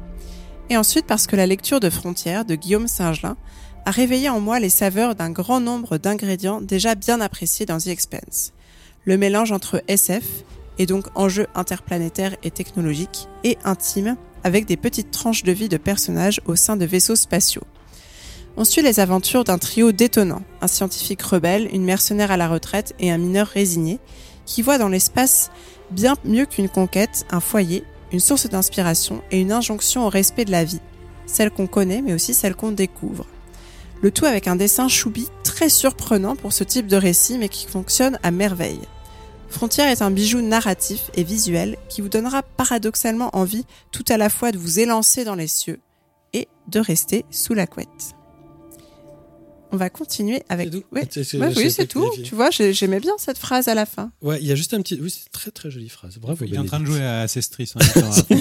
[0.71, 3.37] et ensuite parce que la lecture de Frontières de Guillaume Singelin
[3.85, 7.89] a réveillé en moi les saveurs d'un grand nombre d'ingrédients déjà bien appréciés dans The
[7.89, 8.53] Expense.
[9.05, 10.25] Le mélange entre SF,
[10.79, 15.77] et donc enjeux interplanétaires et technologiques, et intime, avec des petites tranches de vie de
[15.77, 17.65] personnages au sein de vaisseaux spatiaux.
[18.57, 22.95] On suit les aventures d'un trio détonnant, un scientifique rebelle, une mercenaire à la retraite
[22.99, 23.99] et un mineur résigné,
[24.45, 25.51] qui voit dans l'espace
[25.91, 30.51] bien mieux qu'une conquête, un foyer, une source d'inspiration et une injonction au respect de
[30.51, 30.81] la vie,
[31.27, 33.27] celle qu'on connaît mais aussi celle qu'on découvre.
[34.03, 37.67] Le tout avec un dessin choubi très surprenant pour ce type de récit mais qui
[37.67, 38.81] fonctionne à merveille.
[39.49, 44.29] Frontière est un bijou narratif et visuel qui vous donnera paradoxalement envie tout à la
[44.29, 45.81] fois de vous élancer dans les cieux
[46.33, 48.15] et de rester sous la couette.
[49.73, 50.69] On va continuer avec.
[50.73, 51.07] C'est tout Ouais.
[51.11, 52.09] C'est- c'est- Ouais, je oui, c'est tout.
[52.25, 54.11] Tu vois, j'ai- j'aimais bien cette phrase à la fin.
[54.23, 54.99] Ouais, il y a juste un petit.
[55.01, 56.19] Oui, c'est une très très jolie phrase.
[56.19, 56.45] Bravo.
[56.45, 58.11] Il est en train de jouer à Cestris en même temps.
[58.11, 58.37] hein.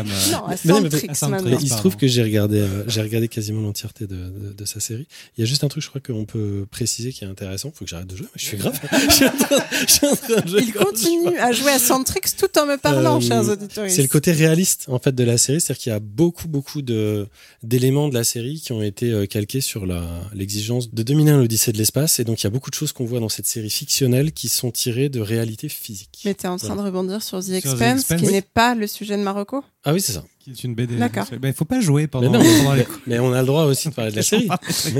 [0.00, 0.02] Euh,
[0.32, 1.60] Non, à Centrix.
[1.62, 4.80] Il se trouve que j'ai regardé, euh, j'ai regardé quasiment l'entièreté de, de, de sa
[4.80, 5.06] série.
[5.36, 7.70] Il y a juste un truc, je crois qu'on peut préciser qui est intéressant.
[7.74, 8.26] Faut que j'arrête de jouer.
[8.34, 8.78] mais Je suis grave.
[9.08, 10.62] je, suis en train, je suis en train de jouer.
[10.62, 13.88] Il continue à jouer à Centrix tout en me parlant, Euh, chers auditeurs.
[13.90, 16.82] C'est le côté réaliste en fait de la série, c'est-à-dire qu'il y a beaucoup beaucoup
[16.82, 17.26] de
[17.62, 20.02] d'éléments de la série qui ont été calqués sur la
[20.76, 23.04] l'exigence de 2001 l'Odyssée de l'espace, et donc il y a beaucoup de choses qu'on
[23.04, 26.20] voit dans cette série fictionnelle qui sont tirées de réalités physiques.
[26.24, 28.04] Mais t'es en train de rebondir sur The Expanse.
[28.04, 28.32] qui Oui.
[28.32, 29.62] n'est pas le sujet de Marocco.
[29.84, 30.24] Ah oui, c'est ça.
[30.40, 30.96] Qui est une BD.
[30.96, 31.26] D'accord.
[31.40, 33.46] Ben, il faut pas jouer Mais pendant, non, mais, pendant les mais on a le
[33.46, 34.48] droit aussi de parler de la série.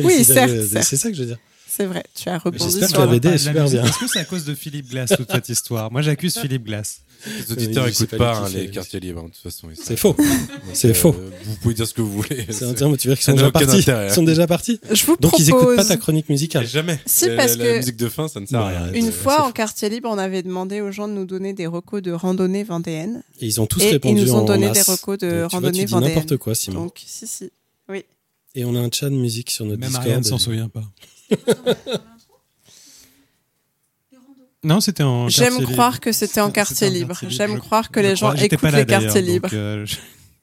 [0.03, 0.51] Oui, certes.
[0.83, 1.39] C'est ça que je veux dire.
[1.71, 3.85] C'est vrai, tu as rebondi J'espère que la BD est la super bien.
[3.85, 5.93] Est-ce que c'est à cause de Philippe Glass toute cette histoire?
[5.93, 7.03] Moi, j'accuse Philippe Glass.
[7.47, 9.69] Les auditeurs n'écoutent pas hein, les quartiers libres, hein, de toute façon.
[9.81, 10.17] C'est faux.
[10.73, 11.13] C'est euh, faux.
[11.45, 12.47] Vous pouvez dire ce que vous voulez.
[12.51, 13.85] C'est un terme, tu veux dire qu'ils sont déjà partis.
[14.09, 14.81] Ils sont déjà partis.
[14.91, 16.67] Je vous Donc ils écoutent pas ta chronique Et musicale.
[16.67, 16.99] Jamais.
[17.07, 18.93] Si, La- parce la, que- musique de fin, ça ne sert à Bah, rien.
[18.95, 22.03] Une fois en quartier libre, on avait demandé aux gens de nous donner des recos
[22.03, 23.23] de randonnée vendéenne.
[23.41, 26.15] Et ils ont tous Et ils répondu nous ont donné des recos de randonnée vendéenne.
[26.15, 26.85] n'importe quoi, Simon.
[26.85, 27.51] Donc, si, si.
[28.57, 30.09] Et on a un chat de musique sur notre Même Discord.
[30.09, 30.83] Ariane s'en souvient pas.
[34.63, 37.15] Non, c'était en J'aime croire que c'était en quartier libre.
[37.29, 39.49] J'aime croire que je les gens écoutent les quartiers libres.
[39.55, 39.97] euh, je-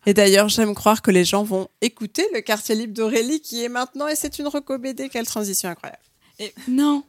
[0.08, 3.70] Et d'ailleurs, j'aime croire que les gens vont écouter le quartier libre d'Aurélie qui est
[3.70, 5.10] maintenant et c'est une reco BD.
[5.10, 6.02] Quelle transition incroyable.
[6.68, 7.04] Non.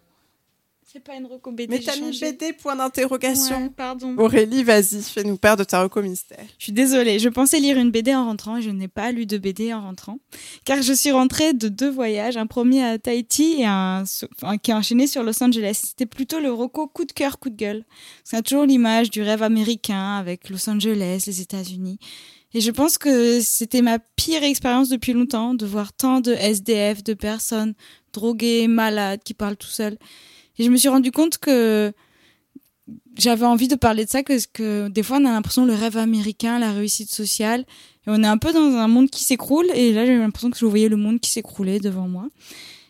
[0.90, 1.68] C'est pas une reco BD.
[1.68, 2.18] Mais t'as mis.
[2.18, 3.64] BD point d'interrogation.
[3.64, 4.16] Ouais, pardon.
[4.16, 6.46] Aurélie, vas-y, fais-nous part de ta reco mystère.
[6.56, 9.26] Je suis désolée, je pensais lire une BD en rentrant et je n'ai pas lu
[9.26, 10.18] de BD en rentrant.
[10.64, 14.04] Car je suis rentrée de deux voyages, un premier à Tahiti et un
[14.36, 15.78] enfin, qui est enchaîné sur Los Angeles.
[15.84, 17.84] C'était plutôt le roco coup de cœur, coup de gueule.
[18.24, 21.98] C'est toujours l'image du rêve américain avec Los Angeles, les États-Unis.
[22.54, 27.04] Et je pense que c'était ma pire expérience depuis longtemps de voir tant de SDF,
[27.04, 27.74] de personnes
[28.14, 29.98] droguées, malades, qui parlent tout seuls.
[30.58, 31.92] Et je me suis rendu compte que
[33.16, 36.58] j'avais envie de parler de ça, que, des fois on a l'impression le rêve américain,
[36.58, 37.60] la réussite sociale,
[38.06, 40.58] et on est un peu dans un monde qui s'écroule, et là j'ai l'impression que
[40.58, 42.28] je voyais le monde qui s'écroulait devant moi.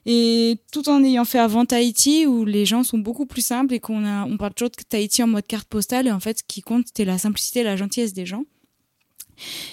[0.06, 3.80] Et tout en ayant fait avant Tahiti, où les gens sont beaucoup plus simples et
[3.80, 6.62] qu'on on parle toujours de Tahiti en mode carte postale, et en fait ce qui
[6.62, 8.44] compte c'était la simplicité et la gentillesse des gens.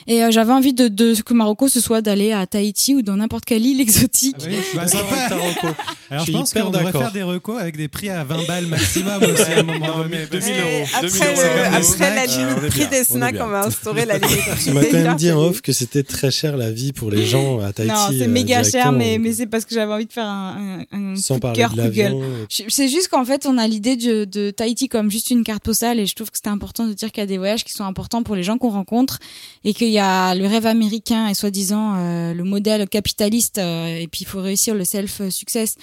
[0.07, 3.15] Et euh, j'avais envie de, de que Marocco ce soit d'aller à Tahiti ou dans
[3.17, 4.35] n'importe quelle île exotique.
[4.41, 4.79] Ah oui, je.
[6.11, 9.23] Alors Je pense qu'on devrait faire des recos avec des prix à 20 balles maximum
[9.23, 10.09] aussi à un moment Non, donné.
[10.11, 10.85] mais parce 2000 que- euros.
[10.93, 11.35] Après, 2000 le- euros,
[11.81, 14.63] c'est après quand la limite est prix des snacks, on va instaurer la limite prix
[14.65, 17.25] Tu m'as quand même dit en off que c'était très cher la vie pour les
[17.25, 17.93] gens à Tahiti.
[17.95, 20.83] non, c'est euh, méga cher, mais, mais c'est parce que j'avais envie de faire un,
[20.91, 23.57] un, un Sans coup de parler cœur, de euh, Je- C'est juste qu'en fait, on
[23.57, 26.49] a l'idée de, de Tahiti comme juste une carte postale et je trouve que c'était
[26.49, 28.69] important de dire qu'il y a des voyages qui sont importants pour les gens qu'on
[28.69, 29.17] rencontre
[29.63, 34.07] et qu'il y a le rêve américain et soi-disant euh, le modèle capitaliste euh, et
[34.07, 35.75] puis il faut réussir le self-success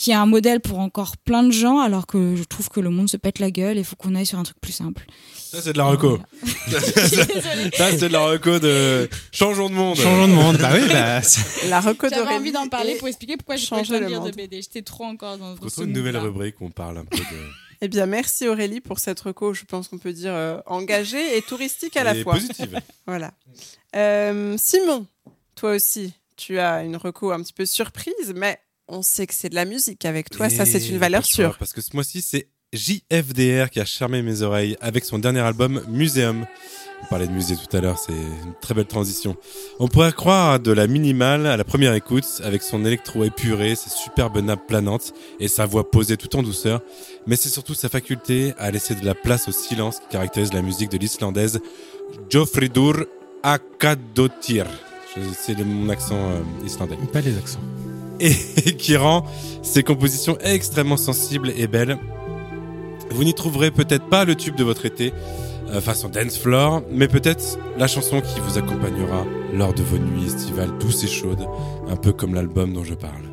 [0.00, 2.88] qui est un modèle pour encore plein de gens alors que je trouve que le
[2.88, 5.04] monde se pète la gueule et il faut qu'on aille sur un truc plus simple.
[5.36, 6.18] Ça, c'est de la reco.
[6.70, 6.80] Ça,
[7.90, 9.96] c'est de la reco de changeons de monde.
[9.96, 10.56] Changeons de monde.
[10.56, 11.20] Bah oui, bah,
[11.68, 14.24] La reco J'avais d'Aurélie envie d'en parler pour expliquer pourquoi pas le le lire de
[14.26, 14.36] monde.
[14.36, 14.62] BD.
[14.62, 17.24] J'étais trop encore dans, retrouve une nouvelle rubrique où on parle un peu de.
[17.82, 21.42] Eh bien, merci Aurélie pour cette reco, je pense qu'on peut dire euh, engagée et
[21.42, 22.34] touristique à la fois.
[22.34, 22.80] positive.
[23.06, 23.32] Voilà.
[23.96, 25.06] Euh, Simon,
[25.54, 29.48] toi aussi, tu as une reco un petit peu surprise, mais on sait que c'est
[29.48, 31.56] de la musique avec toi, ça c'est une valeur sûre.
[31.58, 35.82] Parce que ce mois-ci, c'est JFDR qui a charmé mes oreilles avec son dernier album
[35.88, 36.46] Muséum.
[37.02, 39.34] On parlait de musée tout à l'heure, c'est une très belle transition.
[39.78, 43.88] On pourrait croire de la minimale à la première écoute, avec son électro épuré, ses
[43.90, 46.80] superbes nappes planantes et sa voix posée tout en douceur.
[47.26, 50.60] Mais c'est surtout sa faculté à laisser de la place au silence qui caractérise la
[50.62, 51.60] musique de l'islandaise
[52.28, 53.06] Jofridur
[53.42, 54.66] Akadottir.
[55.16, 57.60] Je- C'est mon accent euh, islandais pas les accents.
[58.20, 58.34] et
[58.78, 59.24] qui rend
[59.62, 61.98] ses compositions extrêmement sensibles et belles.
[63.10, 65.12] Vous n'y trouverez peut-être pas le tube de votre été
[65.70, 70.26] euh, façon dance floor, mais peut-être la chanson qui vous accompagnera lors de vos nuits
[70.26, 71.46] estivales douces et chaudes,
[71.88, 73.24] un peu comme l'album dont je parle.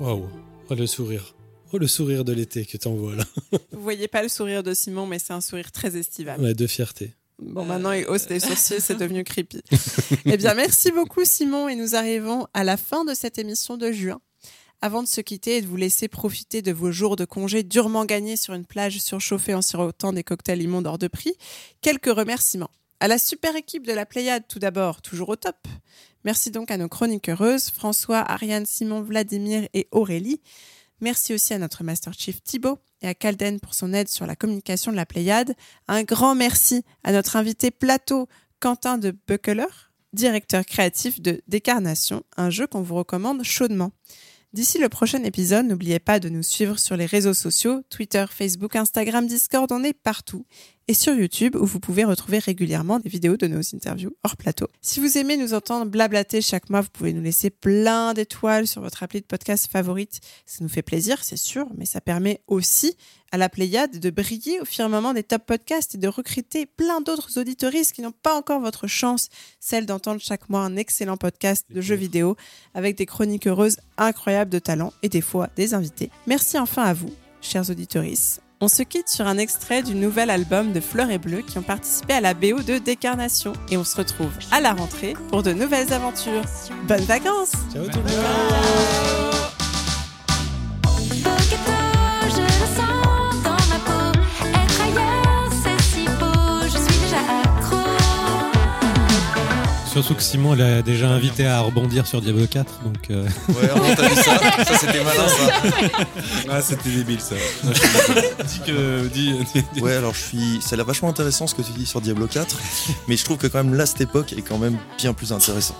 [0.00, 0.28] Waouh.
[0.70, 1.34] Oh le sourire.
[1.72, 3.24] Oh le sourire de l'été que t'envoies là.
[3.72, 6.40] Vous voyez pas le sourire de Simon, mais c'est un sourire très estival.
[6.40, 7.14] Ouais, de fierté.
[7.40, 9.62] Bon, maintenant, il hausse les sourcils, c'est devenu creepy.
[10.24, 13.90] eh bien, merci beaucoup, Simon, et nous arrivons à la fin de cette émission de
[13.90, 14.20] juin.
[14.84, 18.04] Avant de se quitter et de vous laisser profiter de vos jours de congé durement
[18.04, 21.36] gagnés sur une plage surchauffée en sirotant des cocktails immondes hors de prix,
[21.82, 22.70] quelques remerciements.
[22.98, 25.68] À la super équipe de la Pléiade, tout d'abord, toujours au top.
[26.24, 30.40] Merci donc à nos chroniqueuses, François, Ariane, Simon, Vladimir et Aurélie.
[31.00, 34.34] Merci aussi à notre Master Chief Thibaut et à Calden pour son aide sur la
[34.34, 35.54] communication de la Pléiade.
[35.86, 38.28] Un grand merci à notre invité plateau,
[38.58, 39.62] Quentin de Buckler,
[40.12, 43.92] directeur créatif de Décarnation, un jeu qu'on vous recommande chaudement.
[44.52, 48.76] D'ici le prochain épisode, n'oubliez pas de nous suivre sur les réseaux sociaux, Twitter, Facebook,
[48.76, 50.44] Instagram, Discord, on est partout.
[50.88, 54.66] Et sur YouTube, où vous pouvez retrouver régulièrement des vidéos de nos interviews hors plateau.
[54.80, 58.82] Si vous aimez nous entendre blablater chaque mois, vous pouvez nous laisser plein d'étoiles sur
[58.82, 60.20] votre appli de podcast favorite.
[60.44, 62.96] Ça nous fait plaisir, c'est sûr, mais ça permet aussi
[63.30, 67.38] à la Pléiade de briller au firmament des top podcasts et de recruter plein d'autres
[67.38, 69.28] auditoristes qui n'ont pas encore votre chance,
[69.60, 72.36] celle d'entendre chaque mois un excellent podcast de jeux vidéo
[72.74, 76.10] avec des chroniques heureuses incroyables de talent et des fois des invités.
[76.26, 77.10] Merci enfin à vous,
[77.40, 78.42] chers auditoristes.
[78.64, 81.62] On se quitte sur un extrait du nouvel album de Fleur et Bleu qui ont
[81.62, 85.52] participé à la BO de Décarnation et on se retrouve à la rentrée pour de
[85.52, 86.44] nouvelles aventures.
[86.86, 89.31] Bonnes vacances Ciao tout le monde.
[99.92, 103.94] Surtout que Simon l'a déjà invité à rebondir sur Diablo 4, donc euh, Ouais, on
[103.94, 106.04] t'as vu ça Ça c'était malin ça.
[106.50, 107.34] Ah, c'était débile ça.
[108.46, 109.06] dis que.
[109.08, 109.34] Dis,
[109.74, 110.60] dis- Ouais, alors je suis.
[110.62, 112.56] Ça a l'air vachement intéressant ce que tu dis sur Diablo 4,
[113.06, 115.76] mais je trouve que quand même là, cette époque est quand même bien plus intéressant.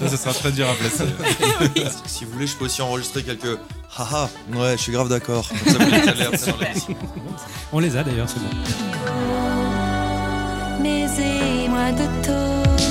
[0.00, 1.04] Ça, ça sera très dur à placer.
[2.06, 3.58] Si vous voulez, je peux aussi enregistrer quelques.
[3.96, 5.48] Haha, ouais, je suis grave d'accord.
[7.72, 8.48] On les a d'ailleurs, c'est bon.
[10.82, 12.85] Mais et moi de tôt.